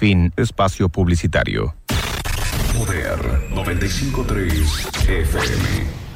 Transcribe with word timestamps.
Fin 0.00 0.32
espacio 0.34 0.88
publicitario. 0.88 1.74
Poder 2.74 3.18
953 3.50 4.88
FM. 5.06 6.09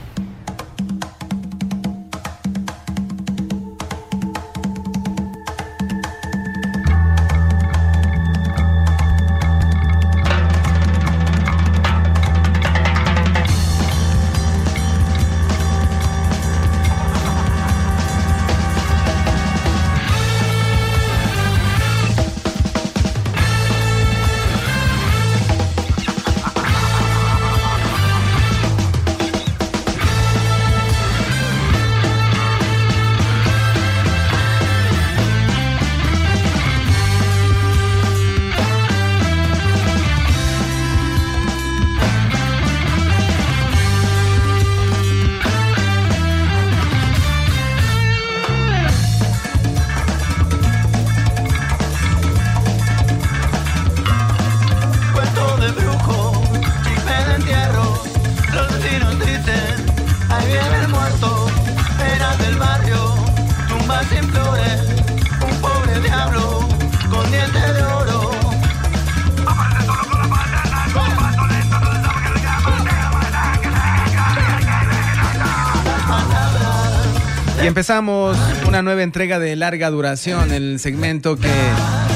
Empezamos 77.85 78.39
una 78.67 78.81
nueva 78.81 79.03
entrega 79.03 79.39
de 79.39 79.57
larga 79.57 79.91
duración, 79.91 80.53
el 80.53 80.81
segmento 80.81 81.37
que 81.37 81.51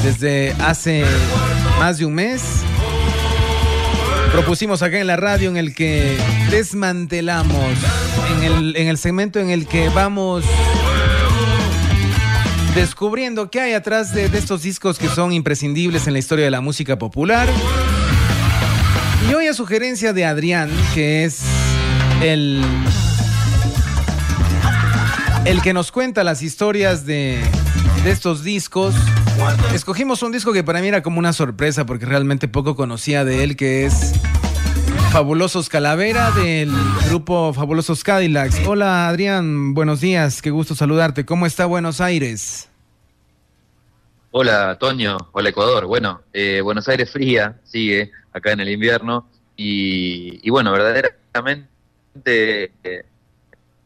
desde 0.03 0.53
hace 0.53 1.05
más 1.77 1.99
de 1.99 2.07
un 2.07 2.15
mes 2.15 2.41
propusimos 4.31 4.81
acá 4.81 4.97
en 4.97 5.05
la 5.05 5.15
radio 5.15 5.47
en 5.47 5.57
el 5.57 5.75
que 5.75 6.17
desmantelamos, 6.49 7.77
en 8.35 8.43
el, 8.43 8.75
en 8.77 8.87
el 8.87 8.97
segmento 8.97 9.39
en 9.39 9.51
el 9.51 9.67
que 9.67 9.89
vamos 9.89 10.43
descubriendo 12.73 13.51
qué 13.51 13.61
hay 13.61 13.73
atrás 13.73 14.11
de 14.11 14.25
estos 14.25 14.63
discos 14.63 14.97
que 14.97 15.07
son 15.07 15.31
imprescindibles 15.33 16.07
en 16.07 16.13
la 16.13 16.19
historia 16.19 16.45
de 16.45 16.51
la 16.51 16.61
música 16.61 16.97
popular. 16.97 17.47
Y 19.29 19.35
hoy 19.35 19.45
a 19.45 19.53
sugerencia 19.53 20.13
de 20.13 20.25
Adrián, 20.25 20.71
que 20.95 21.25
es 21.25 21.41
el 22.23 22.59
el 25.45 25.61
que 25.61 25.73
nos 25.73 25.91
cuenta 25.91 26.23
las 26.23 26.41
historias 26.41 27.05
de, 27.05 27.39
estos 28.05 28.43
discos. 28.43 28.95
Escogimos 29.73 30.23
un 30.23 30.31
disco 30.31 30.53
que 30.53 30.63
para 30.63 30.81
mí 30.81 30.87
era 30.87 31.01
como 31.01 31.19
una 31.19 31.33
sorpresa 31.33 31.85
porque 31.85 32.05
realmente 32.05 32.47
poco 32.47 32.75
conocía 32.75 33.25
de 33.25 33.43
él, 33.43 33.55
que 33.55 33.85
es 33.85 34.13
Fabulosos 35.11 35.69
Calavera 35.69 36.31
del 36.31 36.71
grupo 37.07 37.53
Fabulosos 37.53 38.03
Cadillacs. 38.03 38.61
Hola 38.67 39.07
Adrián, 39.07 39.73
buenos 39.73 40.01
días, 40.01 40.41
qué 40.41 40.49
gusto 40.49 40.75
saludarte. 40.75 41.25
¿Cómo 41.25 41.45
está 41.45 41.65
Buenos 41.65 42.01
Aires? 42.01 42.69
Hola 44.31 44.77
Toño, 44.79 45.17
hola 45.31 45.49
Ecuador. 45.49 45.87
Bueno, 45.87 46.21
eh, 46.33 46.61
Buenos 46.61 46.87
Aires 46.87 47.11
fría, 47.11 47.59
sigue 47.63 48.11
acá 48.31 48.51
en 48.51 48.59
el 48.59 48.69
invierno 48.69 49.27
y, 49.61 50.49
bueno, 50.49 50.71
verdaderamente 50.71 51.67
eh, 52.83 53.03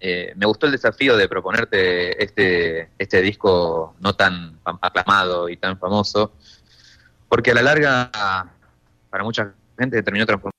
eh, 0.05 0.33
me 0.35 0.45
gustó 0.45 0.65
el 0.65 0.73
desafío 0.73 1.15
de 1.15 1.29
proponerte 1.29 2.21
este, 2.21 2.89
este 2.97 3.21
disco 3.21 3.95
no 4.01 4.13
tan 4.13 4.59
aclamado 4.81 5.47
y 5.47 5.55
tan 5.55 5.79
famoso, 5.79 6.33
porque 7.29 7.51
a 7.51 7.53
la 7.53 7.61
larga, 7.61 8.11
para 9.09 9.23
mucha 9.23 9.53
gente, 9.79 10.03
terminó 10.03 10.25
transformando. 10.25 10.51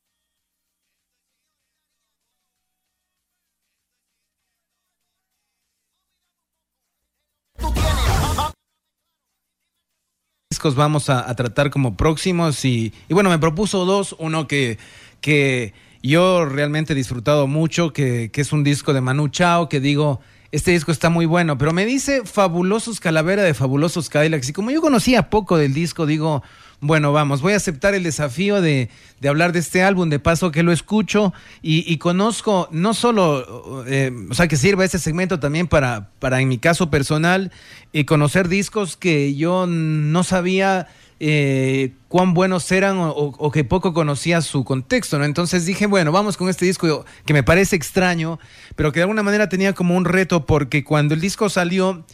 discos 10.50 10.74
vamos 10.74 11.10
a, 11.10 11.34
tratar 11.34 11.68
como 11.68 11.98
próximos 11.98 12.64
y, 12.64 12.94
y, 13.08 13.12
bueno, 13.12 13.28
me 13.28 13.38
propuso 13.38 13.84
dos, 13.84 14.16
uno 14.18 14.46
que, 14.48 14.78
que 15.20 15.74
yo 16.10 16.44
realmente 16.44 16.92
he 16.92 16.96
disfrutado 16.96 17.46
mucho, 17.46 17.92
que, 17.92 18.30
es 18.34 18.52
un 18.52 18.62
disco 18.62 18.92
de 18.92 19.00
Manu 19.00 19.28
Chao, 19.28 19.68
que 19.70 19.80
digo, 19.80 20.20
este 20.52 20.70
disco 20.72 20.92
está 20.92 21.08
muy 21.08 21.24
bueno, 21.24 21.56
pero 21.56 21.72
me 21.72 21.86
dice 21.86 22.22
Fabulosos 22.24 23.00
Calavera 23.00 23.42
de 23.42 23.54
Fabulosos 23.54 24.10
Cadillacs. 24.10 24.50
Y 24.50 24.52
como 24.52 24.70
yo 24.70 24.82
conocía 24.82 25.30
poco 25.30 25.56
del 25.56 25.72
disco, 25.72 26.04
digo, 26.04 26.42
bueno, 26.80 27.12
vamos, 27.12 27.40
voy 27.40 27.54
a 27.54 27.56
aceptar 27.56 27.94
el 27.94 28.02
desafío 28.02 28.60
de, 28.60 28.90
hablar 29.26 29.52
de 29.52 29.60
este 29.60 29.82
álbum, 29.82 30.10
de 30.10 30.18
paso 30.18 30.50
que 30.50 30.62
lo 30.62 30.72
escucho 30.72 31.32
y, 31.62 31.96
conozco, 31.96 32.68
no 32.70 32.92
solo, 32.92 33.84
eh, 33.86 34.12
o 34.28 34.34
sea, 34.34 34.46
que 34.46 34.56
sirva 34.56 34.84
ese 34.84 34.98
segmento 34.98 35.40
también 35.40 35.68
para, 35.68 36.10
para, 36.18 36.42
en 36.42 36.48
mi 36.48 36.58
caso 36.58 36.90
personal, 36.90 37.50
y 37.92 38.04
conocer 38.04 38.48
discos 38.48 38.98
que 38.98 39.34
yo 39.34 39.66
no 39.66 40.22
sabía 40.22 40.86
eh, 41.20 41.92
cuán 42.08 42.34
buenos 42.34 42.70
eran 42.72 42.96
o, 42.98 43.50
que 43.50 43.64
poco 43.64 43.92
conocía 43.92 44.40
su 44.40 44.64
contexto, 44.64 45.18
¿no? 45.18 45.24
Entonces 45.24 45.64
dije, 45.66 45.86
bueno, 45.86 46.12
vamos 46.12 46.36
con 46.36 46.48
este 46.48 46.66
disco 46.66 47.04
que 47.24 47.32
me 47.32 47.42
parece 47.42 47.76
extraño, 47.76 48.38
pero 48.76 48.92
que 48.92 49.00
de 49.00 49.04
alguna 49.04 49.22
manera 49.22 49.48
tenía 49.48 49.72
como 49.72 49.96
un 49.96 50.04
reto 50.04 50.46
porque 50.46 50.84
cuando 50.84 51.14
el 51.14 51.20
disco 51.20 51.48
salió, 51.48 52.04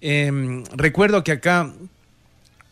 em, 0.00 0.64
recuerdo 0.74 1.24
que 1.24 1.32
acá 1.32 1.72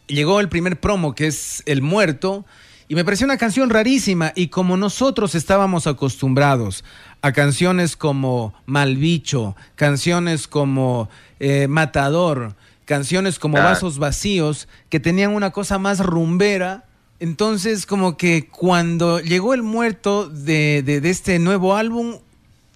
llegó 0.07 0.41
el 0.41 0.49
primer 0.49 0.79
promo 0.81 1.15
que 1.15 1.27
es 1.27 1.63
El 1.67 1.83
Muerto. 1.83 2.45
Y 2.89 2.95
me 2.95 3.05
pareció 3.05 3.25
una 3.25 3.37
canción 3.37 3.69
rarísima 3.69 4.33
y 4.37 4.47
como 4.47 4.77
nosotros 4.77 5.35
estábamos 5.35 5.89
acostumbrados 5.89 6.85
a 7.21 7.33
canciones 7.33 7.97
como 7.97 8.55
Malbicho, 8.65 9.57
canciones 9.75 10.47
como 10.47 11.09
eh, 11.41 11.67
Matador, 11.67 12.55
canciones 12.87 13.39
como 13.39 13.59
Vasos 13.59 13.99
Vacíos, 13.99 14.69
que 14.89 15.01
tenían 15.01 15.35
una 15.35 15.51
cosa 15.51 15.79
más 15.79 16.01
rumbera. 16.01 16.87
Entonces, 17.19 17.85
como 17.85 18.17
que 18.17 18.49
cuando 18.49 19.21
llegó 19.21 19.53
el 19.53 19.63
muerto 19.63 20.29
de, 20.29 20.83
de, 20.83 21.11
este 21.11 21.39
nuevo 21.39 21.77
álbum, 21.77 22.19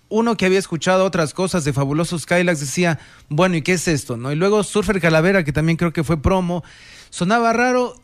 uno 0.09 0.37
que 0.37 0.47
había 0.47 0.59
escuchado 0.59 1.05
otras 1.05 1.33
cosas 1.33 1.65
de 1.65 1.73
Fabulosos 1.73 2.27
Kylax 2.27 2.61
decía, 2.61 2.99
bueno, 3.29 3.57
¿y 3.57 3.63
qué 3.63 3.75
es 3.75 3.87
esto? 3.87 4.17
¿No? 4.17 4.33
Y 4.33 4.37
luego 4.37 4.63
Surfer 4.65 5.01
Calavera, 5.01 5.45
que 5.45 5.53
también 5.53 5.77
creo 5.77 5.93
que 5.93 6.05
fue 6.05 6.21
promo, 6.21 6.65
sonaba 7.11 7.53
raro. 7.53 7.95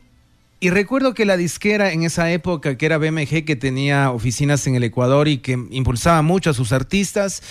Y 0.58 0.70
recuerdo 0.70 1.12
que 1.12 1.26
la 1.26 1.36
disquera 1.36 1.92
en 1.92 2.02
esa 2.02 2.30
época, 2.30 2.78
que 2.78 2.86
era 2.86 2.96
BMG, 2.96 3.44
que 3.44 3.56
tenía 3.56 4.10
oficinas 4.10 4.66
en 4.66 4.74
el 4.74 4.84
Ecuador 4.84 5.28
y 5.28 5.38
que 5.38 5.52
impulsaba 5.70 6.22
mucho 6.22 6.50
a 6.50 6.54
sus 6.54 6.72
artistas, 6.72 7.42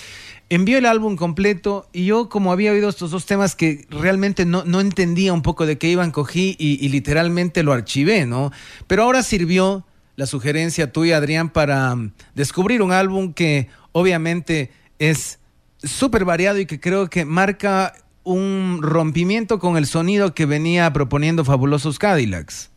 envió 0.49 0.77
el 0.77 0.85
álbum 0.85 1.15
completo 1.15 1.87
y 1.91 2.05
yo 2.05 2.29
como 2.29 2.51
había 2.51 2.71
oído 2.71 2.89
estos 2.89 3.11
dos 3.11 3.25
temas 3.25 3.55
que 3.55 3.85
realmente 3.89 4.45
no, 4.45 4.63
no 4.63 4.79
entendía 4.79 5.33
un 5.33 5.41
poco 5.41 5.65
de 5.65 5.77
qué 5.77 5.89
iban, 5.89 6.11
cogí 6.11 6.55
y, 6.59 6.87
literalmente 6.89 7.63
lo 7.63 7.73
archivé, 7.73 8.25
¿no? 8.25 8.51
Pero 8.87 9.03
ahora 9.03 9.23
sirvió 9.23 9.85
la 10.15 10.25
sugerencia 10.25 10.91
tuya, 10.91 11.17
Adrián, 11.17 11.49
para 11.49 11.93
um, 11.93 12.11
descubrir 12.35 12.81
un 12.81 12.91
álbum 12.91 13.33
que 13.33 13.69
obviamente 13.91 14.71
es 14.99 15.39
súper 15.83 16.25
variado 16.25 16.59
y 16.59 16.65
que 16.65 16.79
creo 16.79 17.09
que 17.09 17.25
marca 17.25 17.93
un 18.23 18.79
rompimiento 18.81 19.59
con 19.59 19.77
el 19.77 19.85
sonido 19.85 20.33
que 20.33 20.45
venía 20.45 20.91
proponiendo 20.93 21.43
Fabulosos 21.43 21.99
Cadillacs. 21.99 22.71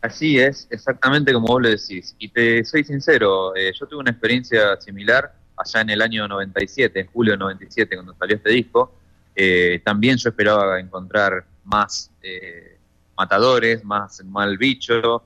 Así 0.00 0.38
es, 0.38 0.66
exactamente 0.70 1.32
como 1.32 1.46
vos 1.46 1.62
lo 1.62 1.68
decís. 1.68 2.14
Y 2.18 2.28
te 2.28 2.64
soy 2.64 2.84
sincero, 2.84 3.54
eh, 3.56 3.72
yo 3.78 3.86
tuve 3.86 4.00
una 4.00 4.10
experiencia 4.10 4.78
similar 4.80 5.32
allá 5.56 5.80
en 5.80 5.90
el 5.90 6.02
año 6.02 6.26
97, 6.28 7.00
en 7.00 7.06
julio 7.08 7.32
del 7.32 7.40
97, 7.40 7.94
cuando 7.94 8.14
salió 8.14 8.36
este 8.36 8.50
disco, 8.50 8.92
eh, 9.34 9.80
también 9.84 10.16
yo 10.16 10.28
esperaba 10.28 10.78
encontrar 10.78 11.44
más 11.64 12.10
eh, 12.22 12.78
matadores, 13.16 13.84
más 13.84 14.22
mal 14.24 14.56
bicho, 14.58 15.22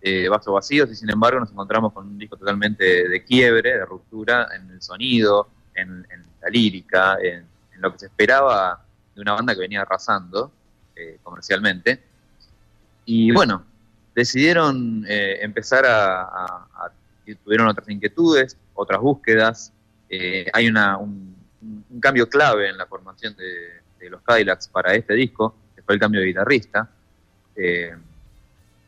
eh, 0.00 0.28
vasos 0.28 0.52
vacíos, 0.52 0.90
y 0.90 0.96
sin 0.96 1.10
embargo 1.10 1.40
nos 1.40 1.50
encontramos 1.50 1.92
con 1.92 2.08
un 2.08 2.18
disco 2.18 2.36
totalmente 2.36 3.08
de 3.08 3.24
quiebre, 3.24 3.78
de 3.78 3.86
ruptura 3.86 4.48
en 4.54 4.70
el 4.70 4.82
sonido, 4.82 5.48
en, 5.74 6.06
la 6.40 6.48
lírica, 6.50 7.18
en, 7.22 7.46
lo 7.78 7.92
que 7.92 7.98
se 8.00 8.06
esperaba 8.06 8.84
de 9.14 9.20
una 9.20 9.32
banda 9.32 9.54
que 9.54 9.60
venía 9.60 9.82
arrasando 9.82 10.52
comercialmente. 11.24 12.00
Y 13.04 13.32
bueno, 13.32 13.64
decidieron 14.14 15.04
empezar 15.08 15.84
a, 15.86 16.92
tuvieron 17.44 17.66
otras 17.68 17.88
inquietudes, 17.88 18.56
otras 18.82 19.00
búsquedas. 19.00 19.72
Eh, 20.08 20.46
hay 20.52 20.68
una, 20.68 20.98
un, 20.98 21.32
cambio 22.00 22.28
clave 22.28 22.68
en 22.68 22.76
la 22.76 22.86
formación 22.86 23.36
de, 23.36 24.10
los 24.10 24.20
Cadillacs 24.22 24.66
para 24.66 24.94
este 24.94 25.14
disco, 25.14 25.54
que 25.76 25.82
fue 25.82 25.94
el 25.94 26.00
cambio 26.00 26.20
de 26.20 26.26
guitarrista. 26.26 26.90
Eh, 27.54 27.94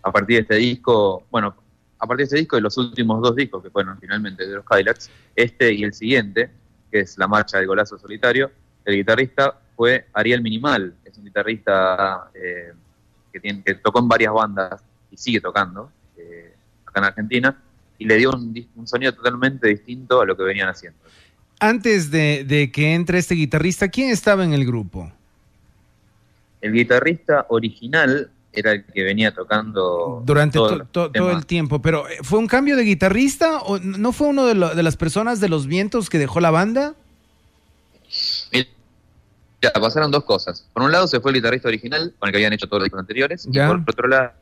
a 0.03 0.11
partir 0.11 0.37
de 0.37 0.43
este 0.43 0.55
disco, 0.57 1.25
bueno, 1.31 1.55
a 1.99 2.07
partir 2.07 2.19
de 2.19 2.25
este 2.25 2.39
disco 2.39 2.59
y 2.59 2.61
los 2.61 2.77
últimos 2.77 3.23
dos 3.23 3.37
discos 3.37 3.63
que 3.63 3.71
fueron 3.71 3.97
finalmente 4.01 4.45
de 4.45 4.57
los 4.57 4.65
Cadillacs, 4.65 5.09
este 5.37 5.73
y 5.73 5.85
el 5.85 5.95
siguiente, 5.95 6.51
que 6.91 7.01
es 7.01 7.17
La 7.17 7.29
Marcha 7.29 7.59
del 7.59 7.69
Golazo 7.69 7.97
Solitario, 7.97 8.51
el 8.85 8.97
guitarrista 8.97 9.57
fue 9.77 10.09
Ariel 10.13 10.43
Minimal, 10.43 10.95
es 11.05 11.17
un 11.17 11.25
guitarrista 11.25 12.31
que, 13.33 13.41
tiene, 13.41 13.63
que 13.63 13.75
tocó 13.75 14.01
en 14.01 14.09
varias 14.09 14.33
bandas 14.33 14.83
y 15.11 15.17
sigue 15.17 15.41
tocando 15.41 15.91
eh, 16.17 16.55
acá 16.87 17.01
en 17.01 17.05
Argentina, 17.05 17.63
y 17.99 18.05
le 18.07 18.17
dio 18.17 18.31
un, 18.31 18.87
sonido 18.87 19.13
totalmente 19.13 19.69
distinto 19.69 20.21
a 20.21 20.27
lo 20.27 20.37
que 20.37 20.43
venían 20.43 20.69
haciendo. 20.69 20.99
Antes 21.61 22.11
de, 22.11 22.71
que 22.73 22.95
entre 22.95 23.19
este 23.19 23.35
guitarrista, 23.35 23.89
¿quién 23.89 24.11
estaba 24.11 24.45
en 24.45 24.53
el 24.53 24.67
grupo? 24.67 25.13
El 26.61 26.73
guitarrista 26.73 27.47
original 27.49 28.31
era 28.53 28.73
el 28.73 28.85
que 28.85 29.03
venía 29.03 29.35
tocando 29.35 30.23
durante 30.25 30.59
todo, 30.93 31.31
el 31.31 31.47
tiempo, 31.47 31.83
pero 31.83 32.09
eh, 32.09 32.19
¿fue 32.23 32.39
un 32.39 32.47
cambio 32.47 32.77
de 32.77 32.85
guitarrista 32.85 33.59
o 33.59 33.79
no 33.79 34.13
fue 34.13 34.29
uno 34.29 34.47
de, 34.47 34.55
de 34.55 34.83
las 34.83 34.97
personas 34.97 35.41
de 35.41 35.49
los 35.49 35.67
vientos 35.67 36.09
que 36.09 36.19
dejó 36.19 36.41
la 36.41 36.51
banda? 36.51 36.95
Ya, 39.61 39.73
pasaron 39.73 40.11
dos 40.11 40.25
cosas. 40.25 40.69
Por 40.73 40.83
un 40.83 40.93
lado 40.93 41.07
se 41.09 41.21
fue 41.21 41.31
el 41.31 41.37
guitarrista 41.37 41.69
original, 41.69 42.15
con 42.19 42.29
el 42.29 42.33
que 42.33 42.37
habían 42.37 42.53
hecho 42.53 42.67
todos 42.67 42.81
los 42.81 42.87
discos 42.87 43.01
anteriores, 43.01 43.49
y 43.51 43.59
por 43.59 43.81
otro 43.89 44.09
lado 44.09 44.33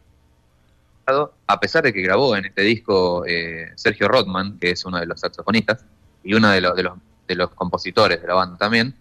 a 1.46 1.60
pesar 1.60 1.82
de 1.82 1.92
que 1.92 2.00
grabó 2.00 2.36
en 2.36 2.46
este 2.46 2.62
disco 2.62 3.24
eh, 3.26 3.72
Sergio 3.76 4.08
Rothman, 4.08 4.58
que 4.58 4.70
es 4.70 4.84
uno 4.84 4.98
de 4.98 5.06
los 5.06 5.20
saxofonistas 5.20 5.84
y 6.22 6.34
uno 6.34 6.50
de 6.50 6.60
los, 6.60 6.76
de 6.76 6.82
los, 6.82 6.98
de 7.26 7.34
los 7.34 7.50
compositores 7.50 8.20
de 8.20 8.28
la 8.28 8.34
banda 8.34 8.56
también. 8.56 8.94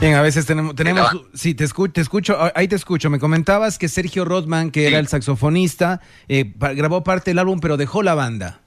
Bien, 0.00 0.14
a 0.14 0.22
veces 0.22 0.46
tenemos, 0.46 0.74
tenemos, 0.74 1.10
sí, 1.34 1.54
te 1.54 1.64
escucho, 1.64 1.92
te 1.92 2.00
escucho, 2.00 2.38
ahí 2.54 2.66
te 2.68 2.76
escucho. 2.76 3.10
Me 3.10 3.18
comentabas 3.18 3.78
que 3.78 3.86
Sergio 3.86 4.24
Rothman, 4.24 4.70
que 4.70 4.88
era 4.88 4.98
el 4.98 5.08
saxofonista, 5.08 6.00
eh, 6.26 6.54
grabó 6.56 7.04
parte 7.04 7.32
del 7.32 7.38
álbum, 7.38 7.60
pero 7.60 7.76
dejó 7.76 8.02
la 8.02 8.14
banda. 8.14 8.62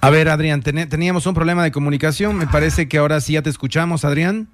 A 0.00 0.10
ver, 0.10 0.28
Adrián, 0.28 0.62
teníamos 0.62 1.26
un 1.26 1.34
problema 1.34 1.64
de 1.64 1.72
comunicación. 1.72 2.36
Me 2.36 2.46
parece 2.46 2.88
que 2.88 2.98
ahora 2.98 3.20
sí 3.20 3.32
ya 3.32 3.42
te 3.42 3.50
escuchamos, 3.50 4.04
Adrián. 4.04 4.48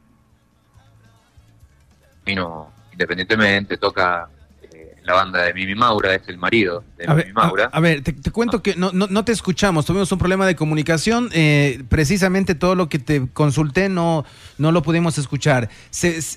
Y 2.24 2.34
no, 2.34 2.70
independientemente, 2.92 3.76
toca 3.76 4.28
eh, 4.62 4.96
la 5.02 5.12
banda 5.12 5.42
de 5.42 5.52
Mimi 5.52 5.74
Maura, 5.74 6.14
es 6.14 6.22
el 6.28 6.38
marido 6.38 6.82
de 6.96 7.06
Mimi 7.06 7.32
Maura. 7.34 7.68
A, 7.70 7.80
ver, 7.80 8.02
te, 8.02 8.14
cuento 8.30 8.62
que 8.62 8.74
no, 8.76 8.90
no, 8.92 9.24
te 9.24 9.32
escuchamos, 9.32 9.84
tuvimos 9.84 10.10
un 10.10 10.18
problema 10.18 10.46
de 10.46 10.56
comunicación. 10.56 11.28
Eh, 11.34 11.84
precisamente 11.90 12.54
todo 12.54 12.74
lo 12.74 12.88
que 12.88 12.98
te 12.98 13.28
consulté 13.30 13.90
no, 13.90 14.24
no 14.56 14.72
lo 14.72 14.82
pudimos 14.82 15.18
escuchar. 15.18 15.68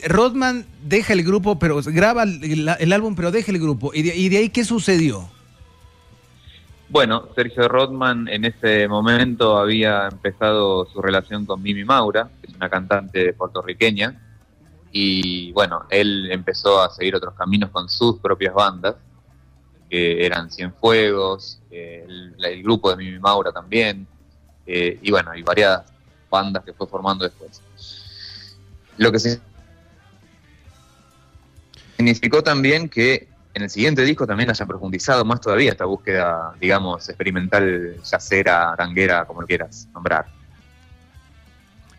Rodman 0.07 0.65
deja 0.83 1.13
el 1.13 1.23
grupo, 1.23 1.59
pero 1.59 1.81
graba 1.81 2.23
el, 2.23 2.93
álbum, 2.93 3.15
pero 3.15 3.31
deja 3.31 3.53
el 3.53 3.59
grupo. 3.59 3.91
¿Y 3.93 4.01
de, 4.01 4.17
¿Y 4.17 4.27
de 4.27 4.39
ahí 4.39 4.49
qué 4.49 4.65
sucedió? 4.65 5.29
Bueno, 6.89 7.27
Sergio 7.35 7.67
Rodman 7.67 8.29
en 8.29 8.45
ese 8.45 8.87
momento 8.87 9.57
había 9.57 10.07
empezado 10.07 10.85
su 10.85 11.01
relación 11.01 11.45
con 11.45 11.61
Mimi 11.61 11.83
Maura, 11.83 12.29
que 12.41 12.47
es 12.47 12.55
una 12.55 12.69
cantante 12.69 13.33
puertorriqueña, 13.33 14.21
y 14.91 15.51
bueno, 15.51 15.85
él 15.89 16.31
empezó 16.31 16.81
a 16.81 16.89
seguir 16.89 17.15
otros 17.15 17.33
caminos 17.33 17.71
con 17.71 17.89
sus 17.89 18.19
propias 18.19 18.53
bandas, 18.53 18.95
que 19.89 20.25
eran 20.25 20.49
Cienfuegos, 20.49 21.59
el, 21.69 22.35
el 22.41 22.63
grupo 22.63 22.89
de 22.89 22.95
Mimi 22.95 23.19
Maura 23.19 23.51
también, 23.51 24.07
eh, 24.65 24.97
y 25.01 25.11
bueno, 25.11 25.35
y 25.35 25.41
varias 25.41 25.81
bandas 26.29 26.63
que 26.63 26.73
fue 26.73 26.87
formando 26.87 27.25
después. 27.25 27.61
Lo 28.97 29.11
que 29.11 29.19
significó 31.97 32.41
también 32.41 32.87
que 32.87 33.27
en 33.57 33.63
el 33.63 33.69
siguiente 33.69 34.03
disco 34.03 34.25
también 34.25 34.49
hayan 34.49 34.67
profundizado 34.67 35.25
más 35.25 35.41
todavía 35.41 35.71
esta 35.71 35.85
búsqueda, 35.85 36.53
digamos, 36.61 37.09
experimental, 37.09 37.95
yacera, 38.03 38.75
tanguera, 38.77 39.25
como 39.25 39.41
lo 39.41 39.47
quieras 39.47 39.87
nombrar. 39.93 40.27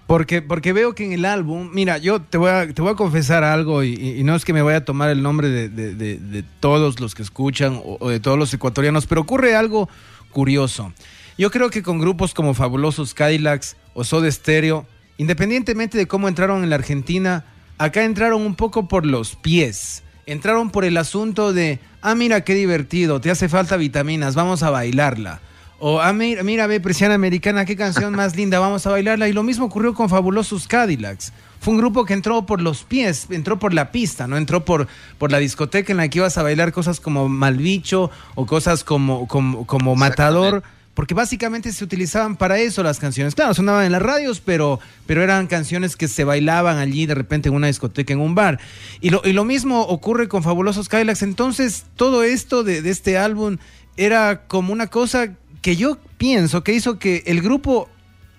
Porque, 0.06 0.40
porque 0.40 0.72
veo 0.72 0.94
que 0.94 1.04
en 1.04 1.12
el 1.12 1.24
álbum, 1.26 1.68
mira, 1.74 1.98
yo 1.98 2.22
te 2.22 2.38
voy 2.38 2.50
a, 2.50 2.72
te 2.72 2.80
voy 2.80 2.92
a 2.92 2.94
confesar 2.94 3.44
algo 3.44 3.82
y, 3.84 4.22
no 4.24 4.34
es 4.34 4.44
que 4.44 4.54
me 4.54 4.62
vaya 4.62 4.78
a 4.78 4.84
tomar 4.84 5.10
el 5.10 5.22
nombre 5.22 5.48
de, 5.50 6.44
todos 6.60 6.98
los 7.00 7.14
que 7.14 7.22
escuchan 7.22 7.82
o, 7.84 8.08
de 8.08 8.18
todos 8.18 8.38
los 8.38 8.54
ecuatorianos, 8.54 9.06
pero 9.06 9.20
ocurre 9.20 9.54
algo 9.54 9.88
curioso. 10.30 10.94
Yo 11.36 11.50
creo 11.50 11.68
que 11.68 11.82
con 11.82 11.98
grupos 11.98 12.32
como 12.32 12.54
Fabulosos 12.54 13.12
Cadillacs 13.12 13.76
o 13.92 14.02
Soda 14.02 14.30
Stereo, 14.30 14.86
independientemente 15.18 15.98
de 15.98 16.06
cómo 16.06 16.28
entraron 16.28 16.62
en 16.62 16.70
la 16.70 16.76
Argentina, 16.76 17.44
acá 17.76 18.04
entraron 18.04 18.42
un 18.42 18.54
poco 18.54 18.88
por 18.88 19.04
los 19.04 19.36
pies 19.36 20.04
entraron 20.28 20.70
por 20.70 20.84
el 20.84 20.96
asunto 20.96 21.52
de, 21.52 21.80
ah, 22.02 22.14
mira 22.14 22.42
qué 22.42 22.54
divertido, 22.54 23.20
te 23.20 23.30
hace 23.30 23.48
falta 23.48 23.76
vitaminas, 23.76 24.34
vamos 24.34 24.62
a 24.62 24.70
bailarla. 24.70 25.40
O, 25.80 26.00
ah, 26.00 26.12
mira, 26.12 26.42
mira, 26.42 26.66
ve, 26.66 26.80
Presiana 26.80 27.14
Americana, 27.14 27.64
qué 27.64 27.76
canción 27.76 28.14
más 28.14 28.36
linda, 28.36 28.58
vamos 28.58 28.86
a 28.86 28.90
bailarla. 28.90 29.28
Y 29.28 29.32
lo 29.32 29.44
mismo 29.44 29.66
ocurrió 29.66 29.94
con 29.94 30.08
Fabulosos 30.08 30.66
Cadillacs. 30.66 31.32
Fue 31.60 31.72
un 31.72 31.78
grupo 31.78 32.04
que 32.04 32.14
entró 32.14 32.46
por 32.46 32.60
los 32.60 32.82
pies, 32.82 33.26
entró 33.30 33.58
por 33.58 33.72
la 33.72 33.92
pista, 33.92 34.26
no 34.26 34.36
entró 34.36 34.64
por, 34.64 34.88
por 35.18 35.30
la 35.30 35.38
discoteca 35.38 35.92
en 35.92 35.98
la 35.98 36.08
que 36.08 36.18
ibas 36.18 36.36
a 36.36 36.42
bailar 36.42 36.72
cosas 36.72 37.00
como 37.00 37.28
Malbicho 37.28 38.10
o 38.34 38.46
cosas 38.46 38.84
como, 38.84 39.28
como, 39.28 39.66
como 39.66 39.94
Matador 39.94 40.62
porque 40.98 41.14
básicamente 41.14 41.72
se 41.72 41.84
utilizaban 41.84 42.34
para 42.34 42.58
eso 42.58 42.82
las 42.82 42.98
canciones. 42.98 43.36
Claro, 43.36 43.54
sonaban 43.54 43.84
en 43.84 43.92
las 43.92 44.02
radios, 44.02 44.40
pero, 44.40 44.80
pero 45.06 45.22
eran 45.22 45.46
canciones 45.46 45.94
que 45.94 46.08
se 46.08 46.24
bailaban 46.24 46.76
allí 46.78 47.06
de 47.06 47.14
repente 47.14 47.48
en 47.48 47.54
una 47.54 47.68
discoteca, 47.68 48.12
en 48.12 48.18
un 48.18 48.34
bar. 48.34 48.58
Y 49.00 49.10
lo, 49.10 49.22
y 49.24 49.32
lo 49.32 49.44
mismo 49.44 49.82
ocurre 49.82 50.26
con 50.26 50.42
Fabulosos 50.42 50.88
Cadillacs. 50.88 51.22
Entonces, 51.22 51.84
todo 51.94 52.24
esto 52.24 52.64
de, 52.64 52.82
de 52.82 52.90
este 52.90 53.16
álbum 53.16 53.58
era 53.96 54.48
como 54.48 54.72
una 54.72 54.88
cosa 54.88 55.36
que 55.62 55.76
yo 55.76 55.98
pienso 56.16 56.64
que 56.64 56.72
hizo 56.72 56.98
que 56.98 57.22
el 57.26 57.42
grupo 57.42 57.88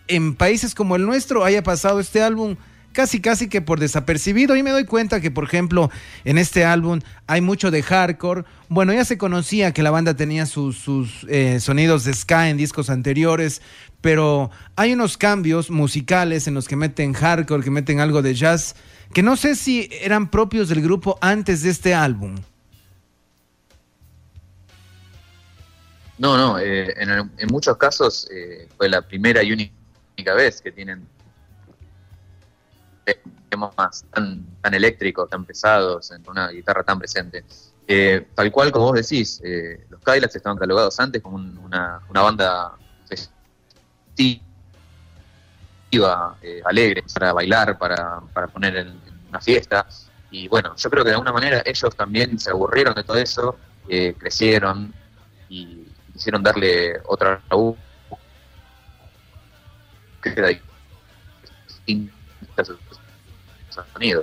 en 0.09 0.35
países 0.35 0.75
como 0.75 0.97
el 0.97 1.05
nuestro 1.05 1.45
haya 1.45 1.63
pasado 1.63 2.01
este 2.01 2.21
álbum 2.21 2.57
casi 2.93 3.21
casi 3.21 3.49
que 3.49 3.61
por 3.61 3.79
desapercibido. 3.79 4.55
Y 4.55 4.63
me 4.63 4.71
doy 4.71 4.85
cuenta 4.85 5.21
que 5.21 5.31
por 5.31 5.43
ejemplo 5.43 5.89
en 6.25 6.37
este 6.37 6.65
álbum 6.65 6.99
hay 7.27 7.41
mucho 7.41 7.71
de 7.71 7.83
hardcore. 7.83 8.43
Bueno 8.67 8.93
ya 8.93 9.05
se 9.05 9.17
conocía 9.17 9.73
que 9.73 9.83
la 9.83 9.91
banda 9.91 10.15
tenía 10.15 10.45
sus, 10.45 10.85
eh, 11.27 11.59
sonidos 11.59 12.03
de 12.03 12.13
ska 12.13 12.49
en 12.49 12.57
discos 12.57 12.89
anteriores 12.89 13.61
pero 14.01 14.49
hay 14.75 14.93
unos 14.93 15.17
cambios 15.17 15.69
musicales 15.69 16.47
en 16.47 16.53
los 16.53 16.67
que 16.67 16.75
meten 16.75 17.13
hardcore 17.13 17.63
que 17.63 17.71
meten 17.71 17.99
algo 17.99 18.21
de 18.21 18.33
jazz 18.33 18.75
que 19.13 19.23
no 19.23 19.35
sé 19.35 19.55
si 19.55 19.89
eran 20.01 20.29
propios 20.29 20.69
del 20.69 20.81
grupo 20.81 21.17
antes 21.21 21.63
de 21.63 21.71
este 21.71 21.93
álbum. 21.93 22.35
No 26.17 26.37
no 26.37 26.59
eh, 26.59 26.93
en, 26.97 27.47
muchos 27.49 27.77
casos 27.77 28.29
eh, 28.31 28.67
fue 28.77 28.89
la 28.89 29.01
primera 29.01 29.41
y 29.41 29.51
única 29.53 30.33
vez 30.35 30.61
que 30.61 30.71
tienen 30.71 31.07
temas 33.49 34.05
tan, 34.11 34.45
eléctricos, 34.63 35.29
tan 35.29 35.45
pesados, 35.45 36.11
en 36.11 36.23
una 36.27 36.49
guitarra 36.49 36.83
tan 36.83 36.99
presente. 36.99 37.43
Eh, 37.87 38.27
tal 38.35 38.51
cual 38.51 38.71
como 38.71 38.85
vos 38.85 38.95
decís, 38.95 39.41
eh, 39.43 39.85
los 39.89 39.99
Cadillacs 40.01 40.35
estaban 40.35 40.57
catalogados 40.57 40.99
antes 40.99 41.21
como 41.21 41.37
una, 41.37 42.01
banda 42.09 42.73
festiva, 43.07 44.41
eh, 46.41 46.61
alegre, 46.65 47.03
para 47.13 47.33
bailar, 47.33 47.77
para, 47.77 48.21
para 48.33 48.47
poner 48.47 48.75
en, 48.77 49.01
una 49.29 49.41
fiesta. 49.41 49.87
Y 50.31 50.47
bueno, 50.47 50.75
yo 50.75 50.89
creo 50.89 51.03
que 51.03 51.09
de 51.09 51.15
alguna 51.15 51.33
manera 51.33 51.63
ellos 51.65 51.95
también 51.95 52.39
se 52.39 52.51
aburrieron 52.51 52.93
de 52.93 53.03
todo 53.03 53.17
eso, 53.17 53.57
crecieron 54.17 54.93
y 55.49 55.87
quisieron 56.13 56.43
darle 56.43 57.01
otra 57.05 57.41
que 63.99 64.15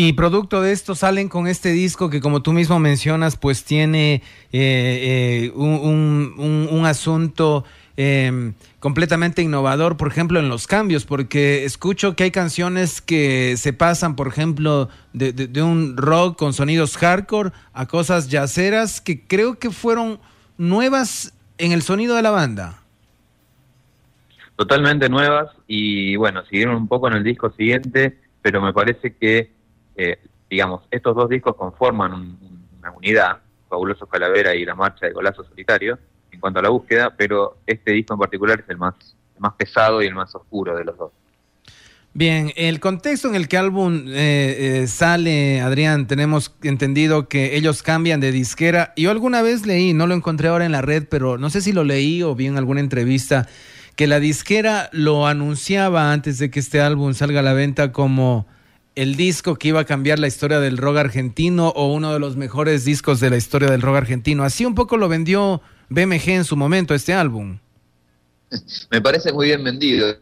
y 0.00 0.12
producto 0.12 0.62
de 0.62 0.70
esto 0.70 0.94
salen 0.94 1.28
con 1.28 1.48
este 1.48 1.72
disco 1.72 2.08
que 2.08 2.20
como 2.20 2.40
tú 2.40 2.52
mismo 2.52 2.78
mencionas, 2.78 3.36
pues 3.36 3.64
tiene 3.64 4.22
eh, 4.52 5.50
eh, 5.50 5.52
un, 5.56 6.82
asunto 6.86 7.64
em, 7.96 8.54
completamente 8.78 9.42
innovador, 9.42 9.96
por 9.96 10.06
ejemplo, 10.06 10.38
en 10.38 10.48
los 10.48 10.68
cambios, 10.68 11.04
porque 11.04 11.64
escucho 11.64 12.14
que 12.14 12.22
hay 12.22 12.30
canciones 12.30 13.00
que 13.00 13.56
se 13.56 13.72
pasan, 13.72 14.14
por 14.14 14.28
ejemplo, 14.28 14.88
de, 15.14 15.32
de 15.32 15.62
un 15.62 15.96
rock 15.96 16.38
con 16.38 16.52
sonidos 16.52 16.96
hardcore 16.96 17.50
a 17.72 17.86
cosas 17.86 18.28
yaceras 18.28 19.00
que 19.00 19.26
creo 19.26 19.58
que 19.58 19.72
fueron 19.72 20.20
nuevas 20.58 21.32
en 21.58 21.72
el 21.72 21.82
sonido 21.82 22.14
de 22.14 22.22
la 22.22 22.30
banda. 22.30 22.84
Totalmente 24.58 25.08
nuevas 25.08 25.52
y 25.68 26.16
bueno, 26.16 26.44
siguieron 26.46 26.74
un 26.74 26.88
poco 26.88 27.06
en 27.06 27.14
el 27.14 27.22
disco 27.22 27.52
siguiente, 27.52 28.18
pero 28.42 28.60
me 28.60 28.72
parece 28.72 29.14
que, 29.14 29.52
eh, 29.94 30.18
digamos, 30.50 30.82
estos 30.90 31.14
dos 31.14 31.28
discos 31.28 31.54
conforman 31.54 32.36
una 32.76 32.90
unidad, 32.90 33.38
Fabuloso 33.68 34.08
Calavera 34.08 34.56
y 34.56 34.64
La 34.64 34.74
Marcha 34.74 35.06
de 35.06 35.12
Golazo 35.12 35.44
Solitario, 35.44 35.96
en 36.32 36.40
cuanto 36.40 36.58
a 36.58 36.62
la 36.64 36.70
búsqueda, 36.70 37.14
pero 37.16 37.58
este 37.68 37.92
disco 37.92 38.14
en 38.14 38.18
particular 38.18 38.58
es 38.58 38.68
el 38.68 38.78
más, 38.78 38.94
más 39.38 39.52
pesado 39.52 40.02
y 40.02 40.06
el 40.06 40.16
más 40.16 40.34
oscuro 40.34 40.76
de 40.76 40.84
los 40.84 40.98
dos. 40.98 41.12
Bien, 42.12 42.52
el 42.56 42.80
contexto 42.80 43.28
en 43.28 43.36
el 43.36 43.46
que 43.46 43.58
el 43.58 43.66
álbum 43.66 44.08
eh, 44.08 44.80
eh, 44.82 44.86
sale, 44.88 45.60
Adrián, 45.60 46.08
tenemos 46.08 46.52
entendido 46.64 47.28
que 47.28 47.54
ellos 47.54 47.84
cambian 47.84 48.18
de 48.18 48.32
disquera. 48.32 48.92
Yo 48.96 49.12
alguna 49.12 49.40
vez 49.40 49.66
leí, 49.66 49.94
no 49.94 50.08
lo 50.08 50.14
encontré 50.14 50.48
ahora 50.48 50.66
en 50.66 50.72
la 50.72 50.82
red, 50.82 51.06
pero 51.08 51.38
no 51.38 51.48
sé 51.48 51.60
si 51.60 51.72
lo 51.72 51.84
leí 51.84 52.24
o 52.24 52.34
vi 52.34 52.46
en 52.46 52.58
alguna 52.58 52.80
entrevista, 52.80 53.46
que 53.98 54.06
la 54.06 54.20
disquera 54.20 54.90
lo 54.92 55.26
anunciaba 55.26 56.12
antes 56.12 56.38
de 56.38 56.52
que 56.52 56.60
este 56.60 56.80
álbum 56.80 57.14
salga 57.14 57.40
a 57.40 57.42
la 57.42 57.52
venta 57.52 57.90
como 57.90 58.46
el 58.94 59.16
disco 59.16 59.56
que 59.56 59.66
iba 59.66 59.80
a 59.80 59.84
cambiar 59.86 60.20
la 60.20 60.28
historia 60.28 60.60
del 60.60 60.76
rock 60.76 60.98
argentino 60.98 61.70
o 61.70 61.92
uno 61.92 62.12
de 62.12 62.20
los 62.20 62.36
mejores 62.36 62.84
discos 62.84 63.18
de 63.18 63.28
la 63.28 63.36
historia 63.36 63.68
del 63.68 63.82
rock 63.82 63.96
argentino. 63.96 64.44
Así 64.44 64.64
un 64.64 64.76
poco 64.76 64.98
lo 64.98 65.08
vendió 65.08 65.60
BMG 65.88 66.28
en 66.28 66.44
su 66.44 66.56
momento 66.56 66.94
este 66.94 67.12
álbum. 67.12 67.58
Me 68.92 69.02
parece 69.02 69.32
muy 69.32 69.46
bien 69.46 69.64
vendido 69.64 70.06
de 70.06 70.20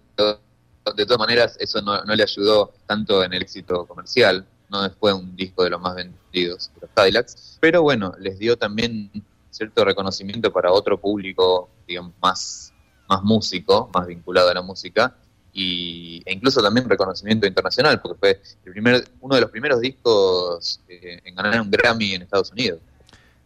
todas 1.04 1.18
maneras, 1.18 1.58
eso 1.60 1.82
no, 1.82 2.02
le 2.02 2.22
ayudó 2.22 2.72
tanto 2.86 3.22
en 3.22 3.34
el 3.34 3.42
éxito 3.42 3.84
comercial, 3.84 4.46
no 4.70 4.88
fue 4.98 5.12
un 5.12 5.36
disco 5.36 5.64
de 5.64 5.68
los 5.68 5.82
más 5.82 5.96
vendidos 5.96 6.70
de 6.76 6.80
los 6.80 6.90
Cadillacs, 6.94 7.58
pero 7.60 7.82
bueno, 7.82 8.14
les 8.20 8.38
dio 8.38 8.56
también 8.56 9.10
cierto 9.50 9.84
reconocimiento 9.84 10.50
para 10.50 10.72
otro 10.72 10.98
público, 10.98 11.68
digamos, 11.86 12.14
más, 12.22 12.72
más 13.08 13.22
músico, 13.22 13.90
más 13.94 14.06
vinculado 14.06 14.50
a 14.50 14.54
la 14.54 14.62
música, 14.62 15.14
y, 15.52 16.22
e 16.26 16.34
incluso 16.34 16.62
también 16.62 16.88
reconocimiento 16.88 17.46
internacional, 17.46 18.00
porque 18.00 18.18
fue 18.18 18.40
el 18.64 18.72
primer, 18.72 19.08
uno 19.20 19.34
de 19.34 19.40
los 19.40 19.50
primeros 19.50 19.80
discos 19.80 20.80
eh, 20.88 21.20
en 21.24 21.34
ganar 21.34 21.60
un 21.60 21.70
Grammy 21.70 22.12
en 22.12 22.22
Estados 22.22 22.52
Unidos. 22.52 22.80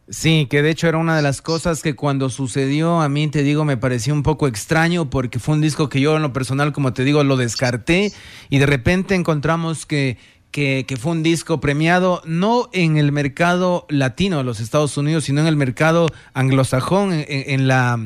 Sí, 0.09 0.49
que 0.50 0.61
de 0.61 0.71
hecho 0.71 0.88
era 0.88 0.99
una 0.99 1.14
de 1.14 1.23
las 1.23 1.40
cosas 1.40 1.83
que 1.83 1.95
cuando 1.95 2.31
sucedió 2.31 3.00
a 3.00 3.09
mí, 3.09 3.29
te 3.29 3.45
digo, 3.45 3.64
me 3.64 3.76
pareció 3.76 4.12
un 4.12 4.25
poco 4.25 4.49
extraño 4.49 5.09
porque 5.09 5.38
fue 5.38 5.55
un 5.55 5.61
disco 5.61 5.88
que 5.88 6.00
yo 6.00 6.17
en 6.17 6.23
lo 6.23 6.33
personal, 6.33 6.73
como 6.73 6.93
te 6.93 7.05
digo, 7.05 7.23
lo 7.23 7.37
descarté 7.37 8.12
y 8.49 8.59
de 8.59 8.67
repente 8.67 9.14
encontramos 9.14 9.87
que, 9.87 10.19
que, 10.50 10.85
fue 11.00 11.12
un 11.12 11.23
disco 11.23 11.61
premiado 11.61 12.23
no 12.25 12.69
en 12.73 12.97
el 12.97 13.12
mercado 13.12 13.87
latino 13.88 14.38
de 14.38 14.45
los 14.45 14.61
Estados 14.61 14.97
Unidos, 14.97 15.25
sino 15.25 15.40
en 15.40 15.47
el 15.47 15.57
mercado 15.57 16.09
anglosajón, 16.35 17.11
en, 17.12 17.69
la 17.69 17.99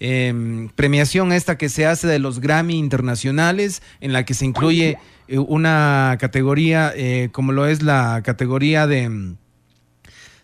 em, 0.00 0.68
premiación 0.70 1.32
esta 1.32 1.56
que 1.56 1.68
se 1.68 1.86
hace 1.86 2.06
de 2.06 2.18
los 2.18 2.40
Grammy 2.40 2.78
internacionales, 2.78 3.82
en 4.00 4.12
la 4.12 4.24
que 4.24 4.34
se 4.34 4.44
incluye 4.44 4.98
eh, 5.28 5.38
una 5.38 6.16
categoría 6.18 6.92
eh, 6.94 7.28
como 7.32 7.52
lo 7.52 7.66
es 7.66 7.82
la 7.82 8.22
categoría 8.24 8.86
de 8.86 9.34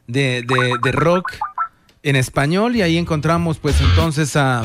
de, 0.08 0.42
de, 0.82 0.92
rock 0.92 1.34
en 2.02 2.16
español. 2.16 2.74
Y 2.74 2.82
ahí 2.82 2.96
encontramos 2.96 3.58
pues 3.58 3.80
entonces 3.80 4.34
a, 4.36 4.64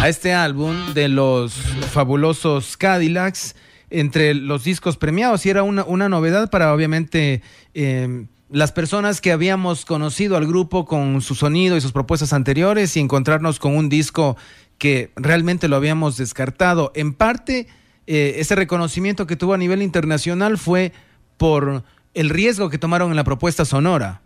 a 0.00 0.08
este 0.08 0.32
álbum 0.32 0.94
de 0.94 1.08
los 1.08 1.52
fabulosos 1.92 2.76
Cadillacs 2.76 3.54
entre 3.90 4.34
los 4.34 4.64
discos 4.64 4.96
premiados 4.96 5.46
y 5.46 5.50
era 5.50 5.62
una, 5.62 5.84
una 5.84 6.08
novedad 6.08 6.50
para 6.50 6.72
obviamente 6.72 7.42
em, 7.74 8.28
las 8.50 8.72
personas 8.72 9.20
que 9.20 9.32
habíamos 9.32 9.84
conocido 9.84 10.36
al 10.36 10.46
grupo 10.46 10.84
con 10.84 11.20
su 11.20 11.34
sonido 11.34 11.76
y 11.76 11.80
sus 11.80 11.92
propuestas 11.92 12.32
anteriores 12.32 12.96
y 12.96 13.00
encontrarnos 13.00 13.58
con 13.58 13.76
un 13.76 13.88
disco 13.88 14.36
que 14.78 15.10
realmente 15.16 15.68
lo 15.68 15.76
habíamos 15.76 16.16
descartado. 16.16 16.92
En 16.94 17.12
parte, 17.12 17.66
eh, 18.06 18.36
ese 18.38 18.54
reconocimiento 18.54 19.26
que 19.26 19.36
tuvo 19.36 19.54
a 19.54 19.58
nivel 19.58 19.82
internacional 19.82 20.56
fue 20.56 20.92
por 21.36 21.84
el 22.14 22.30
riesgo 22.30 22.70
que 22.70 22.78
tomaron 22.78 23.10
en 23.10 23.16
la 23.16 23.24
propuesta 23.24 23.64
sonora. 23.64 24.22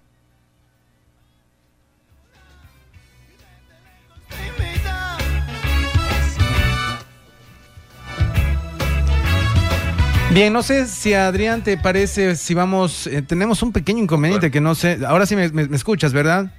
Bien, 10.32 10.50
no 10.50 10.62
sé 10.62 10.86
si 10.86 11.12
Adrián 11.12 11.62
te 11.62 11.76
parece, 11.76 12.36
si 12.36 12.54
vamos, 12.54 13.06
eh, 13.06 13.20
tenemos 13.20 13.62
un 13.62 13.70
pequeño 13.70 14.02
inconveniente 14.02 14.50
que 14.50 14.62
no 14.62 14.74
sé, 14.74 14.98
ahora 15.06 15.26
sí 15.26 15.36
me 15.36 15.44
escuchas, 15.76 16.14
¿verdad? 16.14 16.50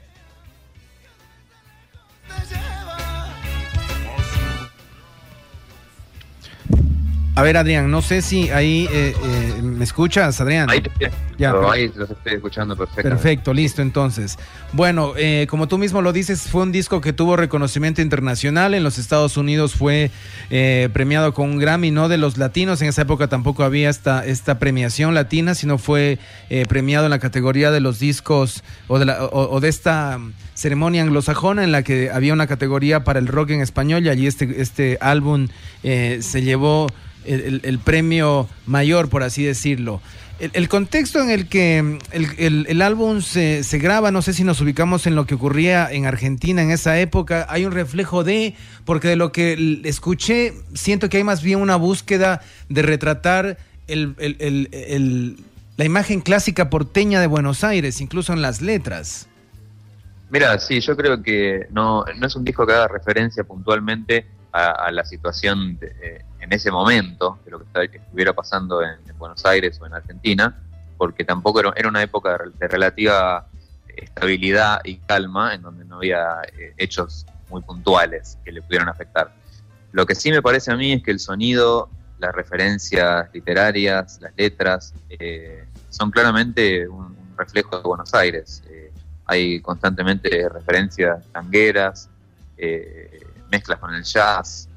A 7.36 7.42
ver, 7.42 7.58
Adrián, 7.58 7.90
no 7.90 8.04
sé 8.04 8.22
si 8.22 8.52
ahí 8.52 8.88
eh, 8.92 9.16
eh, 9.24 9.62
me 9.64 9.84
escuchas, 9.84 10.40
Adrián. 10.40 10.70
Ahí, 10.70 10.84
ya, 11.40 11.56
ahí 11.72 11.92
los 11.96 12.12
estoy 12.12 12.34
escuchando 12.36 12.76
perfecto. 12.78 13.10
Perfecto, 13.10 13.54
listo, 13.56 13.82
entonces. 13.82 14.38
Bueno, 14.72 15.14
eh, 15.18 15.48
como 15.50 15.68
tú 15.68 15.80
mismo 15.80 16.04
lo 16.04 16.14
dices, 16.14 16.44
fue 16.44 16.62
un 16.62 16.72
disco 16.72 17.02
que 17.02 17.12
tuvo 17.12 17.36
reconocimiento 17.36 18.04
internacional. 18.04 18.76
En 18.76 18.84
los 18.84 19.00
Estados 19.00 19.36
Unidos 19.36 19.74
fue 19.74 20.12
premiado 20.94 21.34
con 21.34 21.50
un 21.50 21.58
Grammy, 21.58 21.90
no 21.90 22.08
de 22.08 22.20
los 22.20 22.38
latinos. 22.38 22.84
En 22.84 22.90
esa 22.90 23.02
época 23.02 23.28
tampoco 23.28 23.64
había 23.64 23.90
esta, 23.90 24.24
esta 24.24 24.60
premiación 24.60 25.16
latina, 25.16 25.56
sino 25.56 25.80
fue 25.80 26.20
premiado 26.70 27.06
en 27.06 27.12
la 27.12 27.20
categoría 27.20 27.72
de 27.72 27.80
los 27.80 27.98
discos 27.98 28.64
o 28.88 29.00
de, 29.00 29.06
la, 29.06 29.26
o 29.26 29.60
de 29.60 29.70
esta 29.70 30.20
ceremonia 30.54 31.02
anglosajona 31.02 31.64
en 31.64 31.72
la 31.72 31.82
que 31.82 32.12
había 32.12 32.32
una 32.32 32.46
categoría 32.46 33.04
para 33.04 33.18
el 33.18 33.28
rock 33.28 33.50
en 33.50 33.62
español 33.62 34.06
y 34.06 34.10
allí 34.10 34.28
este, 34.28 34.62
este 34.62 35.00
álbum 35.02 35.48
se 35.82 36.42
llevó 36.44 36.88
el, 37.26 37.80
premio 37.80 38.48
mayor, 38.66 39.10
por 39.10 39.24
así 39.24 39.44
decirlo. 39.44 40.02
El, 40.40 40.68
contexto 40.68 41.22
en 41.22 41.30
el 41.30 41.48
que 41.48 42.00
el, 42.12 42.82
álbum 42.82 43.22
se, 43.22 43.64
se, 43.64 43.78
graba, 43.78 44.12
no 44.12 44.22
sé 44.22 44.34
si 44.34 44.44
nos 44.44 44.60
ubicamos 44.62 45.08
en 45.08 45.16
lo 45.16 45.26
que 45.26 45.36
ocurría 45.36 45.90
en 45.92 46.06
Argentina 46.06 46.62
en 46.62 46.72
esa 46.72 47.00
época, 47.00 47.46
hay 47.50 47.66
un 47.66 47.72
reflejo 47.72 48.24
de, 48.24 48.56
porque 48.84 49.08
de 49.10 49.16
lo 49.16 49.32
que 49.32 49.82
escuché, 49.86 50.54
siento 50.74 51.10
que 51.10 51.18
hay 51.18 51.24
más 51.24 51.44
bien 51.44 51.62
una 51.62 51.76
búsqueda 51.76 52.42
de 52.68 52.82
retratar 52.82 53.58
la 53.88 55.86
imagen 55.86 56.22
clásica 56.22 56.70
porteña 56.70 57.22
de 57.22 57.28
Buenos 57.28 57.64
Aires, 57.64 58.02
incluso 58.02 58.34
en 58.34 58.42
las 58.42 58.62
letras. 58.62 59.28
Mira, 60.34 60.58
sí, 60.58 60.80
yo 60.80 60.98
creo 60.98 61.22
que 61.22 61.68
no, 61.70 62.04
no 62.18 62.26
es 62.26 62.36
un 62.36 62.44
disco 62.44 62.66
que 62.66 62.74
haga 62.74 62.88
referencia 62.88 63.44
puntualmente 63.44 64.26
a, 64.54 64.92
la 64.92 65.04
situación 65.04 65.80
de, 65.80 66.24
en 66.40 66.54
ese 66.54 66.72
momento 66.72 67.40
de 67.44 67.52
lo 67.52 67.60
que 67.60 67.98
estuviera 67.98 68.34
pasando 68.34 68.82
en, 68.82 69.00
Buenos 69.18 69.46
Aires 69.46 69.80
o 69.80 69.86
en 69.86 69.94
Argentina, 69.94 70.62
porque 70.98 71.24
tampoco 71.24 71.62
era, 71.62 71.88
una 71.88 72.02
época 72.02 72.38
de 72.60 72.68
relativa 72.68 73.48
estabilidad 73.96 74.82
y 74.84 74.98
calma 74.98 75.54
en 75.54 75.62
donde 75.62 75.86
no 75.86 75.98
había 75.98 76.42
eh, 76.58 76.74
hechos 76.78 77.26
muy 77.50 77.62
puntuales 77.62 78.38
que 78.44 78.52
le 78.52 78.62
pudieran 78.62 78.90
afectar. 78.90 79.34
Lo 79.94 80.06
que 80.06 80.14
sí 80.14 80.30
me 80.30 80.42
parece 80.42 80.74
a 80.74 80.76
mí 80.76 80.92
es 80.92 81.04
que 81.04 81.12
el 81.12 81.20
sonido, 81.20 81.90
las 82.20 82.36
referencias 82.36 83.30
literarias, 83.34 84.20
las 84.20 84.34
letras, 84.36 84.94
eh, 85.10 85.64
son 85.90 86.12
claramente 86.12 86.88
un, 86.88 87.16
reflejo 87.38 87.78
de 87.78 87.84
Buenos 87.84 88.14
Aires. 88.14 88.62
Eh, 88.70 88.92
hay 89.26 89.62
constantemente 89.62 90.48
referencias 90.50 91.26
tangueras, 91.32 92.10
mezclas 93.54 93.80
con 93.80 93.94
el 93.94 94.04
jazz, 94.04 94.68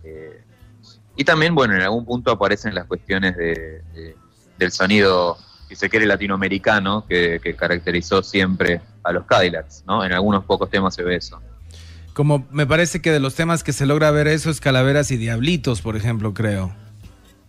y 1.16 1.24
también, 1.24 1.54
bueno, 1.54 1.74
en 1.74 1.82
algún 1.82 2.04
punto 2.04 2.30
aparecen 2.30 2.74
las 2.74 2.84
cuestiones 2.84 3.36
de, 3.36 3.82
del 4.58 4.70
sonido, 4.70 5.38
si 5.68 5.74
se 5.74 5.88
quiere, 5.88 6.06
latinoamericano, 6.06 7.06
que, 7.08 7.40
caracterizó 7.58 8.22
siempre 8.22 8.82
a 9.02 9.12
los 9.12 9.24
Cadillacs, 9.24 9.84
¿no? 9.86 10.04
En 10.04 10.12
algunos 10.12 10.44
pocos 10.44 10.68
temas 10.68 10.94
se 10.94 11.02
ve 11.02 11.16
eso. 11.16 11.40
Como 12.12 12.46
me 12.50 12.66
parece 12.66 13.00
que 13.00 13.12
de 13.12 13.20
los 13.20 13.34
temas 13.34 13.64
que 13.64 13.72
se 13.72 13.86
logra 13.86 14.10
ver 14.10 14.28
eso 14.28 14.50
es 14.50 14.60
Calaveras 14.60 15.10
y 15.10 15.16
Diablitos, 15.16 15.80
por 15.80 15.96
ejemplo, 15.96 16.34
creo. 16.34 16.74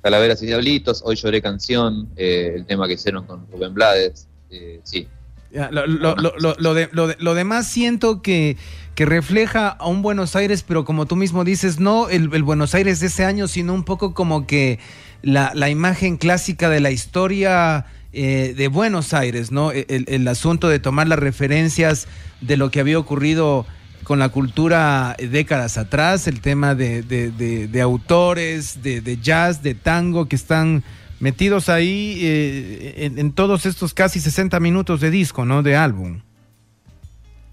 Calaveras 0.01 0.41
y 0.43 0.45
Diablitos, 0.45 1.01
Hoy 1.03 1.15
Lloré 1.17 1.41
Canción, 1.41 2.09
eh, 2.15 2.53
el 2.55 2.65
tema 2.65 2.87
que 2.87 2.93
hicieron 2.93 3.25
con 3.25 3.47
Rubén 3.51 3.73
Blades, 3.73 4.27
eh, 4.49 4.79
sí. 4.83 5.07
lo, 5.51 5.87
lo, 5.87 6.15
lo, 6.15 6.73
de, 6.73 6.89
lo 7.19 7.33
demás 7.33 7.67
siento 7.67 8.21
que 8.21 8.57
que 8.97 9.05
refleja 9.05 9.67
a 9.67 9.85
un 9.85 10.01
Buenos 10.01 10.35
Aires, 10.35 10.65
pero 10.67 10.83
como 10.83 11.05
tú 11.05 11.15
mismo 11.15 11.43
dices, 11.43 11.79
no 11.79 12.09
el, 12.09 12.29
Buenos 12.41 12.73
Aires 12.73 12.99
de 12.99 13.05
ese 13.05 13.25
año, 13.25 13.47
sino 13.47 13.75
un 13.75 13.83
poco 13.83 14.15
como 14.15 14.47
que 14.47 14.79
la, 15.21 15.69
imagen 15.69 16.17
clásica 16.17 16.67
de 16.67 16.79
la 16.79 16.89
historia 16.89 17.85
eh, 18.11 18.55
de 18.57 18.67
Buenos 18.69 19.13
Aires, 19.13 19.51
¿no? 19.51 19.69
El, 19.71 20.27
asunto 20.27 20.67
de 20.67 20.79
tomar 20.79 21.07
las 21.07 21.19
referencias 21.19 22.07
de 22.41 22.57
lo 22.57 22.71
que 22.71 22.79
había 22.79 22.97
ocurrido 22.97 23.67
con 24.03 24.17
la 24.17 24.29
cultura 24.29 25.15
décadas 25.19 25.77
atrás, 25.77 26.27
el 26.27 26.41
tema 26.41 26.73
de, 26.73 27.03
de, 27.03 27.29
de, 27.67 27.81
autores, 27.81 28.81
de, 28.81 29.19
jazz, 29.21 29.61
de 29.61 29.75
tango 29.75 30.27
que 30.27 30.35
están 30.35 30.83
metidos 31.19 31.69
ahí 31.69 32.17
eh, 32.23 32.95
en, 33.05 33.19
en, 33.19 33.31
todos 33.31 33.67
estos 33.67 33.93
casi 33.93 34.19
60 34.19 34.59
minutos 34.59 35.01
de 35.01 35.11
disco, 35.11 35.45
¿no? 35.45 35.61
De 35.61 35.75
álbum. 35.75 36.21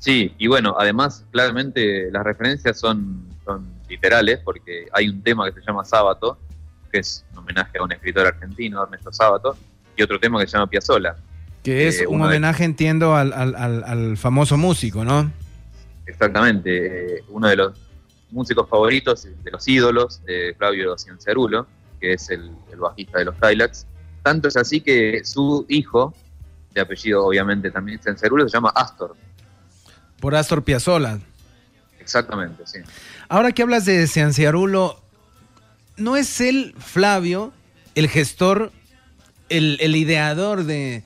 Sí, 0.04 0.34
y 0.36 0.48
bueno, 0.48 0.76
además, 0.78 1.24
claramente 1.30 2.10
las 2.12 2.24
referencias 2.24 2.78
son, 2.78 3.26
son 3.42 3.66
literales, 3.88 4.38
porque 4.44 4.86
hay 4.92 5.08
un 5.08 5.22
tema 5.22 5.50
que 5.50 5.58
se 5.58 5.66
llama 5.66 5.82
Sábato, 5.82 6.36
que 6.92 6.98
es 6.98 7.24
un 7.32 7.38
homenaje 7.38 7.78
a 7.78 7.82
un 7.84 7.90
escritor 7.90 8.26
argentino, 8.26 8.82
Ernesto 8.82 9.10
Sábato, 9.10 9.56
y 9.96 10.02
otro 10.02 10.20
tema 10.20 10.38
que 10.38 10.46
se 10.46 10.58
llama 10.58 10.66
Piazzola. 10.66 11.16
Que 11.62 11.88
es 11.88 12.02
eh, 12.02 12.06
un 12.06 12.20
homenaje, 12.20 12.64
entiendo, 12.64 13.16
al, 13.16 13.32
al, 13.32 13.54
al, 13.56 14.18
famoso 14.18 14.58
músico, 14.58 15.06
¿no? 15.06 15.32
Exactamente, 16.04 17.14
eh, 17.16 17.24
uno 17.30 17.48
de 17.48 17.56
los 17.56 17.72
músicos 18.30 18.68
favoritos, 18.68 19.26
de 19.42 19.50
los 19.50 19.66
ídolos, 19.66 20.22
de 20.26 20.54
Flavio 20.58 20.98
Ciancerulo, 20.98 21.66
que 21.98 22.12
es 22.12 22.28
el, 22.28 22.50
bajista 22.76 23.20
de 23.20 23.24
los 23.24 23.36
Kylax. 23.36 23.86
Tanto 24.22 24.48
es 24.48 24.56
así 24.58 24.82
que 24.82 25.24
su 25.24 25.64
hijo, 25.70 26.12
de 26.74 26.82
apellido 26.82 27.24
obviamente 27.24 27.70
también 27.70 27.98
Ciancerulo, 28.02 28.46
se 28.46 28.54
llama 28.54 28.68
Astor. 28.74 29.16
Por 30.24 30.36
Astor 30.36 30.64
Piazzolla. 30.64 31.18
Exactamente, 32.00 32.62
sí. 32.64 32.78
Ahora 33.28 33.52
que 33.52 33.60
hablas 33.60 33.84
de 33.84 34.06
Cianciarulo, 34.06 34.98
¿no 35.98 36.16
es 36.16 36.40
él, 36.40 36.74
Flavio, 36.78 37.52
el 37.94 38.08
gestor, 38.08 38.72
el, 39.50 39.94
ideador 39.94 40.64
de, 40.64 41.04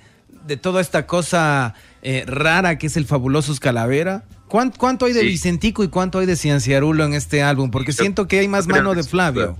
toda 0.62 0.80
esta 0.80 1.08
cosa 1.08 1.74
eh, 2.02 2.22
rara 2.28 2.78
que 2.78 2.86
es 2.86 2.96
el 2.96 3.06
fabuloso 3.06 3.52
Calavera? 3.60 4.22
¿Cuánto, 4.46 5.06
hay 5.06 5.12
de 5.12 5.24
Vicentico 5.24 5.82
y 5.82 5.88
cuánto 5.88 6.20
hay 6.20 6.26
de 6.26 6.36
Cianciarulo 6.36 7.04
en 7.04 7.14
este 7.14 7.42
álbum? 7.42 7.72
Porque 7.72 7.90
siento 7.90 8.28
que 8.28 8.38
hay 8.38 8.46
más 8.46 8.68
mano 8.68 8.94
de 8.94 9.02
Flavio. 9.02 9.56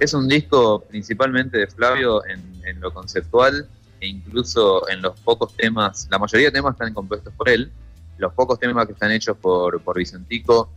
Es 0.00 0.12
un 0.12 0.26
disco 0.26 0.84
principalmente 0.88 1.56
de 1.56 1.68
Flavio 1.68 2.26
en, 2.26 2.42
en 2.66 2.80
lo 2.80 2.92
conceptual 2.92 3.68
e 4.00 4.08
incluso 4.08 4.88
en 4.88 5.02
los 5.02 5.20
pocos 5.20 5.54
temas, 5.56 6.08
la 6.10 6.18
mayoría 6.18 6.48
de 6.48 6.52
temas 6.54 6.72
están 6.72 6.92
compuestos 6.92 7.32
por 7.34 7.48
él, 7.48 7.70
los 8.20 8.32
pocos 8.34 8.58
temas 8.58 8.86
que 8.86 8.92
están 8.92 9.10
hechos 9.10 9.36
por, 9.36 9.80
Vicentico 9.96 10.70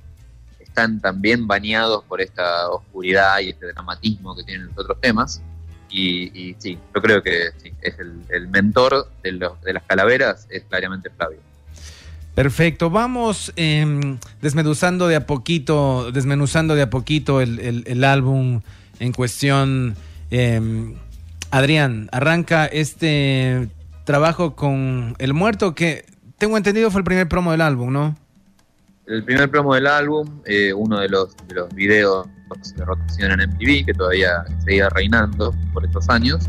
están 0.60 1.00
también 1.00 1.46
bañados 1.46 2.04
por 2.06 2.22
esta 2.22 2.70
oscuridad 2.70 3.40
y 3.42 3.50
este 3.50 3.68
dramatismo 3.68 4.36
que 4.36 4.44
tienen 4.44 4.68
los 4.68 4.78
otros 4.80 5.00
temas. 5.00 5.42
Y, 5.92 6.56
sí, 6.58 6.80
yo 6.96 7.02
creo 7.04 7.22
que 7.22 7.50
es 7.82 7.96
el, 8.00 8.48
mentor 8.48 9.12
de, 9.22 9.34
las 9.34 9.84
calaveras, 9.86 10.48
es 10.50 10.64
claramente 10.64 11.12
Flavio. 11.12 11.38
Perfecto, 12.34 12.90
vamos 12.90 13.54
em, 13.56 14.18
desmenuzando 14.42 15.08
de 15.08 15.18
a 15.18 15.28
poquito, 15.28 16.12
desmenuzando 16.12 16.74
de 16.74 16.82
a 16.82 16.90
poquito 16.90 17.42
el, 17.42 18.04
álbum 18.04 18.62
en 19.00 19.12
cuestión. 19.12 19.96
Em, 20.32 20.96
Adrián, 21.52 22.10
arranca 22.12 22.66
este 22.66 23.70
trabajo 24.04 24.56
con 24.56 25.16
El 25.20 25.36
Muerto, 25.36 25.76
que 25.76 26.06
tengo 26.44 26.58
entendido 26.58 26.92
fue 26.92 27.00
el 27.00 27.06
primer 27.06 27.30
promo 27.30 27.52
del 27.52 27.62
álbum, 27.62 27.94
¿no? 27.94 28.18
El 29.08 29.24
primer 29.24 29.50
promo 29.50 29.76
del 29.76 29.88
álbum, 29.88 30.42
eh, 30.44 30.74
uno 30.74 31.00
de 31.00 31.08
los, 31.08 31.38
de 31.48 31.56
los 31.56 31.74
videos 31.74 32.28
de 32.76 32.84
rotación 32.84 33.40
en 33.40 33.50
MTV, 33.50 33.86
que 33.86 33.94
todavía 33.94 34.44
seguía 34.66 34.90
reinando 34.90 35.56
por 35.72 35.86
estos 35.86 36.10
años. 36.10 36.44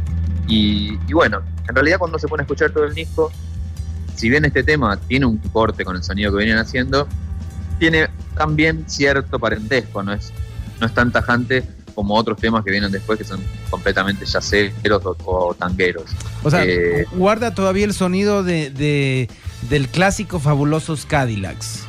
Y, 0.49 0.97
bueno, 1.13 1.43
en 1.69 1.75
realidad 1.77 1.99
cuando 1.99 2.19
se 2.19 2.27
pone 2.27 2.41
a 2.41 2.43
escuchar 2.43 2.73
todo 2.73 2.87
el 2.87 2.95
disco, 2.95 3.31
si 4.17 4.29
bien 4.29 4.45
este 4.45 4.65
tema 4.65 4.97
tiene 4.97 5.27
un 5.27 5.39
corte 5.39 5.85
con 5.85 5.95
el 5.95 6.03
sonido 6.03 6.33
que 6.33 6.39
venían 6.39 6.59
haciendo, 6.59 7.07
tiene 7.79 8.09
también 8.37 8.83
cierto 8.89 9.39
parentesco, 9.39 10.03
no 10.03 10.13
es, 10.13 10.33
no 10.81 10.89
es 10.89 10.93
tan 10.93 11.13
tajante 11.13 11.63
como 11.95 12.17
otros 12.17 12.37
temas 12.39 12.65
que 12.65 12.73
vienen 12.73 12.91
después 12.91 13.17
que 13.17 13.25
son 13.25 13.41
completamente 13.71 14.27
yaceros 14.27 15.03
o, 15.25 15.55
tangueros. 15.55 16.11
O 16.43 16.51
sea, 16.51 16.65
eh, 16.65 17.07
guarda 17.13 17.55
todavía 17.55 17.85
el 17.85 17.95
sonido 17.95 18.43
de, 18.43 19.29
del 19.69 19.89
clásico 19.89 20.39
Fabulosos 20.39 21.07
Cadillacs. 21.07 21.85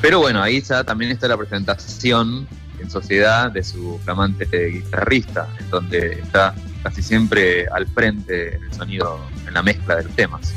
Pero 0.00 0.18
bueno, 0.18 0.42
ahí 0.42 0.60
ya 0.60 0.82
también 0.84 1.12
está 1.12 1.28
la 1.28 1.36
presentación 1.36 2.46
en 2.80 2.90
sociedad 2.90 3.50
de 3.50 3.62
su 3.62 4.00
flamante 4.04 4.46
guitarrista, 4.68 5.48
en 5.60 5.70
donde 5.70 6.12
está 6.14 6.54
casi 6.82 7.02
siempre 7.02 7.66
al 7.68 7.86
frente 7.86 8.56
el 8.56 8.72
sonido, 8.72 9.20
en 9.46 9.54
la 9.54 9.62
mezcla 9.62 9.96
de 9.96 10.04
los 10.04 10.12
temas. 10.14 10.52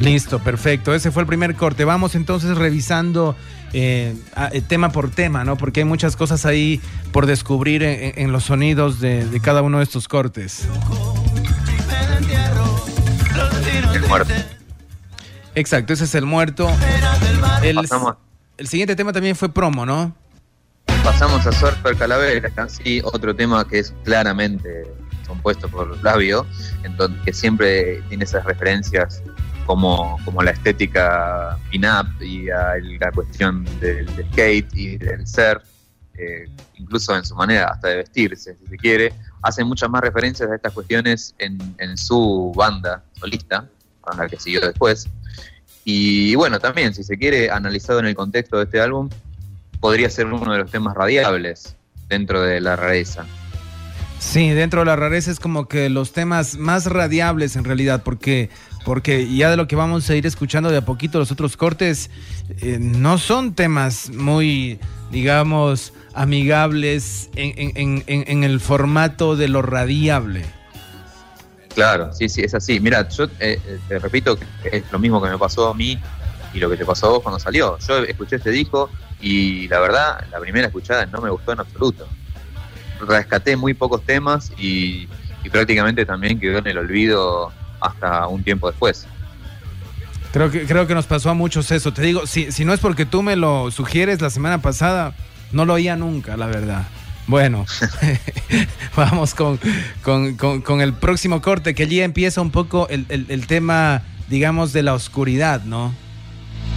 Listo, 0.00 0.38
perfecto. 0.38 0.94
Ese 0.94 1.10
fue 1.10 1.22
el 1.22 1.26
primer 1.26 1.54
corte. 1.54 1.84
Vamos 1.84 2.14
entonces 2.14 2.56
revisando 2.56 3.36
eh, 3.72 4.14
eh, 4.52 4.62
tema 4.62 4.90
por 4.90 5.10
tema, 5.10 5.44
¿no? 5.44 5.56
Porque 5.56 5.80
hay 5.80 5.84
muchas 5.84 6.16
cosas 6.16 6.46
ahí 6.46 6.80
por 7.12 7.26
descubrir 7.26 7.82
en, 7.82 8.32
los 8.32 8.44
sonidos 8.44 9.00
de, 9.00 9.40
cada 9.42 9.62
uno 9.62 9.78
de 9.78 9.84
estos 9.84 10.08
cortes. 10.08 10.66
El 13.94 14.02
muerto. 14.02 14.32
Exacto, 15.54 15.92
ese 15.92 16.04
es 16.04 16.14
el 16.14 16.26
muerto. 16.26 16.68
El, 17.62 17.78
el 18.58 18.68
siguiente 18.68 18.96
tema 18.96 19.12
también 19.12 19.36
fue 19.36 19.48
promo, 19.48 19.86
¿no? 19.86 20.14
Pasamos 21.02 21.46
a 21.46 21.52
Surfer 21.52 21.96
Calavera, 21.96 22.50
sí, 22.68 23.00
otro 23.04 23.34
tema 23.36 23.66
que 23.68 23.78
es 23.78 23.94
claramente 24.04 24.84
compuesto 25.26 25.68
por 25.68 25.96
Flavio, 25.98 26.46
en 26.82 26.96
donde 26.96 27.20
que 27.22 27.32
siempre 27.32 28.02
tiene 28.08 28.24
esas 28.24 28.44
referencias 28.44 29.22
como, 29.66 30.18
como 30.24 30.42
la 30.42 30.52
estética 30.52 31.58
pin-up 31.70 32.06
y 32.20 32.46
la 32.46 33.12
cuestión 33.14 33.64
del, 33.80 34.08
skate 34.32 34.74
y 34.74 34.96
del 34.98 35.26
ser, 35.26 35.62
eh, 36.14 36.48
incluso 36.74 37.16
en 37.16 37.24
su 37.24 37.34
manera 37.34 37.68
hasta 37.68 37.88
de 37.88 37.96
vestirse, 37.96 38.56
si 38.56 38.66
se 38.66 38.76
quiere, 38.76 39.12
hace 39.42 39.64
muchas 39.64 39.90
más 39.90 40.02
referencias 40.02 40.50
a 40.50 40.54
estas 40.54 40.72
cuestiones 40.72 41.34
en, 41.38 41.58
en 41.78 41.96
su 41.96 42.52
banda 42.54 43.04
solista, 43.18 43.68
la 44.16 44.28
que 44.28 44.38
siguió 44.38 44.60
después. 44.60 45.08
Y 45.84 46.34
bueno, 46.34 46.60
también, 46.60 46.94
si 46.94 47.04
se 47.04 47.18
quiere, 47.18 47.50
analizado 47.50 47.98
en 47.98 48.06
el 48.06 48.14
contexto 48.14 48.58
de 48.58 48.64
este 48.64 48.80
álbum, 48.80 49.08
podría 49.80 50.08
ser 50.10 50.26
uno 50.26 50.52
de 50.52 50.58
los 50.58 50.70
temas 50.70 50.94
radiables 50.94 51.76
dentro 52.08 52.40
de 52.42 52.60
la 52.60 52.76
rareza. 52.76 53.26
Sí, 54.18 54.50
dentro 54.50 54.80
de 54.80 54.86
la 54.86 54.96
rareza 54.96 55.30
es 55.30 55.40
como 55.40 55.68
que 55.68 55.90
los 55.90 56.12
temas 56.12 56.56
más 56.56 56.86
radiables 56.86 57.56
en 57.56 57.64
realidad, 57.64 58.02
porque 58.02 58.48
porque 58.84 59.34
ya 59.34 59.50
de 59.50 59.56
lo 59.56 59.66
que 59.66 59.76
vamos 59.76 60.08
a 60.10 60.14
ir 60.14 60.26
escuchando 60.26 60.70
de 60.70 60.78
a 60.78 60.84
poquito 60.84 61.18
los 61.18 61.32
otros 61.32 61.56
cortes, 61.56 62.10
eh, 62.60 62.78
no 62.78 63.18
son 63.18 63.54
temas 63.54 64.10
muy, 64.10 64.78
digamos, 65.10 65.94
amigables 66.12 67.30
en, 67.34 68.44
el 68.44 68.60
formato 68.60 69.36
de 69.36 69.48
lo 69.48 69.62
radiable. 69.62 70.44
Claro, 71.74 72.12
sí, 72.12 72.28
sí, 72.28 72.42
es 72.42 72.54
así. 72.54 72.78
Mira, 72.78 73.08
yo 73.08 73.24
eh, 73.24 73.60
eh, 73.66 73.78
te 73.88 73.98
repito 73.98 74.36
que 74.36 74.46
es 74.70 74.84
lo 74.92 74.98
mismo 74.98 75.20
que 75.20 75.28
me 75.28 75.38
pasó 75.38 75.68
a 75.68 75.74
mí 75.74 75.98
y 76.52 76.58
lo 76.60 76.70
que 76.70 76.76
te 76.76 76.84
pasó 76.84 77.06
a 77.06 77.10
vos 77.10 77.22
cuando 77.22 77.38
salió. 77.38 77.76
Yo 77.78 77.98
escuché 77.98 78.36
este 78.36 78.50
disco 78.50 78.90
y 79.20 79.66
la 79.68 79.80
verdad, 79.80 80.24
la 80.30 80.38
primera 80.38 80.68
escuchada 80.68 81.04
no 81.06 81.20
me 81.20 81.30
gustó 81.30 81.52
en 81.52 81.60
absoluto. 81.60 82.06
Rescaté 83.06 83.56
muy 83.56 83.74
pocos 83.74 84.02
temas 84.04 84.52
y, 84.56 85.08
prácticamente 85.50 86.06
también 86.06 86.40
quedó 86.40 86.58
en 86.58 86.66
el 86.68 86.78
olvido 86.78 87.52
hasta 87.80 88.26
un 88.28 88.42
tiempo 88.42 88.70
después. 88.70 89.06
Creo 90.32 90.50
que, 90.50 90.64
creo 90.64 90.86
que 90.86 90.94
nos 90.94 91.06
pasó 91.06 91.30
a 91.30 91.34
muchos 91.34 91.70
eso. 91.70 91.92
Te 91.92 92.02
digo, 92.02 92.26
si, 92.26 92.50
si 92.50 92.64
no 92.64 92.72
es 92.72 92.80
porque 92.80 93.04
tú 93.04 93.22
me 93.22 93.36
lo 93.36 93.70
sugieres 93.70 94.20
la 94.20 94.30
semana 94.30 94.62
pasada, 94.62 95.14
no 95.52 95.64
lo 95.64 95.74
oía 95.74 95.96
nunca, 95.96 96.36
la 96.36 96.46
verdad. 96.46 96.86
Bueno, 97.26 97.64
vamos 98.96 99.34
con, 99.34 99.58
con, 100.02 100.80
el 100.80 100.92
próximo 100.92 101.40
corte, 101.40 101.74
que 101.74 101.84
allí 101.84 102.00
empieza 102.00 102.40
un 102.40 102.50
poco 102.50 102.86
el, 102.88 103.46
tema, 103.46 104.02
digamos, 104.28 104.72
de 104.72 104.82
la 104.82 104.94
oscuridad, 104.94 105.62
¿no? 105.64 105.94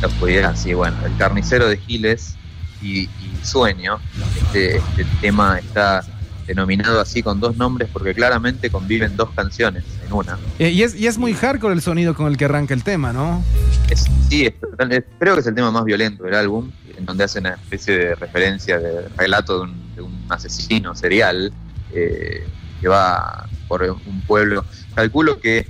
La 0.02 0.08
oscuridad, 0.08 0.56
sí, 0.56 0.74
bueno, 0.74 0.98
el 1.06 1.16
carnicero 1.18 1.68
de 1.68 1.78
Giles 1.78 2.36
y, 2.82 3.10
Sueño, 3.44 4.00
este, 4.42 4.78
este 4.78 5.06
tema 5.22 5.60
está 5.60 6.04
denominado 6.48 7.00
así 7.00 7.22
con 7.22 7.40
dos 7.40 7.58
nombres 7.58 7.90
porque 7.92 8.14
claramente 8.14 8.70
conviven 8.70 9.16
dos 9.16 9.30
canciones 9.36 9.84
en 10.06 10.14
una. 10.14 10.40
Eh, 10.58 10.70
y, 10.70 10.82
es, 10.82 10.96
y 10.96 11.08
es 11.08 11.18
muy 11.18 11.34
hardcore 11.34 11.74
el 11.74 11.82
sonido 11.82 12.16
con 12.16 12.28
el 12.28 12.38
que 12.38 12.46
arranca 12.46 12.74
el 12.74 12.84
tema, 12.84 13.14
¿no? 13.14 13.44
sí, 14.30 14.50
creo 15.20 15.34
que 15.36 15.40
es 15.42 15.48
el 15.48 15.56
tema 15.56 15.72
más 15.72 15.86
violento 15.86 16.24
del 16.24 16.36
álbum, 16.36 16.72
en 16.98 17.06
donde 17.06 17.24
hace 17.24 17.40
una 17.40 17.52
especie 17.52 17.98
de 17.98 18.16
referencia, 18.16 18.80
de 18.80 19.08
relato 19.18 19.66
de 19.96 20.02
un, 20.02 20.18
asesino 20.30 20.94
serial 20.94 21.54
eh, 21.94 22.46
que 22.82 22.88
va 22.90 23.48
por 23.70 23.82
un 23.84 24.22
pueblo. 24.28 24.66
Calculo 24.94 25.40
que 25.40 25.66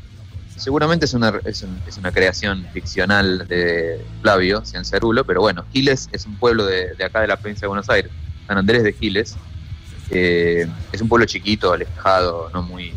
seguramente 0.55 1.05
es 1.05 1.13
una, 1.13 1.31
es, 1.45 1.63
una 1.97 2.11
creación 2.11 2.65
ficcional 2.73 3.47
de 3.47 4.03
Flavio 4.21 4.65
Ciancerulo, 4.65 5.23
pero 5.25 5.41
bueno, 5.41 5.63
Giles 5.71 6.09
es 6.11 6.25
un 6.25 6.35
pueblo 6.37 6.65
de, 6.65 6.95
de 6.95 7.05
acá 7.05 7.21
de 7.21 7.27
la 7.27 7.37
provincia 7.37 7.65
de 7.65 7.67
Buenos 7.67 7.89
Aires, 7.89 8.11
San 8.47 8.57
Andrés 8.57 8.83
de 8.83 8.93
Giles, 8.93 9.35
eh, 10.09 10.67
es 10.91 11.01
un 11.01 11.09
pueblo 11.09 11.25
chiquito, 11.25 11.73
alejado, 11.73 12.49
no 12.53 12.61
muy 12.63 12.93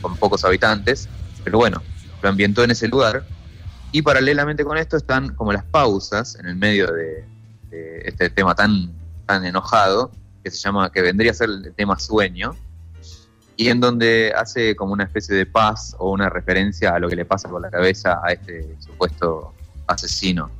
con 0.00 0.16
pocos 0.16 0.44
habitantes, 0.44 1.08
pero 1.44 1.58
bueno, 1.58 1.82
lo 2.22 2.28
ambientó 2.28 2.64
en 2.64 2.70
ese 2.70 2.88
lugar 2.88 3.24
Y 3.92 4.02
paralelamente 4.02 4.64
con 4.64 4.78
esto 4.78 4.96
están 4.96 5.34
como 5.34 5.52
las 5.52 5.64
pausas 5.64 6.36
en 6.36 6.46
el 6.46 6.56
medio 6.56 6.90
de, 6.92 7.24
de 7.70 8.02
este 8.04 8.30
tema 8.30 8.54
tan, 8.54 8.92
tan 9.26 9.44
enojado, 9.44 10.10
que 10.42 10.50
se 10.50 10.58
llama, 10.58 10.90
que 10.90 11.02
vendría 11.02 11.32
a 11.32 11.34
ser 11.34 11.50
el 11.50 11.72
tema 11.74 11.98
sueño, 11.98 12.54
y 13.56 13.68
en 13.68 13.80
donde 13.80 14.32
hace 14.36 14.76
como 14.76 14.92
una 14.92 15.04
especie 15.04 15.34
de 15.34 15.46
paz 15.46 15.96
o 15.98 16.10
una 16.10 16.28
referencia 16.28 16.94
a 16.94 16.98
lo 16.98 17.08
que 17.08 17.16
le 17.16 17.24
pasa 17.24 17.48
por 17.48 17.60
la 17.60 17.70
cabeza 17.70 18.20
a 18.22 18.32
este 18.32 18.76
supuesto 18.80 19.54
asesino. 19.86 20.50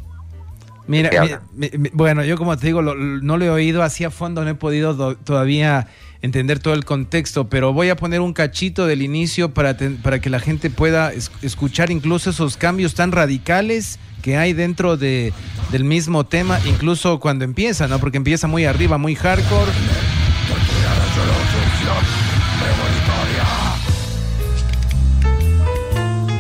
Mira, 0.89 1.11
¿Qué 1.11 1.21
mira, 1.21 1.43
mi- 1.55 1.71
mi- 1.77 1.91
bueno, 1.93 2.25
yo 2.25 2.37
como 2.37 2.57
te 2.57 2.67
digo, 2.67 2.81
lo- 2.83 2.95
no 2.95 3.37
lo 3.37 3.45
he 3.45 3.51
oído 3.51 3.83
así 3.83 4.05
a 4.05 4.11
fondo, 4.11 4.45
no 4.45 4.51
he 4.51 4.55
podido 4.55 4.95
do- 4.95 5.17
todavía 5.17 5.89
entender 6.23 6.59
todo 6.61 6.75
el 6.75 6.85
contexto, 6.85 7.49
pero 7.49 7.73
voy 7.73 7.89
a 7.91 7.97
poner 7.97 8.21
un 8.21 8.33
cachito 8.33 8.87
del 8.87 9.03
inicio 9.03 9.53
para, 9.53 9.77
ten- 9.77 9.97
para 9.97 10.21
que 10.21 10.31
la 10.31 10.39
gente 10.41 10.71
pueda 10.71 11.13
es- 11.13 11.31
escuchar 11.43 11.91
incluso 11.91 12.31
esos 12.31 12.57
cambios 12.57 12.95
tan 12.95 13.13
radicales 13.13 13.99
que 14.23 14.37
hay 14.37 14.53
dentro 14.53 14.97
de, 14.97 15.33
del 15.73 15.85
mismo 15.85 16.25
tema, 16.25 16.59
incluso 16.67 17.21
cuando 17.21 17.45
empieza, 17.45 17.87
¿no? 17.89 17.99
Porque 17.99 18.17
empieza 18.17 18.47
muy 18.47 18.65
arriba, 18.65 18.97
muy 18.99 19.15
hardcore. 19.15 19.71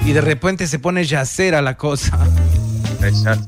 Y 0.04 0.12
de 0.12 0.20
repente 0.20 0.66
se 0.66 0.78
pone 0.78 1.04
yacera 1.04 1.60
la 1.62 1.76
cosa. 1.76 2.16
Ella- 3.02 3.38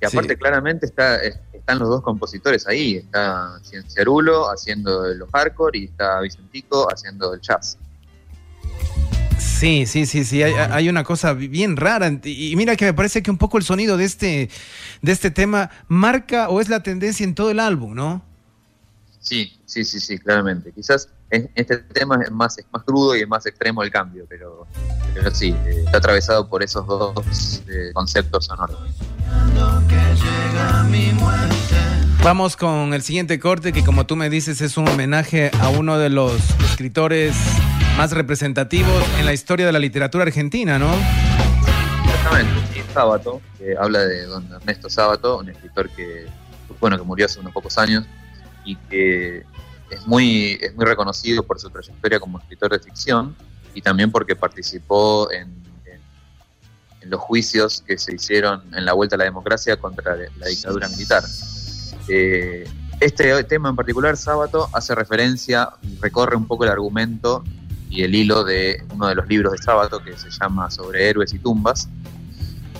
Y 0.00 0.06
aparte 0.06 0.32
Sí. 0.34 0.38
claramente 0.38 0.86
está, 0.86 1.16
es- 1.16 1.38
están 1.52 1.78
los 1.78 1.88
dos 1.88 2.02
compositores 2.02 2.66
ahí, 2.66 2.96
está 2.96 3.58
Cienciarulo 3.62 4.50
haciendo 4.50 5.06
los 5.14 5.28
hardcore 5.30 5.78
y 5.78 5.84
está 5.84 6.20
Vicentico 6.20 6.88
haciendo 6.92 7.34
el 7.34 7.40
jazz. 7.40 7.76
Sí, 9.38 9.84
sí, 9.86 10.06
sí, 10.06 10.24
sí, 10.24 10.42
hay, 10.42 10.54
hay 10.54 10.88
una 10.88 11.04
cosa 11.04 11.34
bien 11.34 11.76
rara. 11.76 12.10
Y 12.24 12.52
y 12.52 12.56
mira 12.56 12.76
que 12.76 12.86
me 12.86 12.94
parece 12.94 13.22
que 13.22 13.30
un 13.30 13.36
poco 13.38 13.58
el 13.58 13.64
sonido 13.64 13.96
de 13.98 14.04
este, 14.04 14.48
de 15.02 15.12
este 15.12 15.30
tema 15.30 15.70
marca 15.88 16.48
o 16.48 16.60
es 16.60 16.68
la 16.70 16.82
tendencia 16.82 17.24
en 17.24 17.34
todo 17.34 17.50
el 17.50 17.60
álbum, 17.60 17.94
¿no? 17.94 18.22
Sí, 19.20 19.52
sí, 19.70 19.84
sí, 19.84 20.00
sí, 20.00 20.18
claramente. 20.18 20.72
Quizás 20.72 21.08
en- 21.30 21.50
este 21.54 21.78
tema 21.78 22.20
es 22.24 22.30
más, 22.30 22.58
es 22.58 22.66
más 22.72 22.82
crudo 22.82 23.16
y 23.16 23.20
es 23.22 23.28
más 23.28 23.46
extremo 23.46 23.82
el 23.82 23.90
cambio, 23.90 24.26
pero, 24.28 24.66
pero 25.14 25.32
sí, 25.34 25.54
eh, 25.66 25.82
está 25.86 25.98
atravesado 25.98 26.48
por 26.48 26.62
esos 26.62 26.86
dos 26.86 27.62
eh, 27.68 27.92
conceptos 27.94 28.46
sonoros. 28.46 28.78
Vamos 32.22 32.56
con 32.56 32.92
el 32.92 33.02
siguiente 33.02 33.38
corte 33.38 33.72
que 33.72 33.82
como 33.84 34.04
tú 34.06 34.16
me 34.16 34.28
dices 34.28 34.60
es 34.60 34.76
un 34.76 34.88
homenaje 34.88 35.50
a 35.60 35.70
uno 35.70 35.98
de 35.98 36.10
los 36.10 36.34
escritores 36.64 37.34
más 37.96 38.12
representativos 38.12 39.02
en 39.18 39.24
la 39.26 39.32
historia 39.32 39.66
de 39.66 39.72
la 39.72 39.78
literatura 39.78 40.24
argentina, 40.24 40.78
¿no? 40.78 40.90
Exactamente, 42.04 42.84
Sábato, 42.92 43.40
que 43.58 43.76
habla 43.80 44.00
de 44.00 44.26
don 44.26 44.52
Ernesto 44.52 44.90
Sábato, 44.90 45.38
un 45.38 45.48
escritor 45.48 45.88
que, 45.90 46.26
bueno, 46.80 46.98
que 46.98 47.04
murió 47.04 47.26
hace 47.26 47.38
unos 47.40 47.52
pocos 47.52 47.78
años 47.78 48.04
y 48.64 48.76
que 48.76 49.44
es 49.90 50.06
muy, 50.06 50.58
es 50.60 50.74
muy 50.76 50.84
reconocido 50.84 51.42
por 51.42 51.58
su 51.58 51.68
trayectoria 51.70 52.20
como 52.20 52.38
escritor 52.38 52.70
de 52.72 52.78
ficción 52.78 53.34
y 53.74 53.82
también 53.82 54.10
porque 54.12 54.36
participó 54.36 55.30
en, 55.32 55.48
en- 55.84 56.00
en 57.02 57.10
los 57.10 57.20
juicios 57.20 57.82
que 57.86 57.98
se 57.98 58.14
hicieron 58.14 58.62
en 58.74 58.84
la 58.84 58.92
vuelta 58.92 59.16
a 59.16 59.18
la 59.18 59.24
democracia 59.24 59.76
contra 59.76 60.16
la 60.16 60.46
dictadura 60.46 60.88
militar. 60.88 61.22
Eh, 62.08 62.68
este 63.00 63.42
tema 63.44 63.70
en 63.70 63.76
particular, 63.76 64.16
Sábato, 64.16 64.68
hace 64.74 64.94
referencia 64.94 65.70
recorre 66.00 66.36
un 66.36 66.46
poco 66.46 66.64
el 66.64 66.70
argumento 66.70 67.42
y 67.88 68.02
el 68.02 68.14
hilo 68.14 68.44
de 68.44 68.84
uno 68.92 69.08
de 69.08 69.14
los 69.14 69.26
libros 69.26 69.52
de 69.52 69.58
Sábato 69.58 70.00
que 70.04 70.16
se 70.16 70.30
llama 70.30 70.70
Sobre 70.70 71.08
héroes 71.08 71.32
y 71.32 71.38
tumbas, 71.38 71.88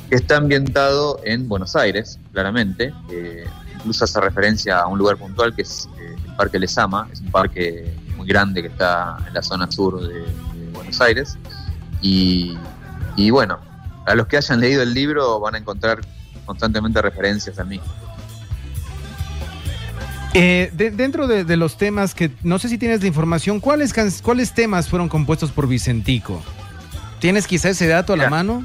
que 0.09 0.17
está 0.17 0.37
ambientado 0.37 1.21
en 1.25 1.49
Buenos 1.49 1.75
Aires, 1.75 2.19
claramente. 2.33 2.93
Eh, 3.11 3.45
incluso 3.81 4.05
hace 4.05 4.21
referencia 4.21 4.79
a 4.81 4.87
un 4.87 4.99
lugar 4.99 5.17
puntual 5.17 5.55
que 5.55 5.63
es 5.63 5.89
eh, 5.99 6.15
el 6.27 6.35
Parque 6.37 6.59
Lesama, 6.59 7.09
es 7.13 7.21
un 7.21 7.31
parque 7.31 7.95
muy 8.17 8.27
grande 8.27 8.63
que 8.63 8.69
está 8.69 9.17
en 9.27 9.35
la 9.35 9.43
zona 9.43 9.71
sur 9.71 10.01
de, 10.07 10.15
de 10.21 10.71
Buenos 10.73 11.01
Aires. 11.01 11.37
Y, 12.03 12.57
y 13.17 13.31
bueno, 13.31 13.59
a 14.07 14.15
los 14.15 14.27
que 14.27 14.37
hayan 14.37 14.61
leído 14.61 14.83
el 14.83 14.95
libro 14.95 15.39
van 15.41 15.55
a 15.55 15.59
encontrar 15.59 16.01
constantemente 16.47 17.01
referencias 17.03 17.59
a 17.59 17.65
mí. 17.65 17.81
Eh, 20.33 20.71
de- 20.75 20.91
dentro 20.93 21.27
de, 21.27 21.45
de 21.45 21.57
los 21.57 21.77
temas 21.77 22.15
que 22.15 22.31
no 22.45 22.59
sé 22.61 22.69
si 22.69 22.79
tienes 22.79 23.01
la 23.01 23.09
información, 23.09 23.59
¿cuáles, 23.59 23.93
¿cuáles 24.23 24.55
temas 24.55 24.89
fueron 24.89 25.09
compuestos 25.09 25.51
por 25.51 25.67
Vicentico? 25.67 26.41
¿Tienes 27.19 27.47
quizá 27.49 27.69
ese 27.71 27.89
dato 27.89 28.13
a 28.13 28.17
la 28.17 28.31
mano? 28.31 28.65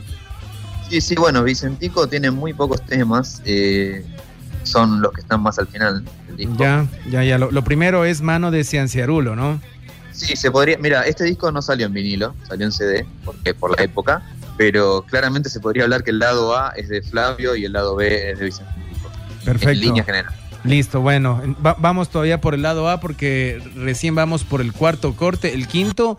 Sí, 0.89 1.01
sí, 1.01 1.15
bueno, 1.15 1.43
Vicentico 1.43 2.07
tiene 2.07 2.29
muy 2.29 2.53
pocos 2.53 2.85
temas, 2.85 3.41
eh, 3.45 4.05
son 4.65 5.01
los 5.01 5.11
que 5.13 5.21
están 5.21 5.41
más 5.41 5.57
al 5.59 5.67
final 5.67 6.03
del 6.27 6.37
disco. 6.37 6.55
Ya, 6.57 6.85
ya, 7.09 7.23
ya. 7.23 7.37
Lo, 7.37 7.51
lo 7.51 7.63
primero 7.63 8.05
es 8.05 8.21
mano 8.21 8.51
de 8.51 8.63
Cianciarulo, 8.63 9.35
¿no? 9.35 9.59
Sí, 10.11 10.35
se 10.35 10.49
podría. 10.51 10.77
Mira, 10.77 11.03
este 11.03 11.23
disco 11.25 11.51
no 11.51 11.61
salió 11.61 11.85
en 11.87 11.93
vinilo, 11.93 12.33
salió 12.47 12.65
en 12.65 12.71
CD, 12.71 13.05
porque 13.25 13.53
por 13.53 13.77
la 13.77 13.83
época, 13.83 14.21
pero 14.57 15.03
claramente 15.07 15.49
se 15.49 15.59
podría 15.59 15.83
hablar 15.83 16.03
que 16.03 16.11
el 16.11 16.19
lado 16.19 16.57
A 16.57 16.69
es 16.77 16.87
de 16.89 17.01
Flavio 17.01 17.55
y 17.55 17.65
el 17.65 17.73
lado 17.73 17.95
B 17.95 18.31
es 18.31 18.39
de 18.39 18.45
Vicentico. 18.45 19.11
En 19.39 19.45
Perfecto. 19.45 19.73
línea 19.81 20.03
general. 20.03 20.33
Listo, 20.63 21.01
bueno, 21.01 21.41
en- 21.43 21.55
va- 21.63 21.75
vamos 21.77 22.09
todavía 22.09 22.39
por 22.41 22.55
el 22.55 22.61
lado 22.63 22.89
A 22.89 22.99
porque 23.01 23.61
recién 23.75 24.15
vamos 24.15 24.43
por 24.45 24.61
el 24.61 24.71
cuarto 24.73 25.15
corte. 25.15 25.53
El 25.53 25.67
quinto, 25.67 26.17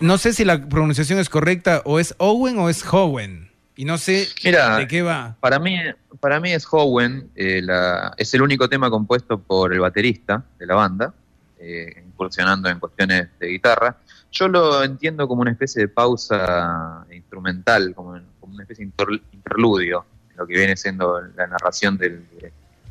no 0.00 0.18
sé 0.18 0.32
si 0.34 0.44
la 0.44 0.62
pronunciación 0.68 1.18
es 1.18 1.28
correcta, 1.28 1.80
o 1.84 1.98
es 1.98 2.14
Owen 2.18 2.58
o 2.58 2.68
es 2.68 2.84
Howen. 2.92 3.48
Y 3.82 3.84
no 3.84 3.98
sé 3.98 4.28
Mira, 4.44 4.76
de 4.76 4.86
qué 4.86 5.02
va. 5.02 5.36
Para 5.40 5.58
mí, 5.58 5.76
para 6.20 6.38
mí 6.38 6.52
es 6.52 6.64
Howen, 6.70 7.28
eh, 7.34 7.60
la- 7.62 8.14
es 8.16 8.32
el 8.32 8.40
único 8.42 8.68
tema 8.68 8.88
compuesto 8.88 9.38
por 9.40 9.72
el 9.72 9.80
baterista 9.80 10.44
de 10.56 10.66
la 10.66 10.76
banda, 10.76 11.12
eh, 11.58 12.00
incursionando 12.06 12.68
en 12.68 12.78
cuestiones 12.78 13.26
de 13.40 13.48
guitarra. 13.48 13.96
Yo 14.30 14.46
lo 14.46 14.84
entiendo 14.84 15.26
como 15.26 15.42
una 15.42 15.50
especie 15.50 15.82
de 15.82 15.88
pausa 15.88 17.04
instrumental, 17.10 17.92
como, 17.96 18.20
como 18.38 18.54
una 18.54 18.62
especie 18.62 18.84
de 18.84 18.90
inter- 18.92 19.20
interludio, 19.32 20.04
en 20.30 20.36
lo 20.36 20.46
que 20.46 20.54
viene 20.58 20.76
siendo 20.76 21.20
la 21.34 21.48
narración 21.48 21.98
del, 21.98 22.24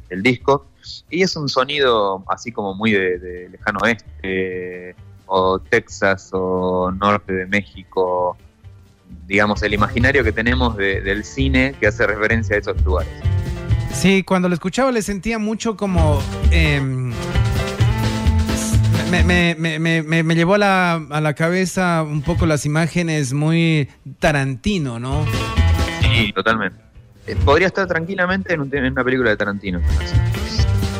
del 0.09 0.21
disco. 0.21 0.65
Y 1.09 1.23
es 1.23 1.33
un 1.37 1.47
sonido 1.47 2.21
así 2.27 2.51
como 2.51 2.73
muy 2.75 2.91
de, 2.91 3.17
de 3.17 3.47
lejano 3.47 3.79
oeste, 3.81 4.93
o 5.25 5.57
Texas, 5.59 6.31
o 6.33 6.91
norte 6.91 7.31
de 7.31 7.45
México, 7.45 8.35
digamos, 9.27 9.61
el 9.63 9.73
imaginario 9.73 10.23
que 10.23 10.31
tenemos 10.31 10.75
de- 10.77 11.01
del 11.01 11.23
cine 11.23 11.75
que 11.79 11.87
hace 11.87 12.05
referencia 12.07 12.55
a 12.55 12.59
esos 12.59 12.81
lugares. 12.83 13.11
Sí, 13.93 14.23
cuando 14.23 14.47
lo 14.49 14.53
escuchaba 14.55 14.91
le 14.91 15.01
sentía 15.01 15.37
mucho 15.39 15.75
como... 15.77 16.21
em, 16.51 17.11
me, 19.11 19.55
me- 19.57 19.79
me- 20.03 20.23
me- 20.23 20.35
llevó 20.35 20.53
a 20.55 20.57
la, 20.57 20.93
a 21.09 21.21
la 21.21 21.33
cabeza 21.33 22.01
un 22.03 22.21
poco 22.21 22.45
las 22.45 22.65
imágenes 22.65 23.33
muy 23.33 23.89
Tarantino, 24.19 24.99
¿no? 24.99 25.25
Sí, 26.01 26.31
totalmente. 26.33 26.79
Eh, 27.27 27.35
podría 27.43 27.67
estar 27.67 27.87
tranquilamente 27.87 28.53
en, 28.53 28.61
un 28.61 28.69
te- 28.69 28.77
en 28.77 28.85
una 28.93 29.03
película 29.03 29.29
de 29.29 29.37
Tarantino. 29.37 29.81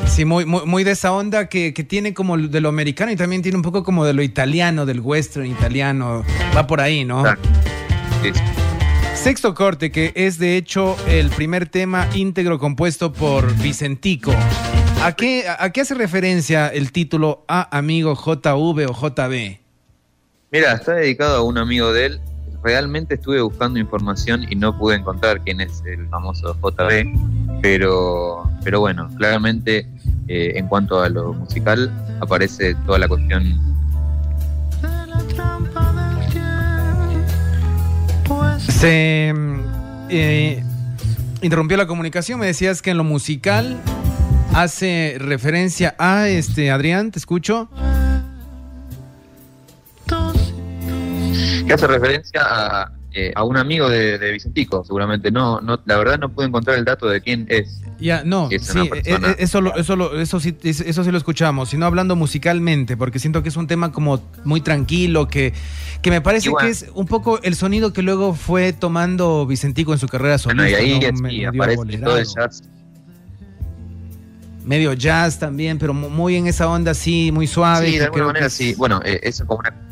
Sí, 0.07 0.25
muy, 0.25 0.43
muy, 0.45 0.65
muy 0.65 0.83
de 0.83 0.91
esa 0.91 1.13
onda 1.13 1.47
que, 1.47 1.73
que 1.73 1.85
tiene 1.85 2.13
como 2.13 2.37
de 2.37 2.59
lo 2.59 2.67
americano 2.67 3.13
y 3.13 3.15
también 3.15 3.41
tiene 3.41 3.55
un 3.55 3.61
poco 3.63 3.81
como 3.83 4.03
de 4.05 4.11
lo 4.13 4.21
italiano, 4.21 4.85
del 4.85 4.99
western 4.99 5.45
italiano. 5.45 6.25
Va 6.55 6.67
por 6.67 6.81
ahí, 6.81 7.05
¿no? 7.05 7.21
Claro. 7.23 7.39
Sexto 9.15 9.53
corte, 9.53 9.91
que 9.91 10.13
es 10.15 10.37
de 10.37 10.57
hecho 10.57 10.95
el 11.07 11.29
primer 11.29 11.67
tema 11.67 12.07
íntegro 12.13 12.59
compuesto 12.59 13.11
por 13.11 13.55
Vicentico. 13.57 14.31
¿A 15.01 15.13
qué, 15.13 15.45
a 15.47 15.69
qué 15.71 15.81
hace 15.81 15.95
referencia 15.95 16.67
el 16.67 16.91
título 16.91 17.43
A 17.47 17.75
Amigo 17.75 18.15
JV 18.15 18.87
o 18.87 18.93
JB? 18.93 19.59
Mira, 20.51 20.73
está 20.73 20.93
dedicado 20.93 21.37
a 21.37 21.41
un 21.43 21.57
amigo 21.57 21.91
de 21.93 22.07
él. 22.07 22.21
Realmente 22.63 23.15
estuve 23.15 23.41
buscando 23.41 23.79
información 23.79 24.45
y 24.49 24.55
no 24.55 24.77
pude 24.77 24.97
encontrar 24.97 25.41
quién 25.41 25.61
es 25.61 25.81
el 25.85 26.07
famoso 26.09 26.55
JB, 26.61 27.59
pero, 27.61 28.43
pero 28.63 28.81
bueno, 28.81 29.09
claramente 29.17 29.87
eh, 30.27 30.53
en 30.55 30.67
cuanto 30.67 31.01
a 31.01 31.09
lo 31.09 31.33
musical 31.33 31.91
aparece 32.19 32.75
toda 32.85 32.99
la 32.99 33.07
cuestión 33.07 33.59
Se 38.81 39.31
eh, 40.09 40.63
interrumpió 41.43 41.77
la 41.77 41.85
comunicación, 41.85 42.39
me 42.39 42.47
decías 42.47 42.81
que 42.81 42.89
en 42.89 42.97
lo 42.97 43.03
musical 43.03 43.79
hace 44.55 45.17
referencia 45.19 45.93
a 45.99 46.27
este 46.27 46.71
Adrián, 46.71 47.11
te 47.11 47.19
escucho. 47.19 47.69
que 51.67 51.71
hace 51.71 51.85
referencia 51.85 52.41
a, 52.41 52.91
eh, 53.13 53.33
a 53.35 53.43
un 53.43 53.57
amigo 53.57 53.89
de, 53.89 54.31
Vicentico, 54.31 54.85
seguramente. 54.85 55.31
No, 55.31 55.59
no, 55.59 55.81
la 55.85 55.97
verdad 55.97 56.17
no 56.17 56.29
pude 56.29 56.45
encontrar 56.45 56.77
el 56.77 56.85
dato 56.85 57.09
de 57.09 57.19
quién 57.19 57.45
es. 57.49 57.81
Ya, 57.99 58.23
no, 58.23 58.49
sí, 58.49 58.79
eh, 58.79 59.01
eh, 59.05 59.35
eso, 59.37 59.59
lo, 59.59 59.75
eso, 59.75 60.15
eso, 60.17 60.39
sí, 60.39 60.55
eso 60.63 61.03
sí 61.03 61.11
lo 61.11 61.17
escuchamos, 61.17 61.69
sino 61.69 61.85
hablando 61.85 62.15
musicalmente, 62.15 62.95
porque 62.95 63.19
siento 63.19 63.43
que 63.43 63.49
es 63.49 63.57
un 63.57 63.67
tema 63.67 63.91
como 63.91 64.23
muy 64.45 64.61
tranquilo, 64.61 65.27
que, 65.27 65.53
que 66.01 66.09
me 66.09 66.21
parece 66.21 66.51
que 66.57 66.69
es 66.69 66.85
un 66.93 67.05
poco 67.05 67.41
el 67.43 67.55
sonido 67.55 67.91
que 67.91 68.01
luego 68.01 68.33
fue 68.33 68.71
tomando 68.71 69.45
Vicentico 69.45 69.91
en 69.91 69.99
su 69.99 70.07
carrera 70.07 70.37
solista. 70.37 70.69
y 70.69 70.73
ahí 70.73 71.11
medio 71.21 71.49
aparece 71.49 71.97
todo 71.97 72.17
el 72.17 72.25
jazz. 72.25 72.63
Medio 74.63 74.93
jazz 74.93 75.37
también, 75.37 75.77
pero 75.77 75.93
muy 75.93 76.37
en 76.37 76.47
esa 76.47 76.69
onda 76.69 76.91
así, 76.91 77.31
muy 77.33 77.45
suave. 77.45 77.87
Sí, 77.87 77.97
de 77.97 78.05
alguna 78.05 78.25
manera 78.27 78.49
sí. 78.49 78.73
Bueno, 78.77 79.01
eso 79.03 79.45
como 79.45 79.59
una 79.59 79.90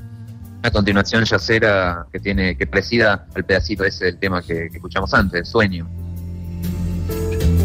una 0.59 0.71
continuación 0.71 1.23
yacera 1.23 2.05
que 2.11 2.19
tiene 2.19 2.57
que 2.57 2.67
presida 2.67 3.27
al 3.33 3.45
pedacito 3.45 3.85
ese 3.85 4.05
del 4.05 4.19
tema 4.19 4.41
que, 4.41 4.65
escuchamos 4.65 5.13
antes, 5.13 5.47
Sueño. 5.47 5.87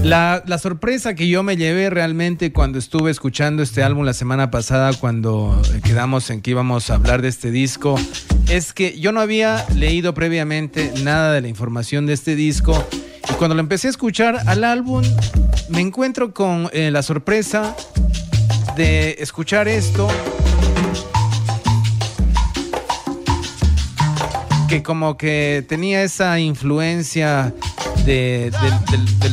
La, 0.05 0.43
la, 0.47 0.59
sorpresa 0.59 1.15
que 1.15 1.29
yo 1.29 1.43
me 1.43 1.57
llevé 1.57 1.89
realmente 1.89 2.53
cuando 2.53 2.79
estuve 2.79 3.11
escuchando 3.11 3.63
este 3.63 3.83
álbum 3.83 4.05
la 4.05 4.13
semana 4.13 4.51
pasada, 4.51 4.93
cuando 4.93 5.61
quedamos 5.83 6.29
en 6.29 6.43
que 6.43 6.51
íbamos 6.51 6.91
a 6.91 6.97
hablar 6.97 7.23
de 7.23 7.29
este 7.29 7.51
disco, 7.51 7.99
es 8.49 8.75
que 8.75 8.99
yo 9.01 9.13
no 9.13 9.21
había 9.21 9.65
leído 9.75 10.13
previamente 10.13 10.93
nada 11.03 11.33
de 11.33 11.41
la 11.41 11.49
información 11.49 12.05
de 12.07 12.13
este 12.13 12.37
disco. 12.37 12.87
Y 13.31 13.33
cuando 13.35 13.55
lo 13.55 13.61
empecé 13.61 13.87
a 13.87 13.91
escuchar 13.91 14.41
al 14.47 14.63
álbum, 14.63 15.03
me 15.71 15.81
encuentro 15.81 16.35
con 16.35 16.69
eh, 16.73 16.91
la 16.91 17.03
sorpresa 17.03 17.75
de 18.77 19.17
escuchar 19.21 19.69
esto 19.69 20.07
que 24.75 24.83
como 24.83 25.17
que 25.17 25.65
tenía 25.69 26.03
esa 26.03 26.41
influencia 26.41 27.55
del, 28.05 28.53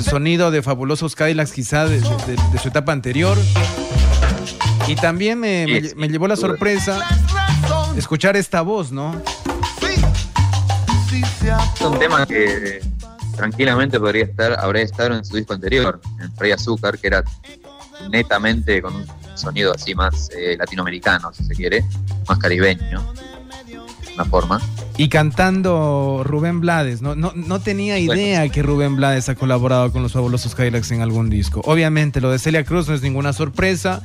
sonido 0.04 0.52
de 0.52 0.62
Fabulosos 0.62 1.16
Cadillacs 1.16 1.52
quizá 1.52 1.88
de, 1.88 2.00
su 2.62 2.68
etapa 2.68 2.92
anterior. 2.92 3.36
Y 4.88 4.96
también 4.98 5.40
me, 5.40 5.66
llevó 6.10 6.28
la 6.28 6.36
sorpresa 6.36 7.00
escuchar 7.98 8.38
esta 8.38 8.62
voz, 8.62 8.92
¿no? 8.92 9.20
Es 11.42 11.82
un 11.82 11.98
tema 11.98 12.28
que 12.28 12.80
tranquilamente 13.36 14.00
podría 14.00 14.26
estar, 14.26 14.60
habría 14.60 14.84
estado 14.84 15.16
en 15.16 15.26
su 15.26 15.38
disco 15.38 15.56
anterior, 15.56 16.00
en 16.20 16.32
Rey 16.38 16.52
Azúcar, 16.52 17.00
que 17.00 17.08
era 17.08 17.24
netamente 18.12 18.80
con 18.80 18.96
un 18.96 19.08
sonido 19.34 19.74
así 19.74 19.96
más 19.96 20.30
eh, 20.38 20.56
latinoamericano, 20.56 21.34
si 21.34 21.44
se 21.46 21.56
quiere, 21.56 21.84
más 22.28 22.38
caribeño 22.38 23.02
forma. 24.26 24.62
Y 24.98 25.10
cantando 25.10 26.22
Rubén 26.24 26.62
Blades, 26.62 27.02
no, 27.02 27.16
no, 27.16 27.32
no 27.36 27.60
tenía 27.60 27.98
idea 27.98 28.48
que 28.50 28.62
Rubén 28.62 28.96
Blades 28.96 29.30
ha 29.30 29.36
colaborado 29.36 29.92
con 29.92 30.04
los 30.04 30.14
fabulosos 30.14 30.56
Kylax 30.56 30.92
en 30.92 31.02
algún 31.02 31.30
disco. 31.30 31.62
Obviamente 31.66 32.22
lo 32.22 32.32
de 32.32 32.40
Celia 32.40 32.64
Cruz 32.64 32.88
no 32.88 32.94
es 32.94 33.02
ninguna 33.02 33.34
sorpresa, 33.34 34.02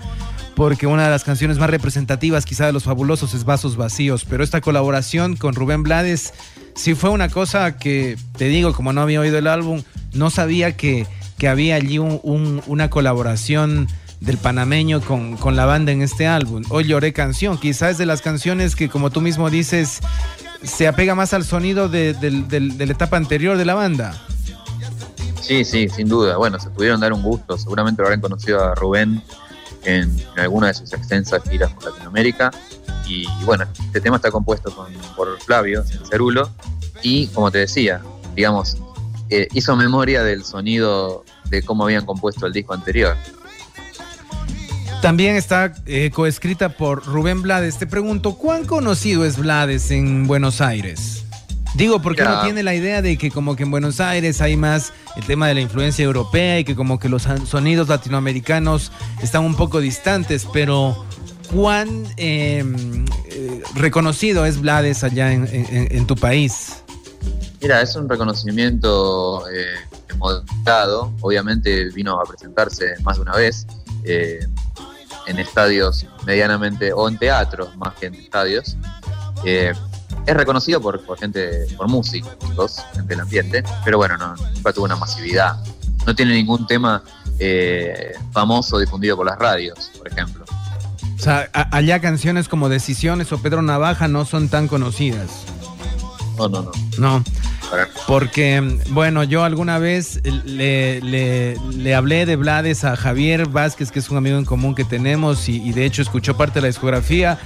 porque 0.55 0.87
una 0.87 1.05
de 1.05 1.11
las 1.11 1.23
canciones 1.23 1.59
más 1.59 1.69
representativas 1.69 2.47
quizá 2.47 2.67
de 2.67 2.73
los 2.73 2.85
fabulosos 2.85 3.35
es 3.35 3.45
Vasos 3.45 3.77
Vacíos, 3.77 4.25
pero 4.25 4.43
esta 4.43 4.61
colaboración 4.61 5.37
con 5.37 5.55
Rubén 5.55 5.83
Blades 5.83 6.33
sí 6.75 6.95
fue 6.95 7.11
una 7.11 7.29
cosa 7.29 7.77
que, 7.77 8.17
te 8.39 8.47
digo, 8.47 8.73
como 8.73 8.93
no 8.93 9.03
había 9.03 9.21
oído 9.21 9.37
el 9.39 9.49
álbum, 9.49 9.83
no 10.15 10.31
sabía 10.31 10.77
que, 10.77 11.07
que 11.37 11.49
había 11.49 11.75
allí 11.77 11.99
una 11.99 12.91
colaboración 12.91 13.87
del 14.27 14.39
panameño 14.39 15.01
con, 15.01 15.37
con, 15.37 15.57
la 15.57 15.65
banda 15.65 15.93
en 15.93 16.03
este 16.03 16.27
álbum. 16.27 16.65
Hoy 16.69 16.85
lloré 16.85 17.13
canción, 17.13 17.59
quizás 17.59 17.97
de 17.97 18.07
las 18.07 18.21
canciones 18.21 18.77
que 18.77 18.89
como 18.89 19.11
tú 19.11 19.21
mismo 19.21 19.49
dices 19.49 20.01
se 20.67 20.89
apega 20.89 21.15
más 21.15 21.33
al 21.33 21.45
sonido 21.45 21.89
de, 21.89 22.17
la 22.21 22.85
etapa 22.85 23.17
anterior 23.17 23.57
de 23.57 23.65
la 23.65 23.75
banda. 23.75 24.21
Sí, 25.41 25.65
sí, 25.65 25.89
sin 25.89 26.09
duda. 26.09 26.37
Bueno, 26.37 26.59
se 26.59 26.71
pudieron 26.71 27.01
dar 27.01 27.13
un 27.13 27.23
gusto. 27.23 27.57
Seguramente 27.57 28.03
lo 28.03 28.09
habrán 28.09 28.21
conocido 28.21 28.63
a 28.63 28.75
Rubén 28.75 29.23
en, 29.85 30.21
alguna 30.37 30.69
de 30.69 30.75
sus 30.75 30.93
extensas 30.93 31.43
giras 31.49 31.73
por 31.73 31.85
Latinoamérica. 31.85 32.51
Y, 33.07 33.27
bueno, 33.45 33.65
este 33.79 34.01
tema 34.01 34.17
está 34.17 34.31
compuesto 34.33 34.75
por 35.17 35.41
Flavio, 35.41 35.85
Cerulo. 36.11 36.51
Y 37.03 37.29
como 37.29 37.53
te 37.53 37.59
decía, 37.59 38.03
digamos, 38.35 38.77
eh, 39.31 39.47
hizo 39.53 39.77
memoria 39.77 40.25
del 40.25 40.45
sonido 40.45 41.25
de 41.49 41.63
cómo 41.63 41.85
habían 41.85 42.05
compuesto 42.05 42.47
el 42.47 42.53
disco 42.53 42.75
anterior. 42.75 43.17
También 45.03 45.37
está 45.37 45.73
eh, 45.87 46.11
coescrita 46.13 46.71
por 46.71 47.05
Rubén 47.05 47.43
Blades. 47.43 47.79
Te 47.79 47.87
pregunto, 47.87 48.35
¿cuán 48.35 48.65
conocido 48.65 49.25
es 49.25 49.39
Blades 49.39 49.91
en 49.91 50.27
Buenos 50.27 50.61
Aires? 50.61 51.27
Digo, 51.77 52.01
porque 52.01 52.23
uno 52.23 52.43
tiene 52.43 52.63
la 52.63 52.75
idea 52.75 53.03
de 53.03 53.19
que 53.19 53.31
como 53.31 53.55
que 53.55 53.65
en 53.65 53.71
Buenos 53.71 54.01
Aires 54.01 54.41
hay 54.41 54.57
más 54.57 54.95
el 55.15 55.25
tema 55.25 55.47
de 55.47 55.55
la 55.55 55.61
influencia 55.61 56.05
europea 56.05 56.59
y 56.59 56.65
que 56.65 56.75
como 56.75 56.99
que 56.99 57.11
los 57.11 57.29
sonidos 57.45 57.89
latinoamericanos 57.89 58.91
están 59.23 59.45
un 59.45 59.55
poco 59.55 59.81
distantes, 59.81 60.47
pero 60.55 61.05
¿cuán 61.55 62.07
em, 62.17 63.05
eh, 63.29 63.63
reconocido 63.75 64.47
es 64.47 64.59
Blades 64.59 65.05
allá 65.05 65.31
en, 65.33 66.07
tu 66.07 66.17
país? 66.17 66.83
Mira, 67.61 67.83
es 67.83 67.95
un 67.95 68.09
reconocimiento 68.09 69.47
eh, 69.51 69.67
moderado, 70.17 71.13
obviamente 71.21 71.91
vino 71.91 72.19
a 72.19 72.25
presentarse 72.25 72.95
más 73.03 73.17
de 73.17 73.23
una 73.23 73.37
vez. 73.37 73.67
En 75.27 75.39
estadios 75.39 76.07
medianamente, 76.25 76.93
o 76.93 77.09
en 77.09 77.19
teatros 77.19 77.77
más 77.77 77.95
que 77.95 78.07
en 78.07 78.15
estadios. 78.15 78.77
Eh, 79.45 79.73
es 80.27 80.37
reconocido 80.37 80.81
por, 80.81 81.01
gente, 81.19 81.67
por 81.77 81.89
músicos, 81.89 82.85
gente 82.95 83.09
del 83.09 83.21
ambiente, 83.21 83.63
pero 83.85 83.99
bueno, 83.99 84.17
no, 84.17 84.35
nunca 84.55 84.73
tuvo 84.73 84.85
una 84.85 84.97
masividad. 84.97 85.57
No 86.05 86.15
tiene 86.15 86.35
ningún 86.35 86.67
tema 86.67 87.03
eh, 87.39 88.15
famoso 88.33 88.79
difundido 88.79 89.17
por 89.17 89.27
las 89.27 89.39
radios, 89.39 89.91
por 89.97 90.09
ejemplo. 90.09 90.45
O 91.17 91.19
sea, 91.19 91.49
allá 91.53 92.01
canciones 92.01 92.49
como 92.49 92.69
Decisiones 92.69 93.33
o 93.33 93.39
Pedro 93.39 93.63
Navaja 93.63 94.07
no 94.07 94.25
son 94.25 94.49
tan 94.49 94.69
conocidas. 94.69 95.47
No, 96.37 96.49
no, 96.49 96.63
no. 96.63 96.73
No. 96.99 97.25
Porque, 98.07 98.79
bueno, 98.91 99.25
yo 99.25 99.45
alguna 99.45 99.79
vez 99.79 100.21
le, 100.45 101.01
le, 101.01 101.95
hablé 101.95 102.27
de 102.27 102.37
Blades 102.37 102.85
a 102.85 102.97
Javier 102.97 103.49
Vázquez, 103.49 103.91
que 103.91 103.99
es 103.99 104.09
un 104.11 104.17
amigo 104.17 104.39
en 104.39 104.45
común 104.45 104.75
que 104.75 104.85
tenemos, 104.85 105.49
y, 105.49 105.73
de 105.73 105.85
hecho 105.85 106.03
escuchó 106.03 106.37
parte 106.37 106.55
de 106.57 106.63
la 106.63 106.67
discografía. 106.69 107.39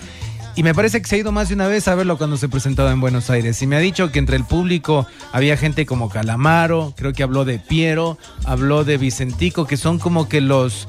Y 0.57 0.63
me 0.63 0.75
parece 0.75 1.01
que 1.01 1.09
se 1.09 1.15
ha 1.15 1.19
ido 1.19 1.33
más 1.33 1.49
de 1.49 1.55
una 1.55 1.69
vez 1.69 1.87
a 1.89 1.95
verlo 1.95 2.19
cuando 2.19 2.37
se 2.37 2.49
presentaba 2.49 2.91
en 2.91 3.01
Buenos 3.01 3.31
Aires. 3.31 3.63
Y 3.63 3.67
me 3.67 3.77
ha 3.77 3.79
dicho 3.79 4.11
que 4.11 4.19
entre 4.19 4.37
el 4.37 4.45
público 4.45 5.07
había 5.33 5.57
gente 5.57 5.87
como 5.87 6.11
Calamaro, 6.11 6.93
creo 6.97 7.13
que 7.13 7.23
habló 7.23 7.45
de 7.45 7.59
Piero, 7.59 8.19
habló 8.45 8.85
de 8.85 8.99
Vicentico, 8.99 9.67
que 9.67 9.77
son 9.77 9.99
como 9.99 10.29
que 10.29 10.41
los, 10.41 10.89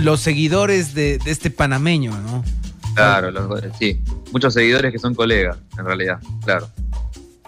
los 0.00 0.20
seguidores 0.20 0.94
de, 0.94 1.18
de 1.18 1.30
este 1.30 1.50
panameño, 1.50 2.10
¿no? 2.10 2.44
Claro, 2.94 3.30
sí. 3.78 4.00
Muchos 4.32 4.54
seguidores 4.54 4.92
que 4.92 4.98
son 4.98 5.14
colegas, 5.14 5.56
en 5.78 5.84
realidad, 5.84 6.18
claro. 6.44 6.68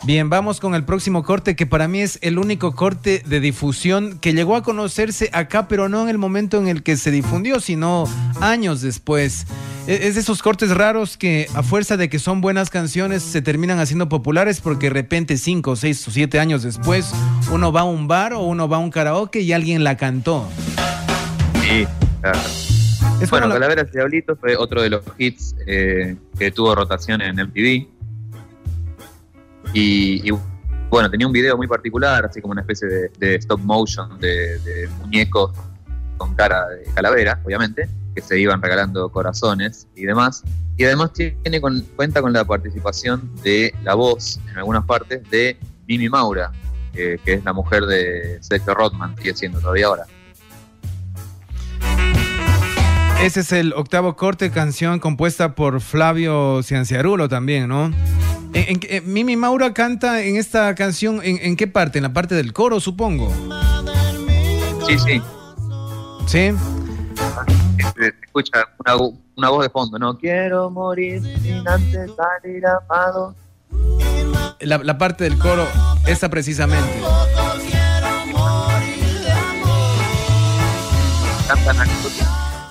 Bien, 0.06 0.28
vamos 0.28 0.60
con 0.60 0.74
el 0.74 0.84
próximo 0.84 1.22
corte, 1.22 1.56
que 1.56 1.64
para 1.64 1.88
mí 1.88 2.00
es 2.00 2.18
el 2.20 2.38
único 2.38 2.74
corte 2.74 3.22
de 3.24 3.40
difusión 3.40 4.18
que 4.18 4.34
llegó 4.34 4.54
a 4.54 4.62
conocerse 4.62 5.30
acá, 5.32 5.66
pero 5.66 5.88
no 5.88 6.02
en 6.02 6.10
el 6.10 6.18
momento 6.18 6.58
en 6.58 6.68
el 6.68 6.82
que 6.82 6.98
se 6.98 7.10
difundió, 7.10 7.58
sino 7.58 8.04
años 8.38 8.82
después. 8.82 9.46
E-, 9.86 10.06
es 10.06 10.16
de 10.16 10.20
esos 10.20 10.42
cortes 10.42 10.68
raros 10.76 11.16
que 11.16 11.48
a 11.54 11.62
fuerza 11.62 11.96
de 11.96 12.10
que 12.10 12.18
son 12.18 12.42
buenas 12.42 12.68
canciones 12.68 13.22
se 13.22 13.40
terminan 13.40 13.78
haciendo 13.78 14.10
populares 14.10 14.60
porque 14.60 14.88
de 14.88 14.92
repente 14.92 15.38
cinco, 15.38 15.74
seis 15.74 16.06
o 16.06 16.10
siete 16.10 16.38
años 16.38 16.62
después 16.62 17.10
uno 17.50 17.72
va 17.72 17.80
a 17.80 17.84
un 17.84 18.06
bar 18.06 18.34
o 18.34 18.40
uno 18.40 18.68
va 18.68 18.76
a 18.76 18.80
un 18.80 18.90
karaoke 18.90 19.40
y 19.40 19.54
alguien 19.54 19.84
la 19.84 19.96
cantó. 19.96 20.46
Sí, 21.62 21.86
claro. 22.20 22.40
bueno, 23.30 23.48
Calaveras 23.48 23.88
y 23.88 23.92
Diablitos 23.92 24.38
fue 24.38 24.54
otro 24.54 24.82
de 24.82 24.90
los 24.90 25.02
hits 25.16 25.56
eh, 25.66 26.14
que 26.38 26.50
tuvo 26.50 26.74
rotación 26.74 27.22
en 27.22 27.36
MTV 27.36 27.93
y, 29.74 30.30
bueno, 30.88 31.10
tenía 31.10 31.26
un 31.26 31.32
video 31.32 31.56
muy 31.56 31.66
particular, 31.66 32.24
así 32.24 32.40
como 32.40 32.52
una 32.52 32.60
especie 32.60 33.10
de, 33.18 33.34
stop 33.34 33.60
motion 33.60 34.18
de, 34.20 34.88
muñecos 35.00 35.52
con 36.16 36.34
cara 36.36 36.68
de 36.68 36.84
calavera, 36.94 37.40
obviamente, 37.44 37.88
que 38.14 38.22
se 38.22 38.38
iban 38.38 38.62
regalando 38.62 39.10
corazones 39.10 39.88
y 39.96 40.04
demás. 40.04 40.44
Y 40.76 40.84
además 40.84 41.12
tiene 41.12 41.60
cuenta 41.60 42.22
con 42.22 42.32
la 42.32 42.44
participación 42.44 43.30
de 43.42 43.74
la 43.82 43.94
voz, 43.94 44.38
en 44.48 44.58
algunas 44.58 44.84
partes, 44.84 45.28
de 45.28 45.58
Mimi 45.88 46.08
Maura, 46.08 46.52
que 46.92 47.18
es 47.24 47.44
la 47.44 47.52
mujer 47.52 47.84
de 47.86 48.38
Sergio 48.40 48.74
Rothman, 48.74 49.16
sigue 49.16 49.34
siendo 49.34 49.60
todavía 49.60 49.86
ahora. 49.86 50.04
Ese 53.20 53.40
es 53.40 53.52
el 53.52 53.72
octavo 53.72 54.14
corte, 54.16 54.50
canción 54.50 55.00
compuesta 55.00 55.54
por 55.54 55.80
Flavio 55.80 56.62
Cianciarulo 56.62 57.28
también, 57.28 57.68
¿no? 57.68 57.90
En, 58.54 59.12
Mimi 59.12 59.36
Maura 59.36 59.74
canta 59.74 60.22
en 60.22 60.36
esta 60.36 60.74
canción, 60.76 61.20
¿en, 61.22 61.56
qué 61.56 61.66
parte? 61.66 61.98
En 61.98 62.04
la 62.04 62.12
parte 62.12 62.36
del 62.36 62.52
coro, 62.52 62.78
supongo. 62.78 63.32
Sí, 64.86 64.98
sí. 64.98 65.22
¿Sí? 66.26 66.52
Se 67.96 68.14
escucha 68.22 68.68
una, 68.78 69.48
voz 69.50 69.62
de 69.62 69.70
fondo, 69.70 69.98
no 69.98 70.16
quiero 70.16 70.70
morir 70.70 71.20
sin 71.42 71.66
antes 71.66 72.10
salir 72.16 72.64
amado. 72.66 73.34
la, 74.60 74.78
la 74.78 74.98
parte 74.98 75.24
del 75.24 75.36
coro, 75.36 75.66
esa 76.06 76.28
precisamente. 76.28 77.00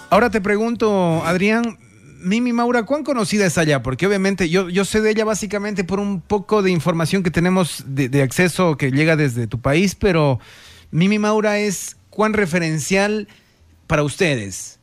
Ahora 0.10 0.30
te 0.30 0.40
pregunto, 0.40 1.24
Adrián, 1.26 1.78
Mimi 2.24 2.54
Maura, 2.54 2.84
¿cuán 2.84 3.04
conocida 3.04 3.46
es 3.46 3.58
allá? 3.58 3.84
Porque 3.84 4.08
obviamente 4.08 4.50
yo, 4.50 4.70
yo 4.70 4.86
sé 4.86 5.02
de 5.02 5.12
ella 5.12 5.26
básicamente 5.26 5.84
por 5.84 6.00
un 6.00 6.22
poco 6.22 6.62
de 6.62 6.72
información 6.72 7.22
que 7.22 7.32
tenemos 7.32 7.84
de, 7.86 8.22
acceso 8.22 8.78
que 8.78 8.92
llega 8.92 9.16
desde 9.16 9.48
tu 9.48 9.60
país, 9.60 9.96
pero 9.96 10.40
Mimi 10.92 11.20
Maura 11.20 11.60
es 11.60 11.98
cuán 12.10 12.34
referencial 12.34 13.28
para 13.88 14.04
ustedes. 14.04 14.80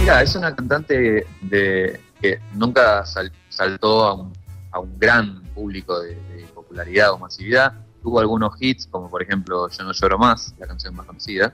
Mira, 0.00 0.22
es 0.22 0.34
una 0.34 0.54
cantante 0.54 1.26
de, 1.42 2.00
que 2.20 2.38
nunca 2.54 3.04
sal- 3.04 3.32
saltó 3.48 4.04
a 4.04 4.14
un, 4.14 4.32
a 4.70 4.78
un 4.80 4.98
gran 4.98 5.42
público 5.54 6.00
de, 6.00 6.16
popularidad 6.54 7.12
o 7.12 7.18
masividad. 7.18 7.72
Tuvo 8.02 8.20
algunos 8.20 8.54
hits, 8.60 8.86
como 8.86 9.08
por 9.10 9.22
ejemplo 9.22 9.68
Yo 9.68 9.84
no 9.84 9.92
lloro 9.92 10.18
más, 10.18 10.54
la 10.58 10.66
canción 10.66 10.94
más 10.94 11.06
conocida. 11.06 11.52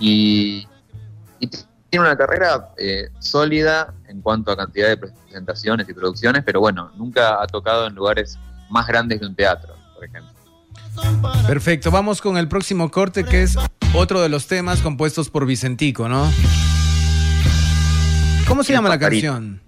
Y, 0.00 0.66
y 1.40 1.48
tiene 1.94 2.06
una 2.06 2.16
carrera 2.16 2.70
eh, 2.76 3.08
sólida 3.20 3.94
en 4.08 4.20
cuanto 4.20 4.50
a 4.50 4.56
cantidad 4.56 4.88
de 4.88 4.96
presentaciones 4.96 5.88
y 5.88 5.94
producciones, 5.94 6.42
pero 6.44 6.58
bueno, 6.58 6.90
nunca 6.96 7.40
ha 7.40 7.46
tocado 7.46 7.86
en 7.86 7.94
lugares 7.94 8.36
más 8.68 8.84
grandes 8.88 9.20
que 9.20 9.26
un 9.26 9.36
teatro, 9.36 9.76
por 9.94 10.04
ejemplo. 10.04 10.32
Perfecto, 11.46 11.92
vamos 11.92 12.20
con 12.20 12.36
el 12.36 12.48
próximo 12.48 12.90
corte 12.90 13.22
que 13.24 13.44
es 13.44 13.56
otro 13.94 14.20
de 14.22 14.28
los 14.28 14.48
temas 14.48 14.80
compuestos 14.80 15.30
por 15.30 15.46
Vicentico, 15.46 16.08
¿no? 16.08 16.28
¿Cómo 18.48 18.64
se 18.64 18.72
El 18.72 18.78
llama 18.78 18.88
la 18.88 18.98
canción? 18.98 19.62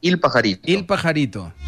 Il 0.00 0.20
Pajarito. 0.20 0.60
Il 0.70 0.86
Pajarito. 0.86 1.52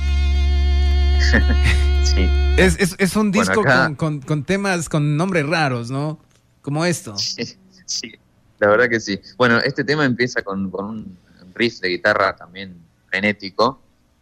Sí. 2.05 2.25
Es, 2.57 2.79
es- 2.79 2.95
es 2.99 3.17
un 3.17 3.33
Bueno, 3.33 3.43
disco 3.51 3.61
acá- 3.63 3.87
con, 3.87 3.95
con- 3.97 4.21
con 4.21 4.45
temas 4.45 4.89
con 4.89 5.17
nombres 5.17 5.45
raros, 5.47 5.91
¿no? 5.91 6.21
Como 6.63 6.85
esto. 6.85 7.19
Sí, 7.19 7.45
sí, 7.85 8.13
la 8.59 8.69
verdad 8.69 8.89
que 8.89 9.01
sí. 9.01 9.21
Bueno, 9.37 9.59
este 9.59 9.85
tema 9.85 10.05
empieza 10.05 10.43
con, 10.43 10.73
un 10.73 11.19
riff 11.55 11.81
de 11.81 11.89
guitarra 11.89 12.37
también 12.37 12.77
frenético. 13.09 13.81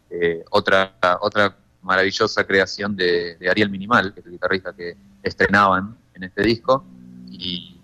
eh, 0.09 0.43
otra, 0.51 0.97
otra 1.21 1.55
maravillosa 1.81 2.43
creación 2.45 2.95
de, 2.95 3.35
de 3.35 3.49
Ariel 3.49 3.69
Minimal, 3.69 4.13
que 4.13 4.19
es 4.19 4.25
el 4.25 4.33
guitarrista 4.33 4.73
que 4.73 4.95
estrenaban 5.23 5.95
en 6.13 6.23
este 6.23 6.41
disco. 6.41 6.85
Y, 7.29 7.79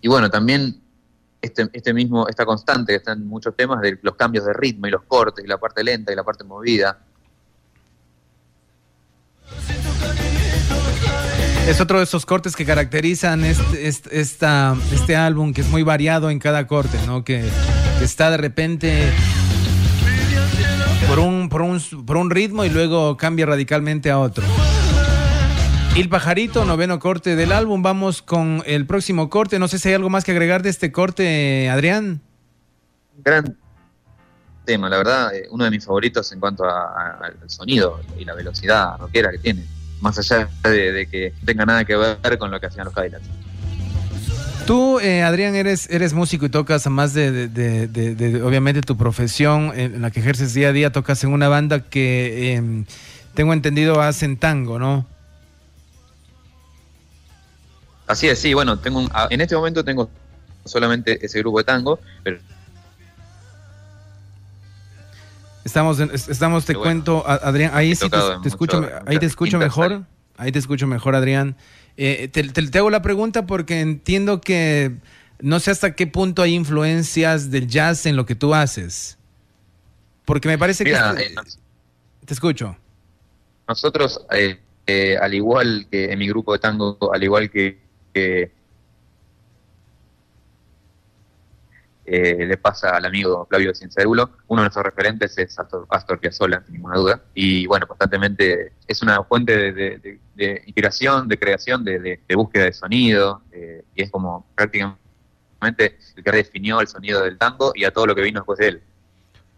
y 0.00 0.08
bueno, 0.08 0.30
también 0.30 0.80
este, 1.40 1.68
este 1.72 1.92
mismo, 1.92 2.26
esta 2.28 2.46
constante 2.46 2.92
que 2.92 2.96
está 2.96 3.12
en 3.12 3.26
muchos 3.26 3.54
temas 3.54 3.80
de 3.82 3.98
los 4.00 4.14
cambios 4.16 4.46
de 4.46 4.54
ritmo 4.54 4.86
y 4.86 4.90
los 4.90 5.02
cortes 5.02 5.44
y 5.44 5.48
la 5.48 5.58
parte 5.58 5.84
lenta 5.84 6.12
y 6.12 6.16
la 6.16 6.24
parte 6.24 6.44
movida. 6.44 6.98
Es 11.66 11.80
otro 11.80 11.98
de 11.98 12.04
esos 12.04 12.26
cortes 12.26 12.54
que 12.56 12.66
caracterizan 12.66 13.42
este, 13.44 13.88
este, 13.88 14.20
esta- 14.20 14.76
este 14.92 15.16
álbum, 15.16 15.52
que 15.54 15.62
es 15.62 15.68
muy 15.68 15.82
variado 15.82 16.30
en 16.30 16.38
cada 16.38 16.66
corte, 16.66 16.98
¿no? 17.06 17.24
Que, 17.24 17.48
está 18.02 18.30
de 18.30 18.36
repente 18.36 19.10
por 21.08 21.18
un, 21.20 21.48
por, 21.48 21.62
un, 21.62 21.80
por 22.04 22.16
un 22.18 22.28
ritmo 22.30 22.64
y 22.64 22.70
luego 22.70 23.16
cambia 23.16 23.46
radicalmente 23.46 24.10
a 24.10 24.18
otro. 24.18 24.44
Il 25.96 26.08
Pajarito, 26.10 26.64
noveno 26.66 26.98
corte 26.98 27.34
del 27.36 27.52
álbum. 27.52 27.82
Vamos 27.82 28.20
con 28.20 28.62
el 28.66 28.84
próximo 28.84 29.30
corte. 29.30 29.58
No 29.58 29.68
sé 29.68 29.78
si 29.78 29.88
hay 29.88 29.94
algo 29.94 30.10
más 30.10 30.24
que 30.24 30.32
agregar 30.32 30.62
de 30.62 30.68
este 30.70 30.92
corte, 30.92 31.70
Adrián. 31.70 32.20
gran 33.24 33.56
tema, 34.66 34.88
la 34.90 34.96
verdad, 34.98 35.34
eh, 35.34 35.46
uno 35.50 35.64
de 35.64 35.70
mis 35.70 35.84
favoritos 35.84 36.30
en 36.32 36.40
cuanto 36.40 36.64
al 36.64 37.36
sonido 37.46 38.00
y 38.18 38.24
la 38.24 38.34
velocidad 38.34 38.98
rockera 38.98 39.30
que 39.30 39.38
tiene, 39.38 39.64
más 40.04 40.18
allá 40.18 40.48
de, 40.62 40.92
de 40.92 41.06
que 41.06 41.32
tenga 41.46 41.64
nada 41.64 41.84
que 41.86 41.96
ver 41.96 42.36
con 42.38 42.50
lo 42.50 42.60
que 42.60 42.66
hacían 42.66 42.84
los 42.84 42.92
Cadillacs. 42.94 43.24
Tú, 44.66 44.98
eh, 45.00 45.22
Adrián, 45.22 45.54
eres, 45.54 45.88
eres 45.90 46.12
músico 46.12 46.44
y 46.46 46.50
tocas, 46.50 46.86
además 46.86 47.14
de, 47.14 47.32
de- 47.32 47.48
de- 47.48 47.86
de- 47.88 48.14
de, 48.14 48.42
obviamente, 48.42 48.82
tu 48.82 48.96
profesión 48.98 49.72
en 49.74 50.00
la 50.02 50.10
que 50.10 50.20
ejerces 50.20 50.52
día 50.54 50.68
a 50.68 50.72
día, 50.72 50.92
tocas 50.92 51.24
en 51.24 51.32
una 51.32 51.48
banda 51.48 51.80
que, 51.80 52.54
eh, 52.56 52.84
tengo 53.34 53.52
entendido, 53.54 54.00
hacen 54.02 54.36
tango, 54.36 54.78
¿no? 54.78 55.06
Así 58.06 58.28
es, 58.28 58.38
sí, 58.38 58.52
bueno, 58.52 58.78
tengo 58.78 58.98
un- 59.00 59.10
en 59.30 59.40
este 59.40 59.56
momento 59.56 59.82
tengo 59.84 60.10
solamente 60.66 61.24
ese 61.24 61.38
grupo 61.38 61.58
de 61.58 61.64
tango, 61.64 61.98
pero 62.22 62.38
Estamos, 65.64 65.98
en- 66.00 66.10
es- 66.12 66.28
estamos 66.28 66.64
te 66.64 66.74
bueno. 66.74 66.84
cuento, 66.84 67.24
Adrián, 67.26 67.70
ahí 67.74 67.94
sí 67.94 68.08
te, 68.10 68.16
escucho, 68.48 68.82
mucho- 68.82 68.92
ahí 69.06 69.18
te 69.18 69.26
escucho 69.26 69.58
mejor, 69.58 69.92
ahí. 69.92 70.04
ahí 70.36 70.52
te 70.52 70.58
escucho 70.58 70.86
mejor, 70.86 71.14
Adrián. 71.14 71.56
Eh, 71.96 72.28
te, 72.32 72.42
te- 72.44 72.68
te 72.68 72.78
hago 72.78 72.90
la 72.90 73.02
pregunta 73.02 73.46
porque 73.46 73.80
entiendo 73.80 74.40
que 74.40 74.96
no 75.40 75.60
sé 75.60 75.70
hasta 75.70 75.94
qué 75.94 76.06
punto 76.06 76.42
hay 76.42 76.54
influencias 76.54 77.50
del 77.50 77.66
jazz 77.66 78.06
en 78.06 78.16
lo 78.16 78.26
que 78.26 78.34
tú 78.34 78.54
haces. 78.54 79.16
Porque 80.24 80.48
me 80.48 80.58
parece 80.58 80.84
mira, 80.84 81.14
que... 81.16 81.22
eh, 81.24 81.34
te 82.24 82.34
escucho. 82.34 82.76
nosotros, 83.68 84.20
eh, 84.32 84.58
eh, 84.86 85.16
al 85.20 85.32
igual 85.34 85.86
que 85.90 86.12
en 86.12 86.18
mi 86.18 86.28
grupo 86.28 86.52
de 86.52 86.58
tango, 86.58 86.98
al 87.12 87.22
igual 87.22 87.50
que, 87.50 87.78
que, 88.12 88.52
eh, 92.06 92.44
le 92.46 92.56
pasa 92.58 92.90
al 92.90 93.04
amigo 93.06 93.46
Flavio 93.48 93.74
Cincerulo, 93.74 94.30
uno 94.48 94.60
de 94.62 94.64
nuestros 94.66 94.84
referentes 94.84 95.36
es 95.38 95.58
Astor, 95.58 95.86
Astor 95.90 96.18
Piazzolla, 96.20 96.62
sin 96.64 96.74
ninguna 96.74 96.96
duda, 96.96 97.22
y 97.34 97.66
bueno, 97.66 97.86
constantemente 97.86 98.72
es 98.86 99.02
una 99.02 99.22
fuente 99.24 99.56
de, 99.56 99.72
de- 99.72 99.98
de- 99.98 100.18
de 100.34 100.62
inspiración, 100.66 101.28
de 101.28 101.38
creación, 101.38 101.84
de, 101.84 102.18
búsqueda 102.34 102.64
de 102.64 102.72
sonido, 102.72 103.42
eh, 103.52 103.82
y 103.94 104.02
es 104.02 104.10
como 104.10 104.44
prácticamente 104.54 104.98
el 106.16 106.24
que 106.24 106.30
definió 106.32 106.80
el 106.80 106.88
sonido 106.88 107.22
del 107.22 107.38
tango 107.38 107.72
y 107.74 107.84
a 107.84 107.90
todo 107.92 108.06
lo 108.06 108.14
que 108.14 108.22
vino 108.22 108.40
después 108.40 108.58
de 108.58 108.68
él. 108.68 108.82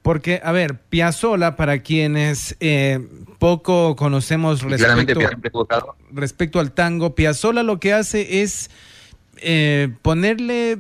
Porque, 0.03 0.41
a 0.45 0.53
ver, 0.53 0.79
Piazzolla, 0.79 1.57
para 1.57 1.81
quienes 1.83 2.57
eh, 2.61 3.01
poco 3.41 3.97
conocemos 3.97 4.63
respecto, 4.63 5.19
respecto 6.13 6.61
al 6.61 6.71
tango, 6.73 7.17
Piazzolla 7.17 7.65
lo 7.65 7.81
que 7.81 7.93
hace 7.93 8.43
es 8.43 8.71
ponerle, 10.03 10.79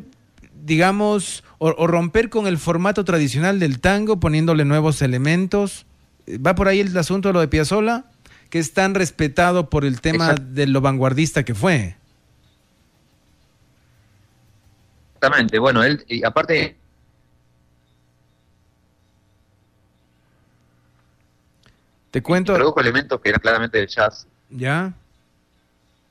digamos, 0.64 1.45
o, 1.59 1.75
o 1.77 1.87
romper 1.87 2.29
con 2.31 2.47
el 2.47 2.59
formato 2.59 3.05
tradicional 3.05 3.59
del 3.61 3.81
tango, 3.81 4.19
poniéndole 4.21 4.64
nuevos 4.64 5.03
elementos. 5.03 5.87
¿Va 6.29 6.55
por 6.55 6.69
ahí 6.69 6.81
el 6.81 6.97
asunto 6.97 7.29
de 7.29 7.33
lo 7.35 7.40
de 7.40 7.49
Piazzolla? 7.49 8.05
Que 8.51 8.59
es 8.59 8.73
tan 8.73 8.95
respetado 8.95 9.71
por 9.71 9.85
el 9.85 10.01
tema 10.01 10.31
Exacto. 10.31 10.45
de 10.53 10.66
lo 10.66 10.81
vanguardista 10.81 11.45
que 11.45 11.55
fue. 11.55 11.97
Exactamente, 15.16 15.59
bueno, 15.59 15.83
él, 15.83 16.05
y 16.09 16.25
aparte, 16.25 16.77
Te 22.11 22.23
cuento, 22.23 22.53
introdujo 22.53 22.81
elementos 22.81 23.21
que 23.21 23.29
eran 23.29 23.40
claramente 23.40 23.79
del 23.79 23.88
jazz 23.88 24.27
¿ya? 24.51 24.92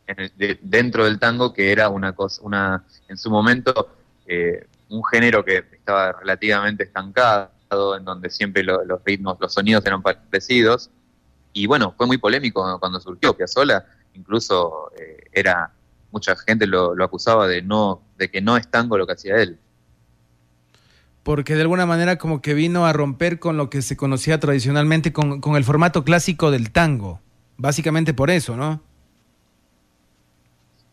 en 0.08 0.19
el- 0.19 0.31
de- 0.38 0.60
dentro 0.62 1.05
del 1.05 1.17
tango, 1.19 1.53
que 1.53 1.71
era 1.71 1.89
una 1.89 2.13
cosa, 2.13 2.41
una, 2.43 2.84
en 3.08 3.17
su 3.17 3.29
momento, 3.31 3.89
eh, 4.27 4.65
un 4.89 5.03
género 5.05 5.43
que 5.43 5.57
estaba 5.73 6.11
relativamente 6.13 6.83
estancado, 6.83 7.51
en 7.97 8.05
donde 8.05 8.29
siempre 8.29 8.63
lo- 8.63 8.83
los 8.85 9.01
ritmos, 9.03 9.38
los 9.39 9.53
sonidos 9.53 9.85
eran 9.85 10.01
parecidos. 10.01 10.89
Y 11.53 11.67
bueno, 11.67 11.93
fue 11.97 12.05
muy 12.07 12.17
polémico 12.17 12.77
cuando 12.79 12.99
surgió 12.99 13.35
Piazzolla, 13.35 13.85
incluso 14.13 14.91
eh, 14.99 15.25
era 15.33 15.71
mucha 16.11 16.35
gente 16.35 16.67
lo, 16.67 16.95
lo 16.95 17.03
acusaba 17.05 17.47
de 17.47 17.61
no, 17.61 18.01
de 18.17 18.29
que 18.29 18.41
no 18.41 18.55
es 18.57 18.67
tango 18.69 18.97
lo 18.97 19.05
que 19.07 19.13
hacía 19.13 19.35
él. 19.38 19.57
porque 21.23 21.55
de 21.55 21.61
alguna 21.61 21.85
manera 21.88 22.17
como 22.17 22.39
que 22.41 22.53
vino 22.53 22.85
a 22.85 22.93
romper 22.93 23.39
con 23.39 23.57
lo 23.57 23.69
que 23.69 23.81
se 23.81 23.97
conocía 23.97 24.39
tradicionalmente, 24.39 25.11
con, 25.11 25.41
con 25.41 25.55
el 25.55 25.63
formato 25.63 26.03
clásico 26.03 26.51
del 26.51 26.71
tango. 26.71 27.19
Básicamente 27.57 28.13
por 28.13 28.29
eso, 28.29 28.55
¿no? 28.55 28.81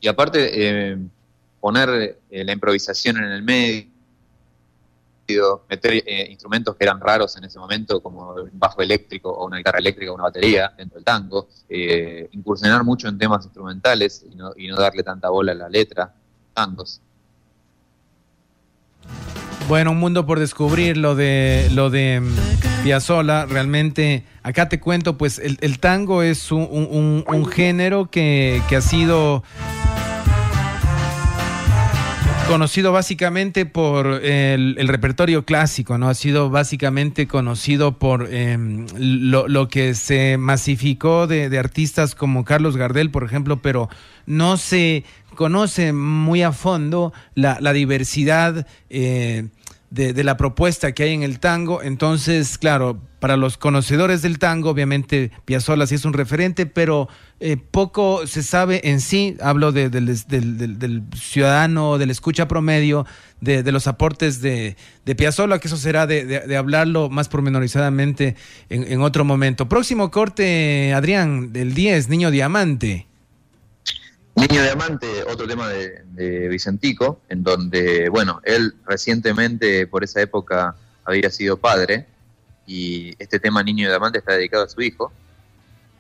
Y 0.01 0.09
aparte, 0.09 0.51
eh, 0.93 0.99
poner 1.63 2.19
eh, 2.29 2.45
la 2.45 2.53
improvisación 2.53 3.19
en 3.19 3.31
el 3.31 3.43
medio, 3.45 3.87
meter 5.71 6.03
eh, 6.05 6.27
instrumentos 6.29 6.75
que 6.75 6.83
eran 6.83 7.01
raros 7.01 7.37
en 7.37 7.45
ese 7.45 7.57
momento, 7.61 8.03
como 8.03 8.33
un 8.33 8.51
bajo 8.55 8.83
eléctrico 8.83 9.31
o 9.31 9.47
una 9.47 9.59
guitarra 9.59 9.79
eléctrica 9.79 10.11
o 10.11 10.17
una 10.17 10.25
batería 10.25 10.75
dentro 10.77 10.97
del 10.97 11.05
tango, 11.05 11.47
eh, 11.69 12.29
incursionar 12.33 12.83
mucho 12.83 13.07
en 13.07 13.17
temas 13.17 13.45
instrumentales 13.45 14.25
y 14.29 14.35
no, 14.35 14.51
y 14.57 14.67
no 14.67 14.75
darle 14.75 15.05
tanta 15.05 15.29
bola 15.29 15.53
a 15.53 15.55
la 15.55 15.69
letra, 15.69 16.13
tangos. 16.53 17.01
Bueno, 19.69 19.93
un 19.93 19.99
mundo 19.99 20.27
por 20.27 20.41
descubrir 20.41 20.97
lo 20.97 21.15
de 21.15 21.71
lo 21.73 21.91
de 21.91 22.21
mm, 22.21 22.83
Piazzolla. 22.83 23.47
Realmente, 23.47 24.25
acá 24.43 24.69
te 24.69 24.81
cuento, 24.81 25.17
pues 25.17 25.39
el, 25.39 25.79
tango 25.79 26.25
es 26.25 26.51
un, 26.51 27.47
género 27.53 28.11
que 28.11 28.61
ha 28.77 28.81
sido 28.81 29.45
conocido 32.53 32.93
básicamente 32.93 33.65
por 33.65 34.07
el, 34.23 34.77
repertorio 34.87 35.47
clásico, 35.47 35.97
¿no? 35.97 36.11
Ha 36.11 36.15
sido 36.15 36.51
básicamente 36.51 37.27
conocido 37.27 37.99
por 37.99 38.29
em, 38.31 38.85
lo, 38.99 39.69
que 39.69 39.95
se 39.95 40.37
masificó 40.37 41.27
de, 41.27 41.59
artistas 41.59 42.15
como 42.15 42.45
Carlos 42.45 42.77
Gardel, 42.77 43.11
por 43.11 43.25
ejemplo, 43.25 43.63
pero 43.63 43.89
no 44.27 44.59
se 44.59 45.05
conoce 45.35 45.95
muy 45.95 46.43
a 46.43 46.53
fondo 46.53 47.15
la, 47.35 47.73
diversidad 47.73 48.67
eh, 48.91 49.49
de, 49.93 50.25
la 50.25 50.37
propuesta 50.37 50.93
que 50.93 51.03
hay 51.03 51.13
en 51.13 51.23
el 51.23 51.39
tango. 51.39 51.83
Entonces, 51.83 52.57
claro, 52.57 53.01
para 53.21 53.37
los 53.37 53.59
conocedores 53.59 54.23
del 54.23 54.39
tango, 54.39 54.71
obviamente 54.71 55.31
Piazzolla 55.45 55.87
sí 55.87 55.97
es 55.97 56.05
un 56.05 56.15
referente, 56.15 56.65
pero 56.65 57.09
eh, 57.41 57.59
poco 57.59 58.27
se 58.27 58.43
sabe 58.43 58.81
en 58.85 59.01
sí, 59.01 59.37
hablo 59.41 59.71
del, 59.71 59.91
del, 59.91 61.03
ciudadano, 61.15 61.99
del 61.99 62.11
escucha 62.11 62.49
promedio, 62.49 63.07
de, 63.41 63.71
los 63.71 63.87
aportes 63.87 64.41
de, 64.41 64.77
de 65.05 65.15
Piazzolla, 65.15 65.59
que 65.59 65.69
eso 65.69 65.77
será 65.77 66.07
de, 66.07 66.57
hablarlo 66.57 67.11
más 67.11 67.29
pormenorizadamente 67.29 68.37
en, 68.71 68.91
en 68.91 69.03
otro 69.03 69.25
momento. 69.25 69.69
Próximo 69.69 70.11
corte, 70.11 70.95
Adrián, 70.95 71.53
del 71.53 71.75
10, 71.75 72.09
Niño 72.09 72.31
Diamante. 72.31 73.12
Niño 74.35 74.63
Diamante, 74.63 75.25
otro 75.25 75.47
tema 75.47 75.69
de, 75.69 76.49
Vicentico, 76.49 77.21
en 77.29 77.43
donde, 77.43 78.09
bueno, 78.09 78.41
él 78.45 78.75
recientemente 78.87 79.87
por 79.87 80.05
esa 80.05 80.21
época 80.23 80.75
había 81.05 81.31
sido 81.31 81.57
padre 81.57 82.07
y 82.67 83.15
este 83.19 83.39
tema 83.39 83.63
Niño 83.63 83.89
Diamante 83.89 84.19
está 84.19 84.33
dedicado 84.33 84.65
a 84.65 84.69
su 84.69 84.81
hijo, 84.81 85.13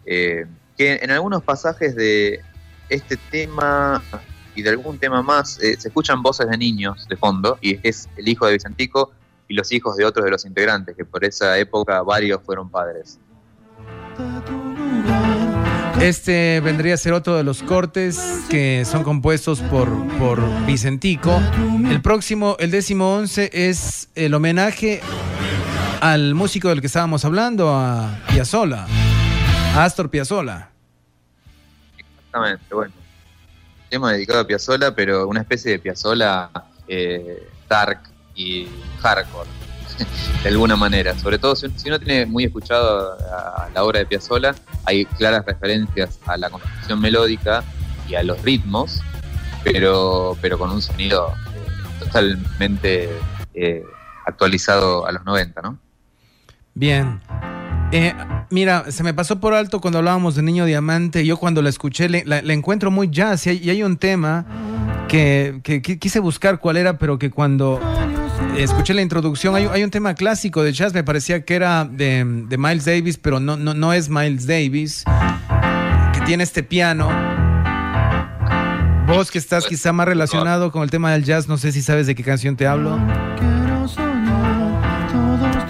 eh, 0.06 0.46
que 0.76 1.00
en 1.02 1.10
algunos 1.10 1.42
pasajes 1.42 1.94
de 1.94 2.40
este 2.88 3.16
tema 3.16 4.02
y 4.54 4.62
de 4.62 4.70
algún 4.70 4.98
tema 4.98 5.22
más 5.22 5.58
eh, 5.60 5.76
se 5.78 5.88
escuchan 5.88 6.22
voces 6.22 6.48
de 6.48 6.56
niños 6.56 7.06
de 7.08 7.16
fondo 7.16 7.58
y 7.60 7.78
es 7.86 8.08
el 8.16 8.28
hijo 8.28 8.46
de 8.46 8.52
Vicentico 8.52 9.12
y 9.48 9.54
los 9.54 9.72
hijos 9.72 9.96
de 9.96 10.04
otros 10.04 10.24
de 10.24 10.30
los 10.30 10.44
integrantes, 10.44 10.96
que 10.96 11.04
por 11.04 11.24
esa 11.24 11.58
época 11.58 12.02
varios 12.02 12.42
fueron 12.42 12.70
padres. 12.70 13.18
Este 16.02 16.60
vendría 16.60 16.94
a 16.94 16.96
ser 16.96 17.12
otro 17.12 17.36
de 17.36 17.44
los 17.44 17.62
cortes 17.62 18.20
que 18.50 18.84
son 18.84 19.04
compuestos 19.04 19.60
por, 19.60 19.88
por 20.18 20.66
Vicentico. 20.66 21.40
El 21.88 22.02
próximo, 22.02 22.56
el 22.58 22.72
décimo 22.72 23.14
once, 23.14 23.48
es 23.52 24.08
el 24.16 24.34
homenaje 24.34 25.00
al 26.00 26.34
músico 26.34 26.70
del 26.70 26.80
que 26.80 26.88
estábamos 26.88 27.24
hablando, 27.24 27.70
a 27.70 28.18
Piazzola, 28.32 28.88
a 29.76 29.84
Astor 29.84 30.10
Piazzola. 30.10 30.70
Exactamente, 31.96 32.74
bueno. 32.74 32.92
Tema 33.88 34.12
dedicado 34.12 34.40
a 34.40 34.46
Piazzola, 34.46 34.92
pero 34.96 35.28
una 35.28 35.42
especie 35.42 35.70
de 35.70 35.78
Piazzola 35.78 36.50
eh, 36.88 37.48
dark 37.68 38.00
y 38.34 38.66
hardcore 39.00 39.61
de 40.42 40.48
alguna 40.48 40.76
manera. 40.76 41.18
Sobre 41.18 41.38
todo 41.38 41.56
si, 41.56 41.66
uno 41.86 41.98
tiene 41.98 42.26
muy 42.26 42.44
escuchado 42.44 43.16
a, 43.32 43.68
la 43.74 43.84
obra 43.84 44.00
de 44.00 44.06
Piazzolla, 44.06 44.54
hay 44.84 45.04
claras 45.04 45.44
referencias 45.44 46.18
a 46.26 46.36
la 46.36 46.50
composición 46.50 47.00
melódica 47.00 47.64
y 48.08 48.14
a 48.14 48.22
los 48.22 48.40
ritmos, 48.42 49.00
pero, 49.64 50.36
pero 50.40 50.58
con 50.58 50.70
un 50.70 50.82
sonido 50.82 51.32
eh, 51.54 52.04
totalmente 52.04 53.10
eh, 53.54 53.84
actualizado 54.26 55.06
a 55.06 55.12
los 55.12 55.24
90, 55.24 55.62
¿no? 55.62 55.78
Bien. 56.74 57.20
Eh, 57.92 58.14
mira, 58.48 58.90
se 58.90 59.02
me 59.02 59.12
pasó 59.12 59.38
por 59.38 59.52
alto 59.52 59.80
cuando 59.80 59.98
hablábamos 59.98 60.34
de 60.34 60.42
Niño 60.42 60.64
Diamante. 60.64 61.26
Yo 61.26 61.36
cuando 61.36 61.60
la 61.60 61.68
escuché 61.68 62.08
la, 62.08 62.38
encuentro 62.38 62.90
muy 62.90 63.08
jazz 63.10 63.46
y 63.46 63.50
hay, 63.50 63.58
y 63.58 63.70
hay 63.70 63.82
un 63.82 63.98
tema 63.98 64.46
que, 65.08 65.60
que, 65.62 65.82
quise 65.82 66.18
buscar 66.18 66.58
cuál 66.58 66.78
era, 66.78 66.96
pero 66.96 67.18
que 67.18 67.30
cuando 67.30 67.78
escuché 68.56 68.94
la 68.94 69.02
introducción, 69.02 69.54
hay, 69.54 69.82
un 69.82 69.90
tema 69.90 70.14
clásico 70.14 70.62
de 70.62 70.72
jazz, 70.72 70.92
me 70.94 71.04
parecía 71.04 71.44
que 71.44 71.54
era 71.54 71.84
de, 71.84 72.24
Miles 72.24 72.84
Davis, 72.84 73.18
pero 73.18 73.40
no, 73.40 73.56
no, 73.56 73.74
no 73.74 73.92
es 73.92 74.08
Miles 74.08 74.46
Davis, 74.46 75.04
que 76.12 76.20
tiene 76.22 76.44
este 76.44 76.62
piano. 76.62 77.08
Vos 79.06 79.30
que 79.30 79.38
estás 79.38 79.66
quizá 79.66 79.92
más 79.92 80.06
relacionado 80.06 80.70
con 80.70 80.82
el 80.82 80.90
tema 80.90 81.12
del 81.12 81.24
jazz, 81.24 81.48
no 81.48 81.58
sé 81.58 81.72
si 81.72 81.82
sabes 81.82 82.06
de 82.06 82.14
qué 82.14 82.22
canción 82.22 82.56
te 82.56 82.66
hablo. 82.66 82.98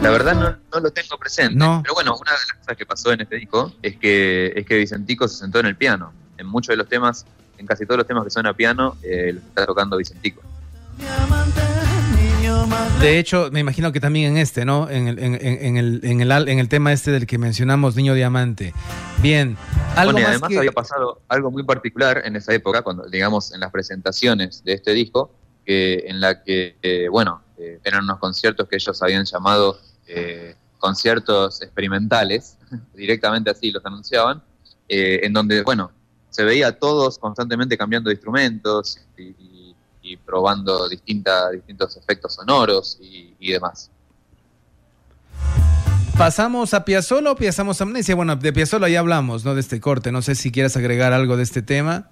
La 0.02 0.10
verdad 0.10 0.34
no, 0.34 0.56
no 0.72 0.80
lo 0.80 0.90
tengo 0.90 1.16
presente. 1.16 1.54
Pero 1.82 1.94
bueno, 1.94 2.16
una 2.20 2.32
de 2.32 2.38
las 2.38 2.52
cosas 2.58 2.76
que 2.76 2.84
pasó 2.84 3.12
en 3.12 3.20
este 3.20 3.36
disco 3.36 3.72
es 3.82 3.96
que, 3.96 4.52
es 4.54 4.66
que 4.66 4.76
Vicentico 4.76 5.28
se 5.28 5.38
sentó 5.38 5.60
en 5.60 5.66
el 5.66 5.76
piano. 5.76 6.12
En 6.38 6.46
muchos 6.46 6.72
de 6.72 6.76
los 6.76 6.88
temas, 6.88 7.24
en 7.56 7.66
casi 7.66 7.86
todos 7.86 7.98
los 7.98 8.06
temas 8.06 8.24
que 8.24 8.30
son 8.30 8.46
a 8.46 8.54
piano, 8.54 8.96
eh, 9.02 9.34
está 9.48 9.64
tocando 9.64 9.96
Vicentico. 9.96 10.42
De 13.00 13.18
hecho, 13.18 13.48
me 13.52 13.60
imagino 13.60 13.92
que 13.92 14.00
también 14.00 14.32
en 14.32 14.38
este, 14.38 14.64
¿no? 14.64 14.88
En 14.88 15.08
el, 15.08 15.18
en, 15.18 15.34
en, 15.34 15.76
el, 15.76 16.00
en, 16.04 16.20
el, 16.20 16.48
en 16.48 16.58
el 16.58 16.68
tema 16.68 16.92
este 16.92 17.10
del 17.10 17.26
que 17.26 17.38
mencionamos, 17.38 17.96
Niño 17.96 18.14
Diamante. 18.14 18.72
Bien. 19.18 19.56
¿Algo 19.96 20.18
y 20.18 20.22
además 20.22 20.56
había 20.56 20.72
pasado 20.72 21.20
algo 21.28 21.50
muy 21.50 21.64
particular 21.64 22.22
en 22.24 22.36
esa 22.36 22.54
época, 22.54 22.82
cuando, 22.82 23.04
digamos, 23.08 23.52
en 23.52 23.60
las 23.60 23.70
presentaciones 23.70 24.62
de 24.64 24.74
este 24.74 24.92
disco, 24.92 25.34
que, 25.64 26.04
en 26.06 26.20
la 26.20 26.42
que, 26.42 26.76
eh, 26.82 27.08
bueno, 27.08 27.42
eh, 27.58 27.80
eran 27.84 28.04
unos 28.04 28.18
conciertos 28.18 28.68
que 28.68 28.76
ellos 28.76 29.02
habían 29.02 29.24
llamado 29.24 29.78
eh, 30.06 30.54
conciertos 30.78 31.60
experimentales, 31.62 32.58
directamente 32.94 33.50
así 33.50 33.70
los 33.70 33.84
anunciaban, 33.84 34.42
en 34.88 35.32
donde, 35.32 35.62
bueno, 35.62 35.90
se 36.28 36.44
veía 36.44 36.68
a 36.68 36.72
todos 36.72 37.18
constantemente 37.18 37.78
cambiando 37.78 38.10
de 38.10 38.14
instrumentos 38.14 38.98
y 39.16 39.34
y 39.51 39.51
probando 40.24 40.88
distinta, 40.88 41.50
distintos 41.50 41.96
efectos 41.96 42.34
sonoros 42.34 42.98
y, 43.00 43.52
demás. 43.52 43.90
¿Pasamos 46.16 46.74
a 46.74 46.84
Piazzolla 46.84 47.32
o 47.32 47.36
pasamos 47.36 47.80
a 47.80 47.84
Amnesia? 47.84 48.14
Bueno, 48.14 48.36
de 48.36 48.52
Piazzolla 48.52 48.88
ya 48.88 49.00
hablamos, 49.00 49.44
¿no? 49.44 49.54
De 49.54 49.60
este 49.60 49.80
corte. 49.80 50.12
No 50.12 50.22
sé 50.22 50.34
si 50.34 50.52
quieres 50.52 50.76
agregar 50.76 51.12
algo 51.12 51.36
de 51.36 51.42
este 51.42 51.62
tema. 51.62 52.10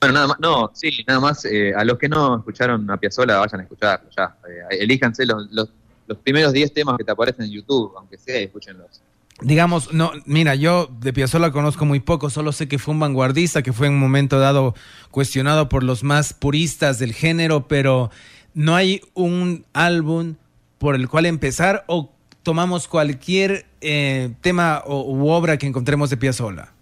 Bueno, 0.00 0.14
nada 0.14 0.26
más, 0.26 0.40
no, 0.40 0.70
sí, 0.74 1.04
nada 1.06 1.20
más, 1.20 1.44
eh, 1.44 1.72
a 1.74 1.84
los 1.84 1.96
que 1.96 2.08
no 2.08 2.36
escucharon 2.36 2.90
a 2.90 2.96
Piazzolla, 2.96 3.38
vayan 3.38 3.60
a 3.60 3.62
escucharlo, 3.62 4.10
ya. 4.16 4.36
Eh, 4.48 4.78
elíjanse 4.80 5.24
los, 5.24 5.50
los, 5.52 5.68
los 6.08 6.18
primeros 6.18 6.52
10 6.52 6.74
temas 6.74 6.96
que 6.98 7.04
te 7.04 7.12
aparecen 7.12 7.44
en 7.44 7.52
YouTube, 7.52 7.94
aunque 7.96 8.18
sea, 8.18 8.40
y 8.40 8.44
escúchenlos 8.44 9.00
digamos, 9.40 9.92
no, 9.92 10.12
mira, 10.26 10.54
yo 10.54 10.88
de 11.00 11.12
Piazzolla 11.12 11.50
conozco 11.50 11.84
muy 11.84 12.00
poco, 12.00 12.30
solo 12.30 12.52
sé 12.52 12.68
que 12.68 12.78
fue 12.78 12.94
un 12.94 13.00
vanguardista, 13.00 13.62
que 13.62 13.72
fue 13.72 13.86
en 13.86 13.94
un 13.94 14.00
momento 14.00 14.38
dado 14.38 14.74
cuestionado 15.10 15.68
por 15.68 15.82
los 15.82 16.04
más 16.04 16.32
puristas 16.34 16.98
del 16.98 17.12
género, 17.12 17.66
pero 17.66 18.10
no 18.54 18.76
hay 18.76 19.02
un 19.14 19.64
álbum 19.72 20.36
por 20.78 20.94
el 20.94 21.08
cual 21.08 21.26
empezar 21.26 21.84
o 21.86 22.12
tomamos 22.42 22.88
cualquier 22.88 23.66
eh, 23.80 24.34
tema 24.40 24.82
o, 24.84 25.12
u 25.12 25.28
obra 25.28 25.56
que 25.56 25.66
encontremos 25.66 26.10
de 26.10 26.16
Piazzolla. 26.16 26.72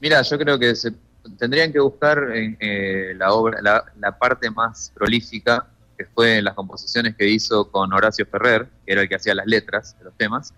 Mira, 0.00 0.22
yo 0.22 0.38
creo 0.38 0.58
que 0.58 0.74
se, 0.74 0.92
tendrían 1.38 1.72
que 1.72 1.80
buscar 1.80 2.28
eh, 2.34 3.14
la 3.16 3.32
obra, 3.32 3.60
la, 3.60 3.84
la 4.00 4.18
parte 4.18 4.50
más 4.50 4.92
prolífica, 4.94 5.66
que 5.96 6.06
fue 6.06 6.38
en 6.38 6.44
las 6.44 6.54
composiciones 6.54 7.14
que 7.16 7.28
hizo 7.28 7.70
con 7.70 7.92
Horacio 7.92 8.26
Ferrer, 8.26 8.68
que 8.84 8.92
era 8.92 9.02
el 9.02 9.08
que 9.08 9.14
hacía 9.14 9.34
las 9.34 9.46
letras 9.46 9.96
de 9.98 10.04
los 10.04 10.14
temas, 10.16 10.54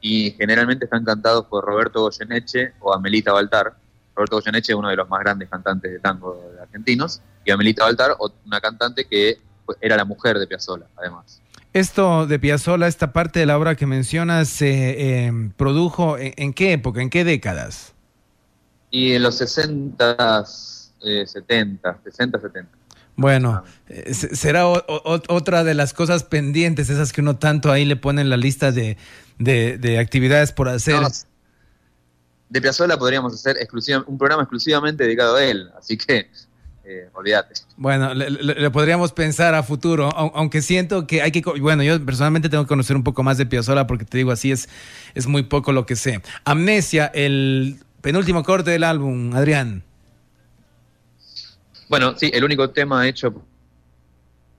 y 0.00 0.32
generalmente 0.32 0.84
están 0.84 1.04
cantados 1.04 1.46
por 1.46 1.64
Roberto 1.64 2.02
Goyeneche 2.02 2.72
o 2.80 2.94
Amelita 2.94 3.32
Baltar. 3.32 3.74
Roberto 4.14 4.36
Goyeneche 4.36 4.72
es 4.72 4.78
uno 4.78 4.88
de 4.88 4.96
los 4.96 5.08
más 5.08 5.20
grandes 5.20 5.48
cantantes 5.48 5.90
de 5.90 5.98
tango 5.98 6.40
argentinos 6.60 7.20
y 7.44 7.50
Amelita 7.50 7.84
Baltar, 7.84 8.16
una 8.46 8.60
cantante 8.60 9.04
que 9.04 9.38
era 9.80 9.96
la 9.96 10.04
mujer 10.04 10.38
de 10.38 10.46
Piazzolla, 10.46 10.86
además. 10.96 11.40
Esto 11.72 12.26
de 12.26 12.38
Piazzolla, 12.38 12.86
esta 12.86 13.12
parte 13.12 13.40
de 13.40 13.46
la 13.46 13.58
obra 13.58 13.74
que 13.74 13.86
mencionas, 13.86 14.48
se 14.48 15.26
eh, 15.26 15.32
produjo 15.56 16.16
en, 16.18 16.52
qué 16.54 16.72
época, 16.72 17.02
en 17.02 17.10
qué 17.10 17.24
décadas? 17.24 17.94
Y 18.90 19.12
en 19.12 19.22
los 19.22 19.36
60, 19.36 20.44
70, 21.26 21.98
60, 22.04 22.40
70. 22.40 22.70
Bueno, 23.16 23.64
eh, 23.88 24.14
será 24.14 24.66
otra 24.66 25.64
de 25.64 25.74
las 25.74 25.92
cosas 25.92 26.22
pendientes, 26.22 26.88
esas 26.88 27.12
que 27.12 27.20
uno 27.20 27.36
tanto 27.36 27.70
ahí 27.70 27.84
le 27.84 27.96
pone 27.96 28.22
en 28.22 28.30
la 28.30 28.36
lista 28.36 28.72
de, 28.72 28.96
de, 29.38 29.98
actividades 29.98 30.52
por 30.52 30.68
hacer. 30.68 31.00
de 32.48 32.60
Piazzolla 32.60 32.98
podríamos 32.98 33.34
hacer 33.34 33.56
un 34.06 34.18
programa 34.18 34.42
exclusivamente 34.42 35.04
dedicado 35.04 35.36
a 35.36 35.44
él, 35.44 35.70
así 35.78 35.96
que 35.96 36.28
eh, 36.84 37.10
olvídate. 37.12 37.54
Bueno, 37.76 38.14
le, 38.14 38.70
podríamos 38.70 39.12
pensar 39.12 39.54
a 39.54 39.62
futuro, 39.62 40.08
aunque 40.14 40.62
siento 40.62 41.06
que 41.06 41.20
hay 41.20 41.30
que, 41.30 41.42
bueno, 41.60 41.82
yo 41.82 42.02
personalmente 42.04 42.48
tengo 42.48 42.64
que 42.64 42.68
conocer 42.68 42.96
un 42.96 43.04
poco 43.04 43.22
más 43.22 43.36
de 43.36 43.44
Piazzolla 43.44 43.86
porque 43.86 44.04
te 44.04 44.16
digo 44.16 44.30
así 44.32 44.52
es, 44.52 44.68
es 45.14 45.26
muy 45.26 45.42
poco 45.42 45.72
lo 45.72 45.84
que 45.84 45.96
sé. 45.96 46.22
Amnesia, 46.44 47.10
el 47.14 47.78
penúltimo 48.00 48.42
corte 48.42 48.70
del 48.70 48.84
álbum, 48.84 49.34
Adrián. 49.34 49.82
Bueno, 51.90 52.14
sí, 52.16 52.30
el 52.32 52.44
único 52.44 52.70
tema 52.70 53.06
hecho 53.06 53.34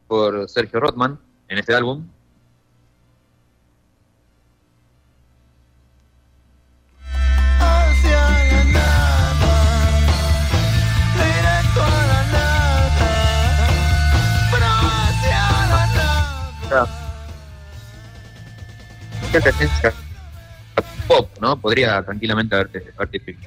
por 0.07 0.47
Sergio 0.49 0.79
Rothman 0.79 1.19
en 1.47 1.57
este 1.57 1.73
álbum 1.73 2.05
¿no? 21.41 21.59
Podría 21.59 22.03
tranquilamente 22.03 22.55
haberte, 22.55 22.91
haberte 22.95 23.37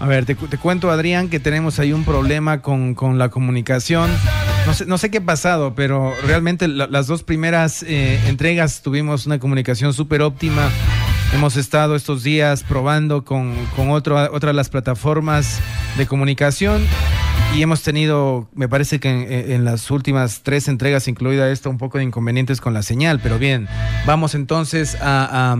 a 0.00 0.06
ver, 0.06 0.24
te, 0.24 0.34
te, 0.34 0.56
cuento, 0.56 0.90
Adrián, 0.90 1.28
que 1.28 1.40
tenemos 1.40 1.78
ahí 1.78 1.92
un 1.92 2.06
problema 2.06 2.62
con, 2.62 2.94
con 2.94 3.18
la 3.18 3.28
comunicación. 3.28 4.10
No 4.66 4.72
sé, 4.72 4.86
no 4.86 4.96
sé, 4.96 5.10
qué 5.10 5.18
ha 5.18 5.24
pasado, 5.24 5.74
pero 5.74 6.14
realmente 6.26 6.68
las 6.68 7.06
dos 7.06 7.22
primeras 7.22 7.82
eh, 7.82 8.18
entregas 8.26 8.80
tuvimos 8.80 9.26
una 9.26 9.38
comunicación 9.38 9.92
súper 9.92 10.22
óptima. 10.22 10.70
Hemos 11.34 11.58
estado 11.58 11.96
estos 11.96 12.22
días 12.22 12.62
probando 12.62 13.26
con, 13.26 13.54
con 13.76 13.90
otro, 13.90 14.16
otra 14.32 14.48
de 14.48 14.54
las 14.54 14.70
plataformas 14.70 15.60
de 15.98 16.06
comunicación 16.06 16.86
y 17.54 17.62
hemos 17.62 17.82
tenido, 17.82 18.48
me 18.52 18.68
parece 18.68 19.00
que 19.00 19.54
en, 19.54 19.64
las 19.64 19.90
últimas 19.90 20.42
tres 20.42 20.68
entregas, 20.68 21.08
incluida 21.08 21.50
esta, 21.50 21.68
un 21.68 21.78
poco 21.78 21.98
de 21.98 22.04
inconvenientes 22.04 22.60
con 22.60 22.74
la 22.74 22.82
señal. 22.82 23.20
Pero 23.22 23.38
bien, 23.38 23.68
vamos 24.06 24.34
entonces 24.34 24.96
a, 25.00 25.56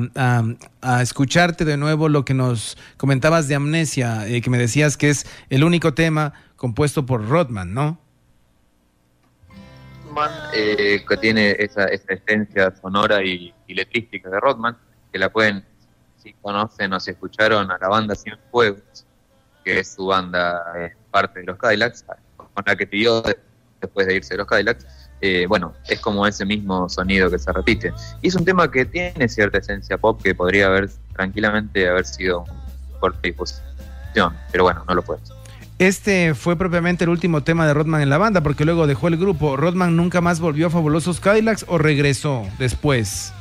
escucharte 1.02 1.64
de 1.64 1.76
nuevo 1.76 2.08
lo 2.08 2.24
que 2.24 2.34
nos 2.34 2.78
comentabas 2.96 3.48
de 3.48 3.56
Amnesia, 3.56 4.26
eh, 4.28 4.40
que 4.40 4.50
me 4.50 4.58
decías 4.58 4.96
que 4.96 5.10
es 5.10 5.26
el 5.50 5.64
único 5.64 5.92
tema 5.94 6.32
compuesto 6.56 7.06
por 7.06 7.28
Rodman, 7.28 7.74
¿no? 7.74 7.98
Rodman, 10.06 10.30
eh, 10.54 11.04
que 11.08 11.16
tiene 11.16 11.56
esa, 11.58 11.86
esa 11.86 12.14
esencia 12.14 12.74
sonora 12.80 13.24
y, 13.24 13.52
y, 13.66 13.74
letrística 13.74 14.30
de 14.30 14.38
Rodman, 14.38 14.76
que 15.12 15.18
la 15.18 15.30
pueden, 15.30 15.64
si 16.22 16.34
conocen 16.34 16.92
o 16.92 17.00
si 17.00 17.10
escucharon 17.10 17.70
a 17.70 17.78
la 17.78 17.88
banda 17.88 18.14
Cien 18.14 18.36
Fuegos, 18.50 19.06
que 19.64 19.80
es 19.80 19.92
su 19.92 20.06
banda, 20.06 20.62
es 20.78 20.99
parte 21.10 21.40
de 21.40 21.46
los 21.46 21.58
Cadillacs, 21.58 22.04
con 22.36 22.64
la 22.66 22.76
que 22.76 22.86
pidió 22.86 23.22
después 23.80 24.06
de 24.06 24.16
irse 24.16 24.34
de 24.34 24.38
los 24.38 24.46
Cadillacs, 24.46 24.86
eh, 25.20 25.46
bueno, 25.46 25.74
es 25.88 26.00
como 26.00 26.26
ese 26.26 26.46
mismo 26.46 26.88
sonido 26.88 27.30
que 27.30 27.38
se 27.38 27.52
repite. 27.52 27.92
Y 28.22 28.28
es 28.28 28.34
un 28.34 28.44
tema 28.44 28.70
que 28.70 28.84
tiene 28.84 29.28
cierta 29.28 29.58
esencia 29.58 29.98
pop 29.98 30.20
que 30.22 30.34
podría 30.34 30.66
haber 30.66 30.90
tranquilamente 31.14 31.88
haber 31.88 32.06
sido 32.06 32.44
por 33.00 33.20
disposición, 33.20 34.34
pero 34.50 34.64
bueno, 34.64 34.84
no 34.88 34.94
lo 34.94 35.02
puede. 35.02 35.20
Este 35.78 36.34
fue 36.34 36.56
propiamente 36.56 37.04
el 37.04 37.10
último 37.10 37.42
tema 37.42 37.66
de 37.66 37.72
Rodman 37.72 38.02
en 38.02 38.10
la 38.10 38.18
banda, 38.18 38.42
porque 38.42 38.66
luego 38.66 38.86
dejó 38.86 39.08
el 39.08 39.16
grupo. 39.16 39.56
¿Rodman 39.56 39.96
nunca 39.96 40.20
más 40.20 40.38
volvió 40.38 40.66
a 40.66 40.70
Fabulosos 40.70 41.20
Cadillacs 41.20 41.64
o 41.68 41.78
regresó 41.78 42.46
después? 42.58 43.32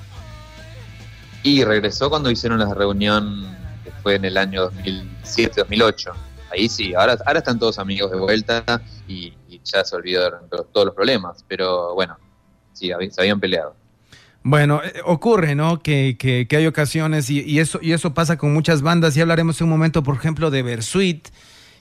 Y 1.43 1.63
regresó 1.65 2.09
cuando 2.09 2.31
hicieron 2.31 2.59
la 2.59 2.73
reunión 2.73 3.45
que 3.83 3.91
fue 4.03 4.15
en 4.15 4.25
el 4.25 4.37
año 4.37 4.69
2007-2008. 4.71 6.13
Ahí 6.51 6.69
sí, 6.69 6.93
ahora, 6.93 7.17
ahora 7.25 7.39
están 7.39 7.59
todos 7.59 7.79
amigos 7.79 8.11
de 8.11 8.17
vuelta 8.17 8.63
y, 9.07 9.33
y 9.47 9.61
ya 9.63 9.83
se 9.83 9.95
olvidaron 9.95 10.41
todos 10.49 10.85
los 10.85 10.95
problemas, 10.95 11.43
pero 11.47 11.93
bueno, 11.93 12.17
sí, 12.73 12.91
se 13.11 13.21
habían 13.21 13.39
peleado. 13.39 13.75
Bueno, 14.43 14.81
eh, 14.83 15.01
ocurre, 15.05 15.55
¿no? 15.55 15.81
Que, 15.81 16.15
que, 16.17 16.47
que 16.47 16.57
hay 16.57 16.65
ocasiones 16.65 17.29
y, 17.29 17.41
y, 17.41 17.59
eso, 17.59 17.79
y 17.81 17.91
eso 17.91 18.13
pasa 18.13 18.37
con 18.37 18.53
muchas 18.53 18.81
bandas. 18.81 19.15
Y 19.17 19.21
hablaremos 19.21 19.59
en 19.59 19.65
un 19.65 19.71
momento, 19.71 20.01
por 20.01 20.15
ejemplo, 20.15 20.49
de 20.49 20.63
Versuit 20.63 21.27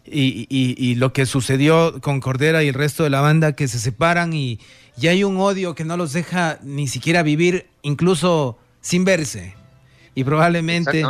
y, 0.05 0.47
y, 0.49 0.75
y, 0.77 0.95
lo 0.97 1.12
que 1.12 1.27
sucedió 1.27 2.01
con 2.01 2.21
Cordera 2.21 2.62
y 2.62 2.69
el 2.69 2.75
resto 2.75 3.05
de 3.05 3.11
la 3.11 3.21
banda 3.21 3.53
que 3.53 3.69
se 3.69 3.79
separan 3.79 4.33
y, 4.33 4.59
y 5.01 5.07
hay 5.07 5.23
un 5.23 5.39
odio 5.39 5.75
que 5.75 5.85
no 5.85 5.97
los 5.97 6.12
deja 6.12 6.59
ni 6.62 6.89
siquiera 6.89 7.23
vivir, 7.23 7.69
incluso 7.83 8.59
sin 8.81 9.05
verse. 9.05 9.55
Y 10.14 10.25
probablemente 10.25 11.05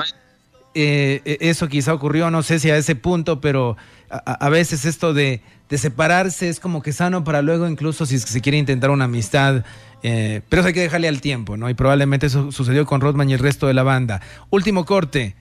eh, 0.81 1.39
eso 1.41 1.69
quizá 1.69 1.95
ocurrió, 1.95 2.31
no 2.31 2.43
sé 2.43 2.59
si 2.59 2.71
a 2.71 2.77
ese 2.77 2.95
punto, 2.95 3.41
pero 3.41 3.77
a, 4.11 4.19
a, 4.47 4.49
veces 4.49 4.85
esto 4.85 5.15
de, 5.15 5.43
de, 5.69 5.79
separarse 5.79 6.49
es 6.49 6.61
como 6.61 6.83
que 6.83 6.93
sano 6.93 7.25
para 7.25 7.43
luego, 7.43 7.69
incluso 7.69 8.07
si 8.07 8.19
se 8.19 8.41
quiere 8.41 8.59
intentar 8.59 8.91
una 8.91 9.05
amistad. 9.05 9.65
Eh, 10.03 10.43
pero 10.49 10.61
eso 10.61 10.69
hay 10.69 10.75
que 10.75 10.81
dejarle 10.81 11.09
al 11.09 11.21
tiempo, 11.21 11.57
¿no? 11.57 11.69
Y 11.69 11.75
probablemente 11.75 12.27
eso 12.27 12.53
sucedió 12.53 12.87
con 12.87 13.01
Rodman 13.01 13.29
y 13.31 13.35
el 13.35 13.39
resto 13.41 13.67
de 13.67 13.75
la 13.75 13.83
banda. 13.83 14.21
Último 14.51 14.85
corte. 14.85 15.35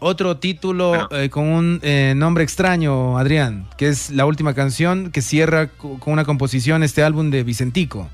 Otro 0.00 0.38
título 0.38 0.88
bueno. 0.88 1.08
eh, 1.12 1.30
con 1.30 1.46
un 1.46 1.78
eh, 1.84 2.14
nombre 2.16 2.42
extraño, 2.42 3.18
Adrián, 3.18 3.68
que 3.76 3.88
es 3.88 4.10
la 4.10 4.26
última 4.26 4.52
canción 4.52 5.12
que 5.12 5.22
cierra 5.22 5.68
con 5.68 6.00
una 6.06 6.24
composición 6.24 6.82
este 6.82 7.04
álbum 7.04 7.30
de 7.30 7.44
Vicentico. 7.44 8.10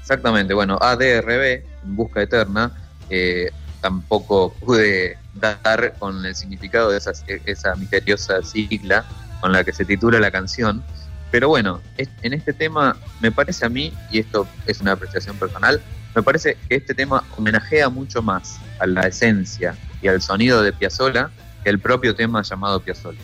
Exactamente, 0.00 0.54
bueno, 0.54 0.78
ADRB, 0.80 1.64
En 1.84 1.96
Busca 1.96 2.22
Eterna, 2.22 2.70
eh, 3.10 3.50
tampoco 3.80 4.54
pude 4.54 5.18
dar 5.34 5.94
con 5.98 6.24
el 6.24 6.34
significado 6.34 6.90
de 6.90 6.98
esa, 6.98 7.12
esa 7.44 7.74
misteriosa 7.76 8.42
sigla 8.42 9.04
con 9.40 9.52
la 9.52 9.64
que 9.64 9.72
se 9.72 9.84
titula 9.84 10.18
la 10.18 10.30
canción, 10.30 10.82
pero 11.30 11.48
bueno, 11.48 11.80
en 11.96 12.32
este 12.32 12.52
tema 12.52 12.96
me 13.20 13.30
parece 13.30 13.66
a 13.66 13.68
mí, 13.68 13.92
y 14.10 14.18
esto 14.20 14.48
es 14.66 14.80
una 14.80 14.92
apreciación 14.92 15.36
personal, 15.36 15.80
me 16.14 16.22
parece 16.22 16.56
que 16.68 16.76
este 16.76 16.94
tema 16.94 17.22
homenajea 17.36 17.88
mucho 17.90 18.22
más 18.22 18.58
a 18.80 18.86
la 18.86 19.02
esencia 19.02 19.76
y 20.00 20.08
al 20.08 20.22
sonido 20.22 20.62
de 20.62 20.72
Piazzolla 20.72 21.30
que 21.62 21.70
el 21.70 21.78
propio 21.78 22.14
tema 22.14 22.42
llamado 22.42 22.80
Piazzolla. 22.80 23.20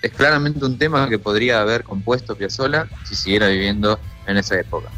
Es 0.00 0.12
claramente 0.12 0.64
un 0.64 0.78
tema 0.78 1.08
que 1.08 1.18
podría 1.18 1.60
haber 1.60 1.82
compuesto 1.82 2.36
Piazzolla 2.36 2.86
si 3.04 3.14
siguiera 3.14 3.48
viviendo 3.48 3.98
en 4.26 4.36
esa 4.36 4.58
época. 4.58 4.90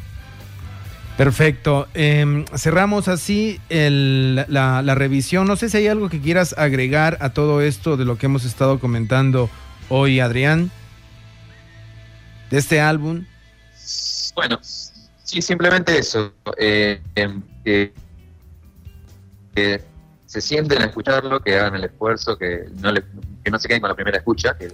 Perfecto. 1.16 1.88
Eh, 1.94 2.44
cerramos 2.56 3.08
así 3.08 3.60
el, 3.70 4.36
la, 4.48 4.82
la, 4.82 4.94
revisión. 4.94 5.46
No 5.46 5.56
sé 5.56 5.70
si 5.70 5.78
hay 5.78 5.86
algo 5.88 6.10
que 6.10 6.20
quieras 6.20 6.54
agregar 6.58 7.16
a 7.20 7.30
todo 7.30 7.62
esto 7.62 7.96
de 7.96 8.04
lo 8.04 8.18
que 8.18 8.26
hemos 8.26 8.44
estado 8.44 8.78
comentando 8.78 9.48
hoy, 9.88 10.20
Adrián, 10.20 10.70
de 12.50 12.58
este 12.58 12.80
álbum. 12.80 13.24
Bueno, 14.34 14.58
sí, 14.62 15.40
simplemente 15.40 15.98
eso. 15.98 16.32
Eh, 16.58 17.00
eh, 17.14 17.92
eh, 19.54 19.82
se 20.26 20.40
sienten 20.40 20.82
a 20.82 20.86
escucharlo, 20.86 21.40
que 21.40 21.58
hagan 21.58 21.76
el 21.76 21.84
esfuerzo, 21.84 22.36
que 22.36 22.66
no, 22.80 22.92
le, 22.92 23.02
que 23.42 23.50
no 23.50 23.58
se 23.58 23.68
queden 23.68 23.80
con 23.80 23.88
la 23.88 23.94
primera 23.94 24.18
escucha, 24.18 24.56
que 24.58 24.70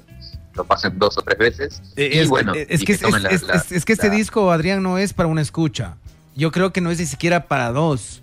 lo 0.55 0.64
pasen 0.64 0.99
dos 0.99 1.16
o 1.18 1.22
tres 1.22 1.38
veces. 1.38 1.82
Es, 1.95 2.26
y 2.26 2.28
bueno, 2.28 2.53
es, 2.55 2.82
y 2.82 2.84
que, 2.84 2.99
que 2.99 3.07
es, 3.07 3.22
la, 3.22 3.28
es, 3.28 3.43
la, 3.43 3.64
es, 3.70 3.84
que 3.84 3.93
este 3.93 4.11
disco, 4.11 4.51
Adrián, 4.51 4.82
no 4.82 4.99
es 4.99 5.12
para 5.12 5.28
una 5.28 5.40
escucha. 5.40 5.97
Yo 6.35 6.51
creo 6.51 6.72
que 6.72 6.80
no 6.80 6.91
es 6.91 6.99
ni 6.99 7.07
siquiera 7.07 7.49
para 7.49 7.72
dos. 7.72 8.22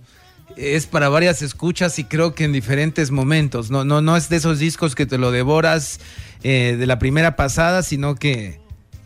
Es 0.56 0.88
para 0.88 1.10
varias 1.10 1.42
escuchas 1.42 2.00
y 2.00 2.04
creo 2.04 2.34
que 2.34 2.44
en 2.44 2.52
diferentes 2.54 3.12
momentos. 3.12 3.70
No, 3.72 3.86
no, 3.86 4.02
no 4.02 4.18
es 4.18 4.30
de 4.30 4.38
esos 4.38 4.60
discos 4.60 4.96
que 4.96 5.06
te 5.06 5.18
lo 5.18 5.32
devoras 5.32 6.00
eh, 6.44 6.76
de 6.78 6.86
la 6.88 7.00
primera 7.00 7.36
pasada, 7.36 7.84
sino 7.84 8.16
que, 8.16 8.60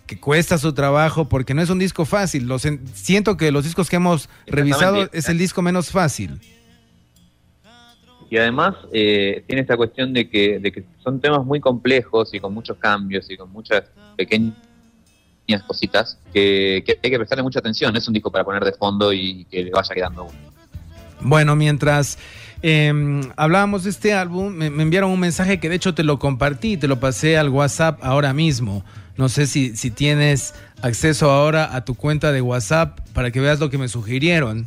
que 0.08 0.20
cuesta 0.20 0.58
su 0.58 0.74
trabajo 0.74 1.30
porque 1.30 1.54
no 1.54 1.62
es 1.62 1.70
un 1.70 1.80
disco 1.80 2.06
fácil. 2.06 2.48
Los, 2.48 2.68
siento 2.94 3.38
que 3.38 3.52
los 3.52 3.66
discos 3.66 3.90
que 3.90 3.98
hemos 3.98 4.30
revisado 4.48 5.10
es 5.12 5.30
el 5.30 5.38
disco 5.38 5.62
menos 5.62 5.90
fácil 5.90 6.40
y 8.34 8.38
además 8.40 8.74
eh, 8.92 9.44
tiene 9.46 9.62
esta 9.62 9.78
cuestión 9.78 10.12
de 10.12 10.28
que, 10.28 10.58
de 10.58 10.72
que 10.72 10.84
son 11.04 11.22
temas 11.22 11.46
muy 11.46 11.60
complejos 11.60 12.34
y 12.34 12.40
con 12.40 12.52
muchos 12.52 12.78
cambios 12.78 13.30
y 13.30 13.38
con 13.38 13.52
muchas 13.52 13.84
pequeñas 14.18 14.56
cositas 15.68 16.18
que, 16.34 16.84
que, 16.86 17.00
hay 17.04 17.12
que 17.12 17.18
prestarle 17.18 17.44
mucha 17.44 17.60
atención. 17.60 17.96
Es 17.96 18.08
un 18.08 18.14
disco 18.14 18.32
para 18.32 18.44
poner 18.44 18.64
de 18.64 18.74
fondo 18.74 19.14
y 19.14 19.46
que 19.46 19.64
le 19.64 19.72
vaya 19.72 19.94
quedando 19.94 20.24
uno. 20.26 20.54
Bueno, 21.22 21.56
mientras 21.56 22.18
eh, 22.62 22.92
hablábamos 23.36 23.84
de 23.84 23.90
este 23.92 24.14
álbum, 24.14 24.54
me, 24.54 24.70
me, 24.70 24.84
enviaron 24.84 25.12
un 25.12 25.20
mensaje 25.20 25.60
que 25.60 25.70
de 25.70 25.76
hecho 25.76 25.94
te 25.94 26.04
lo 26.04 26.20
compartí, 26.20 26.78
te 26.78 26.88
lo 26.88 27.00
pasé 27.00 27.38
al 27.38 27.50
WhatsApp 27.50 28.00
ahora 28.04 28.34
mismo. 28.34 28.84
No 29.16 29.30
sé 29.30 29.46
si, 29.46 29.76
si 29.76 29.92
tienes 29.92 30.56
acceso 30.82 31.30
ahora 31.30 31.76
a 31.76 31.86
tu 31.86 31.96
cuenta 31.96 32.32
de 32.32 32.42
WhatsApp 32.42 33.00
para 33.14 33.32
que 33.32 33.40
veas 33.40 33.60
lo 33.60 33.70
que 33.70 33.78
me 33.78 33.88
sugirieron 33.88 34.66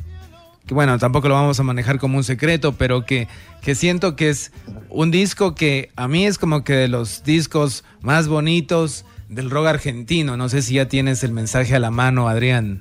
que 0.66 0.74
bueno, 0.74 0.99
tampoco 0.99 1.29
lo 1.29 1.35
vamos 1.35 1.61
a 1.61 1.62
manejar 1.62 1.99
como 1.99 2.18
un 2.18 2.24
secreto, 2.24 2.72
pero 2.72 3.07
que, 3.07 3.29
que 3.62 3.74
siento 3.77 4.16
que 4.16 4.31
es 4.31 4.53
un 4.91 5.12
disco 5.12 5.55
que 5.55 5.91
a 5.95 6.09
mí 6.09 6.27
es 6.27 6.39
como 6.39 6.64
que 6.64 6.72
de 6.72 6.89
los 6.89 7.22
discos 7.22 7.85
más 8.01 8.27
bonitos 8.27 9.05
del 9.37 9.51
rock 9.51 9.66
argentino. 9.66 10.37
No 10.37 10.49
sé 10.49 10.62
si 10.62 10.74
ya 10.74 10.89
tienes 10.89 11.22
el 11.22 11.30
mensaje 11.30 11.76
a 11.76 11.78
la 11.78 11.93
mano, 11.93 12.28
Adrián. 12.28 12.80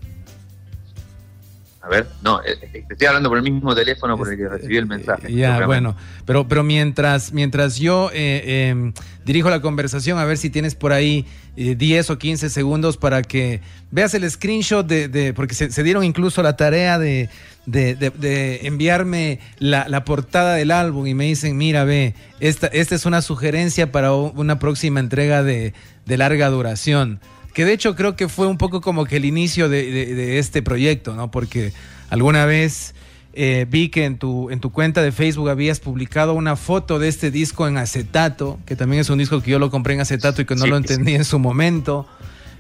A 1.86 1.88
ver, 1.88 2.08
no, 2.24 2.42
eh, 2.44 2.58
te 2.72 2.94
estoy 2.94 3.06
hablando 3.06 3.30
por 3.30 3.38
el 3.38 3.44
mismo 3.44 3.76
teléfono 3.76 4.18
por 4.18 4.32
el 4.32 4.38
que 4.38 4.50
recibí 4.50 4.76
el 4.78 4.88
mensaje. 4.88 5.32
Ya, 5.32 5.68
bueno, 5.68 5.96
pero, 6.26 6.48
pero 6.48 6.64
mientras, 6.64 7.32
mientras 7.32 7.76
yo 7.78 8.10
eh, 8.12 8.42
eh, 8.74 8.92
dirijo 9.24 9.52
la 9.52 9.62
conversación, 9.62 10.18
a 10.18 10.26
ver 10.26 10.40
si 10.40 10.50
tienes 10.50 10.74
por 10.74 10.94
ahí 10.94 11.28
eh, 11.56 11.76
10 11.76 12.10
o 12.10 12.18
15 12.18 12.50
segundos 12.50 12.98
para 12.98 13.22
que 13.22 13.62
veas 13.92 14.16
el 14.16 14.28
screenshot 14.28 14.88
de, 14.88 15.10
de 15.10 15.36
porque 15.36 15.54
se, 15.54 15.72
se, 15.72 15.84
dieron 15.84 16.04
incluso 16.04 16.42
la 16.42 16.58
tarea 16.58 16.98
de, 16.98 17.30
de, 17.68 17.94
de, 17.94 18.10
de 18.10 18.66
enviarme 18.66 19.40
la, 19.60 19.88
la, 19.88 20.04
portada 20.06 20.56
del 20.56 20.72
álbum 20.72 21.06
y 21.06 21.14
me 21.14 21.26
dicen, 21.26 21.56
mira, 21.56 21.84
ve, 21.84 22.16
esta, 22.40 22.66
esta 22.66 22.96
es 22.96 23.06
una 23.06 23.22
sugerencia 23.22 23.92
para 23.92 24.12
una 24.12 24.58
próxima 24.58 25.00
entrega 25.00 25.44
de, 25.44 25.76
de 26.08 26.18
larga 26.18 26.50
duración 26.50 27.20
que 27.56 27.66
de 27.66 27.74
hecho 27.74 27.96
creo 27.96 28.16
que 28.16 28.28
fue 28.28 28.46
un 28.48 28.58
poco 28.60 28.82
como 28.82 29.06
que 29.06 29.16
el 29.16 29.26
inicio 29.26 29.70
de, 29.70 29.90
de, 29.90 30.14
de 30.14 30.40
este 30.40 30.62
proyecto, 30.62 31.16
¿no? 31.16 31.32
Porque 31.32 31.72
alguna 32.10 32.46
vez 32.46 32.94
eh, 33.34 33.66
vi 33.68 33.88
que 33.88 34.04
en 34.04 34.18
tu, 34.18 34.50
en 34.50 34.60
tu 34.60 34.72
cuenta 34.72 35.02
de 35.02 35.14
Facebook 35.14 35.50
habías 35.50 35.80
publicado 35.80 36.34
una 36.34 36.58
foto 36.58 37.00
de 37.00 37.08
este 37.08 37.32
disco 37.32 37.66
en 37.66 37.78
acetato, 37.78 38.60
que 38.66 38.76
también 38.76 39.00
es 39.00 39.10
un 39.10 39.18
disco 39.18 39.42
que 39.42 39.52
yo 39.52 39.58
lo 39.58 39.72
compré 39.72 39.94
en 39.94 40.02
acetato 40.02 40.42
y 40.42 40.46
que 40.46 40.56
no 40.56 40.64
sí, 40.64 40.70
lo 40.70 40.76
entendí 40.76 41.12
sí. 41.12 41.16
en 41.16 41.24
su 41.24 41.40
momento. 41.40 42.06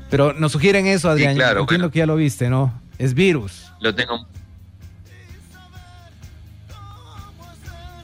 Pero 0.09 0.31
nos 0.31 0.53
sugieren 0.53 0.87
eso, 0.87 1.09
Adrián. 1.09 1.33
Sí, 1.33 1.39
claro, 1.39 1.61
Entiendo 1.61 1.83
bueno. 1.87 1.91
que 1.91 1.99
ya 1.99 2.05
lo 2.05 2.15
viste, 2.15 2.49
¿no? 2.49 2.73
Es 2.97 3.13
virus. 3.13 3.71
Lo 3.81 3.93
tengo. 3.95 4.25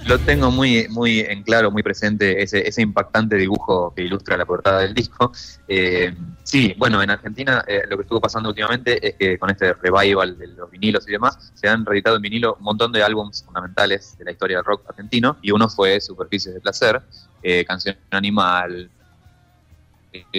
Lo 0.05 0.19
tengo 0.19 0.51
muy, 0.51 0.87
muy 0.89 1.19
en 1.19 1.43
claro, 1.43 1.71
muy 1.71 1.83
presente, 1.83 2.41
ese, 2.41 2.67
ese 2.67 2.81
impactante 2.81 3.35
dibujo 3.35 3.93
que 3.95 4.03
ilustra 4.03 4.35
la 4.37 4.45
portada 4.45 4.81
del 4.81 4.93
disco. 4.93 5.31
Eh, 5.67 6.13
sí, 6.43 6.73
bueno, 6.77 7.01
en 7.01 7.09
Argentina 7.09 7.63
eh, 7.67 7.81
lo 7.89 7.97
que 7.97 8.03
estuvo 8.03 8.19
pasando 8.19 8.49
últimamente 8.49 9.07
es 9.07 9.15
que 9.15 9.37
con 9.37 9.49
este 9.49 9.73
revival 9.73 10.37
de 10.37 10.47
los 10.47 10.69
vinilos 10.71 11.07
y 11.07 11.11
demás, 11.11 11.51
se 11.53 11.67
han 11.67 11.85
reeditado 11.85 12.15
en 12.15 12.21
vinilo 12.21 12.55
un 12.55 12.63
montón 12.63 12.91
de 12.91 13.03
álbumes 13.03 13.43
fundamentales 13.43 14.17
de 14.17 14.25
la 14.25 14.31
historia 14.31 14.57
del 14.57 14.65
rock 14.65 14.89
argentino, 14.89 15.37
y 15.41 15.51
uno 15.51 15.69
fue 15.69 16.01
Superficies 16.01 16.55
de 16.55 16.61
Placer, 16.61 17.01
eh, 17.43 17.63
Canción 17.65 17.95
Animal, 18.09 18.89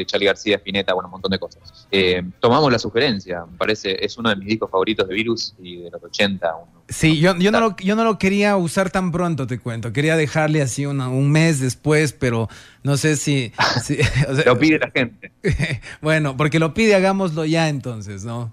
Charlie 0.06 0.26
García, 0.26 0.56
Spinetta, 0.56 0.92
bueno, 0.94 1.08
un 1.08 1.12
montón 1.12 1.30
de 1.30 1.38
cosas. 1.38 1.86
Eh, 1.90 2.22
tomamos 2.40 2.70
la 2.70 2.78
sugerencia, 2.78 3.44
me 3.50 3.56
parece, 3.56 4.04
es 4.04 4.16
uno 4.18 4.28
de 4.30 4.36
mis 4.36 4.48
discos 4.48 4.70
favoritos 4.70 5.08
de 5.08 5.14
Virus 5.14 5.54
y 5.62 5.76
de 5.82 5.90
los 5.90 6.02
80. 6.02 6.54
Uno, 6.56 6.82
Sí, 6.88 7.18
yo, 7.20 7.34
yo, 7.36 7.50
no 7.50 7.60
lo, 7.60 7.76
yo 7.76 7.96
no 7.96 8.04
lo 8.04 8.18
quería 8.18 8.56
usar 8.56 8.90
tan 8.90 9.12
pronto, 9.12 9.46
te 9.46 9.58
cuento. 9.58 9.92
Quería 9.92 10.14
dejarle 10.16 10.60
así 10.60 10.84
una- 10.84 11.08
un 11.08 11.30
mes 11.30 11.58
después, 11.60 12.12
pero 12.12 12.48
no 12.82 12.96
sé 12.98 13.16
si... 13.16 13.52
si- 13.82 13.98
o 14.28 14.34
sea, 14.36 14.44
Lo 14.44 14.58
pide 14.58 14.78
la 14.78 14.90
gente. 14.90 15.32
bueno, 16.02 16.36
porque 16.36 16.58
lo 16.58 16.74
pide, 16.74 16.94
hagámoslo 16.94 17.44
ya 17.46 17.68
entonces, 17.70 18.24
¿no? 18.24 18.52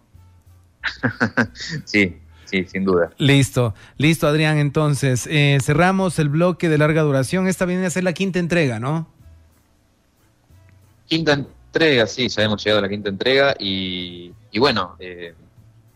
Sí, 1.85 2.17
sí, 2.45 2.65
sin 2.71 2.85
duda. 2.85 3.09
Listo, 3.17 3.73
listo, 3.97 4.27
Adrián. 4.27 4.57
Entonces, 4.57 5.27
eh, 5.29 5.57
cerramos 5.61 6.19
el 6.19 6.29
bloque 6.29 6.69
de 6.69 6.77
larga 6.77 7.01
duración. 7.01 7.47
Esta 7.47 7.65
viene 7.65 7.85
a 7.85 7.89
ser 7.89 8.03
la 8.03 8.13
quinta 8.13 8.39
entrega, 8.39 8.79
¿no? 8.79 9.07
Quinta 11.09 11.33
entrega, 11.33 12.07
sí, 12.07 12.29
ya 12.29 12.43
hemos 12.43 12.63
llegado 12.63 12.79
a 12.79 12.81
la 12.83 12.89
quinta 12.89 13.09
entrega 13.09 13.55
y, 13.59 14.31
y 14.51 14.59
bueno, 14.59 14.95
eh, 14.99 15.33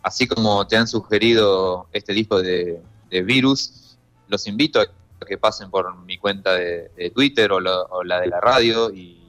así 0.02 0.28
como 0.28 0.66
te 0.68 0.76
han 0.76 0.88
sugerido 0.88 1.88
este 1.94 2.14
disco 2.14 2.42
de, 2.42 2.80
de 3.10 3.22
Virus, 3.22 3.98
los 4.28 4.48
invito 4.48 4.82
a 4.82 4.86
que 5.26 5.38
pasen 5.38 5.70
por 5.70 5.96
mi 6.04 6.18
cuenta 6.18 6.54
de, 6.54 6.92
de 6.98 7.10
Twitter 7.12 7.52
o, 7.54 7.60
lo- 7.62 7.84
o 7.86 8.04
la 8.04 8.20
de 8.20 8.28
la 8.28 8.42
radio 8.42 8.94
y, 8.94 9.20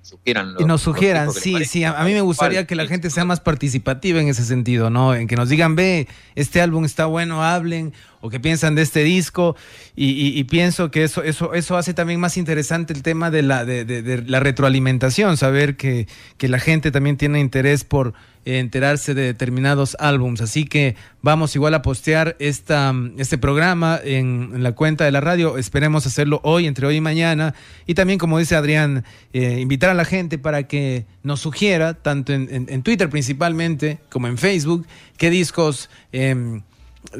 sugieran 0.00 0.54
los- 0.54 0.62
Y 0.62 0.64
nos 0.64 0.80
sugieran, 0.82 1.32
sí, 1.32 1.64
sí. 1.64 1.82
A, 1.84 2.00
a 2.00 2.04
mí 2.04 2.12
me 2.14 2.20
gustaría 2.20 2.64
que 2.66 2.76
la 2.76 2.86
gente 2.86 3.10
sea 3.10 3.24
más 3.24 3.40
participativa 3.40 4.20
en 4.20 4.28
ese 4.28 4.44
sentido, 4.44 4.88
¿no? 4.88 5.14
En 5.14 5.26
que 5.26 5.34
nos 5.36 5.48
digan, 5.48 5.74
ve, 5.74 6.06
este 6.36 6.60
álbum 6.62 6.84
está 6.84 7.06
bueno, 7.06 7.42
hablen, 7.42 7.92
o 8.26 8.30
que 8.30 8.40
piensan 8.40 8.74
de 8.74 8.82
este 8.82 9.04
disco. 9.04 9.56
Y, 9.94 10.44
pienso 10.44 10.90
que 10.90 11.04
eso, 11.04 11.22
eso, 11.22 11.54
eso 11.54 11.76
hace 11.76 11.94
también 11.94 12.20
más 12.20 12.36
interesante 12.36 12.92
el 12.92 13.02
tema 13.02 13.30
de 13.30 13.42
la, 13.42 13.64
de, 13.64 14.24
la 14.26 14.40
retroalimentación, 14.40 15.36
saber 15.36 15.76
que, 15.76 16.06
que 16.36 16.48
la 16.48 16.58
gente 16.58 16.90
también 16.90 17.16
tiene 17.16 17.40
interés 17.40 17.84
por 17.84 18.14
enterarse 18.44 19.14
de 19.14 19.22
determinados 19.22 19.96
álbums. 19.98 20.40
Así 20.40 20.64
que 20.64 20.94
vamos 21.20 21.56
igual 21.56 21.74
a 21.74 21.82
postear 21.82 22.36
esta, 22.38 22.94
este 23.18 23.38
programa 23.38 23.98
en, 24.02 24.62
la 24.62 24.72
cuenta 24.72 25.04
de 25.04 25.10
la 25.10 25.20
radio. 25.20 25.58
Esperemos 25.58 26.06
hacerlo 26.06 26.40
hoy, 26.44 26.66
entre 26.66 26.86
hoy 26.86 26.96
y 26.96 27.00
mañana. 27.00 27.54
Y 27.86 27.94
también, 27.94 28.18
como 28.18 28.38
dice 28.38 28.54
Adrián, 28.54 29.04
eh, 29.32 29.58
invitar 29.60 29.90
a 29.90 29.94
la 29.94 30.04
gente 30.04 30.38
para 30.38 30.64
que 30.64 31.06
nos 31.22 31.40
sugiera, 31.40 31.94
tanto 31.94 32.32
en 32.32 32.82
Twitter 32.82 33.10
principalmente, 33.10 33.98
como 34.10 34.28
en 34.28 34.38
Facebook, 34.38 34.86
qué 35.16 35.30
discos 35.30 35.90
em, 36.12 36.62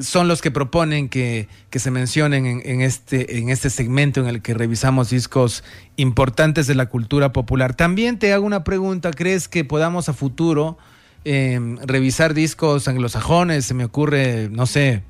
son 0.00 0.28
los 0.28 0.42
que 0.42 0.50
proponen 0.50 1.08
que, 1.08 1.48
que 1.70 1.78
se 1.78 1.90
mencionen 1.90 2.46
en, 2.46 2.62
en 2.64 2.80
este, 2.80 3.38
en 3.38 3.48
este 3.48 3.70
segmento 3.70 4.20
en 4.20 4.26
el 4.26 4.42
que 4.42 4.54
revisamos 4.54 5.10
discos 5.10 5.64
importantes 5.96 6.66
de 6.66 6.74
la 6.74 6.86
cultura 6.86 7.32
popular. 7.32 7.74
También 7.74 8.18
te 8.18 8.32
hago 8.32 8.46
una 8.46 8.64
pregunta, 8.64 9.10
¿crees 9.10 9.48
que 9.48 9.64
podamos 9.64 10.08
a 10.08 10.12
futuro 10.12 10.78
em, 11.24 11.78
revisar 11.78 12.34
discos 12.34 12.88
anglosajones? 12.88 13.64
Se 13.64 13.74
me 13.74 13.84
ocurre, 13.84 14.48
no 14.50 14.66
sé, 14.66 15.02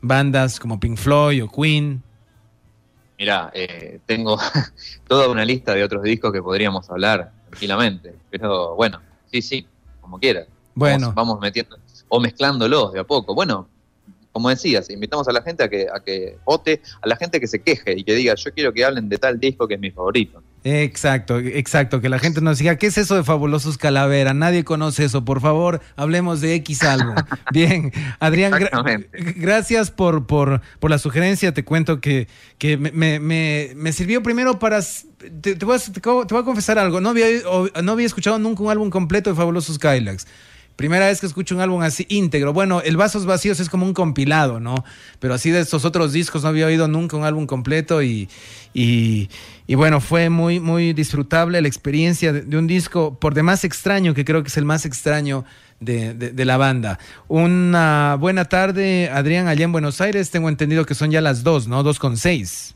bandas 0.00 0.60
como 0.60 0.80
Pink 0.80 0.96
Floyd 0.96 1.44
o 1.44 1.50
Queen. 1.50 2.02
Mira, 3.18 3.50
eh, 3.54 4.00
tengo 4.06 4.38
toda 5.08 5.28
una 5.28 5.44
lista 5.44 5.74
de 5.74 5.84
otros 5.84 6.02
discos 6.02 6.32
que 6.32 6.42
podríamos 6.42 6.88
hablar 6.90 7.32
tranquilamente, 7.48 8.14
pero 8.30 8.74
bueno, 8.76 9.00
sí, 9.30 9.42
sí, 9.42 9.66
como 10.00 10.18
quieras. 10.18 10.46
Bueno. 10.74 11.08
Vamos, 11.08 11.14
vamos 11.14 11.40
metiendo 11.40 11.76
o 12.08 12.20
mezclándolos 12.20 12.92
de 12.92 13.00
a 13.00 13.04
poco. 13.04 13.34
Bueno, 13.34 13.68
como 14.32 14.48
decías, 14.48 14.88
invitamos 14.90 15.26
a 15.28 15.32
la 15.32 15.42
gente 15.42 15.64
a 15.64 15.68
que, 15.68 15.86
a 15.92 16.00
que 16.00 16.36
vote, 16.44 16.80
a 17.02 17.08
la 17.08 17.16
gente 17.16 17.40
que 17.40 17.46
se 17.46 17.60
queje 17.60 17.94
y 17.98 18.04
que 18.04 18.14
diga, 18.14 18.34
yo 18.36 18.52
quiero 18.52 18.72
que 18.72 18.84
hablen 18.84 19.08
de 19.08 19.18
tal 19.18 19.40
disco 19.40 19.66
que 19.66 19.74
es 19.74 19.80
mi 19.80 19.90
favorito. 19.90 20.42
Exacto, 20.62 21.38
exacto, 21.38 22.00
que 22.02 22.08
la 22.10 22.18
gente 22.18 22.40
nos 22.42 22.58
diga, 22.58 22.76
¿qué 22.76 22.86
es 22.88 22.98
eso 22.98 23.16
de 23.16 23.24
Fabulosos 23.24 23.78
Calavera? 23.78 24.34
Nadie 24.34 24.62
conoce 24.62 25.04
eso, 25.06 25.24
por 25.24 25.40
favor, 25.40 25.80
hablemos 25.96 26.40
de 26.42 26.54
X 26.56 26.82
álbum. 26.82 27.14
Bien, 27.52 27.90
Adrián, 28.20 28.52
gra- 28.52 29.08
gracias 29.36 29.90
por, 29.90 30.26
por, 30.26 30.60
por 30.78 30.90
la 30.90 30.98
sugerencia, 30.98 31.52
te 31.54 31.64
cuento 31.64 32.00
que, 32.00 32.28
que 32.58 32.76
me, 32.76 32.92
me- 33.18 33.72
me- 33.74 33.92
sirvió 33.92 34.22
primero 34.22 34.58
para... 34.58 34.80
Te, 35.40 35.56
te 35.56 35.64
voy 35.64 35.76
a, 35.76 35.92
te 35.92 36.00
voy 36.34 36.42
a 36.42 36.44
confesar 36.44 36.78
algo, 36.78 37.00
no 37.00 37.08
había, 37.10 37.26
no 37.82 37.92
había 37.92 38.06
escuchado 38.06 38.38
nunca 38.38 38.62
un 38.62 38.70
álbum 38.70 38.90
completo 38.90 39.30
de 39.30 39.36
Fabulosos 39.36 39.78
Kylax. 39.78 40.26
Primera 40.80 41.08
vez 41.08 41.20
que 41.20 41.26
escucho 41.26 41.54
un 41.54 41.60
álbum 41.60 41.82
así 41.82 42.06
íntegro. 42.08 42.54
Bueno, 42.54 42.80
el 42.80 42.96
Vasos 42.96 43.26
Vacíos 43.26 43.60
es 43.60 43.68
como 43.68 43.84
un 43.84 43.92
compilado, 43.92 44.60
¿no? 44.60 44.82
Pero 45.18 45.34
así 45.34 45.50
de 45.50 45.60
estos 45.60 45.84
otros 45.84 46.14
discos 46.14 46.42
no 46.42 46.48
había 46.48 46.64
oído 46.64 46.88
nunca 46.88 47.18
un 47.18 47.24
álbum 47.24 47.44
completo 47.44 48.02
y, 48.02 48.30
y, 48.72 49.28
bueno, 49.74 50.00
fue 50.00 50.30
muy, 50.30 50.58
muy 50.58 50.94
disfrutable 50.94 51.60
la 51.60 51.68
experiencia 51.68 52.32
de, 52.32 52.40
de 52.40 52.56
un 52.56 52.66
disco 52.66 53.18
por 53.20 53.34
demás 53.34 53.62
extraño, 53.64 54.14
que 54.14 54.24
creo 54.24 54.42
que 54.42 54.48
es 54.48 54.56
el 54.56 54.64
más 54.64 54.86
extraño 54.86 55.44
de, 55.80 56.14
de- 56.14 56.30
de 56.32 56.44
la 56.46 56.56
banda. 56.56 56.98
Una 57.28 58.16
buena 58.18 58.46
tarde, 58.46 59.10
Adrián, 59.12 59.48
allá 59.48 59.64
en 59.64 59.72
Buenos 59.72 60.00
Aires. 60.00 60.30
Tengo 60.30 60.48
entendido 60.48 60.86
que 60.86 60.94
son 60.94 61.10
ya 61.10 61.20
las 61.20 61.42
dos, 61.42 61.68
¿no? 61.68 61.82
Dos 61.82 61.98
con 61.98 62.16
seis. 62.16 62.74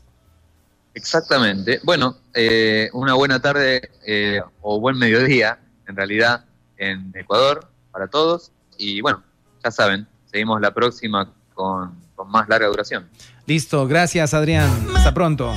Exactamente. 0.93 1.79
Bueno, 1.83 2.17
eh, 2.35 2.87
una 2.93 3.15
buena 3.15 3.41
tarde 3.41 3.89
eh, 4.05 4.41
o 4.61 4.79
buen 4.79 4.95
mediodía, 4.99 5.57
en 5.87 5.95
realidad, 5.95 6.45
en 6.77 7.11
Ecuador, 7.15 7.71
para 7.95 8.07
todos. 8.07 8.51
Y 8.77 8.99
bueno, 8.99 9.23
ya 9.63 9.71
saben, 9.71 10.05
seguimos 10.29 10.59
la 10.59 10.73
próxima 10.73 11.31
con, 11.53 11.95
con 12.13 12.29
más 12.29 12.49
larga 12.49 12.67
duración. 12.67 13.07
Listo, 13.45 13.87
gracias, 13.87 14.33
Adrián. 14.33 14.69
Hasta 14.93 15.13
pronto. 15.13 15.55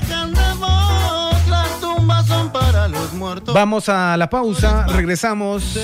Vamos 3.52 3.88
a 3.88 4.16
la 4.16 4.30
pausa, 4.30 4.86
regresamos 4.86 5.76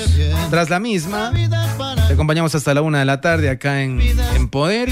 tras 0.49 0.69
la 0.69 0.79
misma. 0.79 1.33
Te 2.07 2.13
acompañamos 2.13 2.55
hasta 2.55 2.73
la 2.73 2.81
una 2.81 2.99
de 2.99 3.05
la 3.05 3.19
tarde 3.19 3.49
acá 3.49 3.81
en, 3.81 3.99
en 3.99 4.47
Poder. 4.47 4.89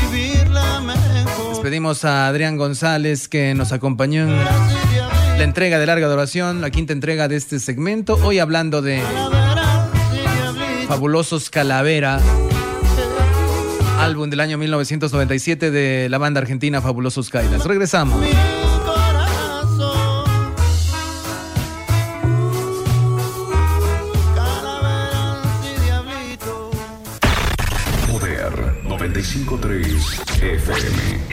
Despedimos 1.50 2.04
a 2.04 2.28
Adrián 2.28 2.58
González 2.58 3.30
que 3.30 3.54
nos 3.54 3.72
acompañó 3.72 4.24
en 4.24 4.38
la 4.38 5.44
entrega 5.44 5.80
de 5.80 5.86
larga 5.86 6.10
duración, 6.10 6.60
la 6.60 6.72
quinta 6.72 6.92
entrega 6.92 7.30
de 7.30 7.38
este 7.38 7.60
segmento. 7.60 8.20
Hoy 8.22 8.40
hablando 8.40 8.82
de 8.82 9.02
Fabulosos 10.88 11.50
Calavera, 11.50 12.20
álbum 14.00 14.30
del 14.30 14.40
año 14.40 14.58
1997 14.58 15.72
de 15.72 16.10
la 16.10 16.18
banda 16.18 16.42
argentina 16.42 16.82
Fabulosos 16.82 17.30
Kailas. 17.30 17.66
Regresamos. 17.66 18.20
Poder 28.12 28.54
95.3 28.84 30.44
FM. 30.44 31.24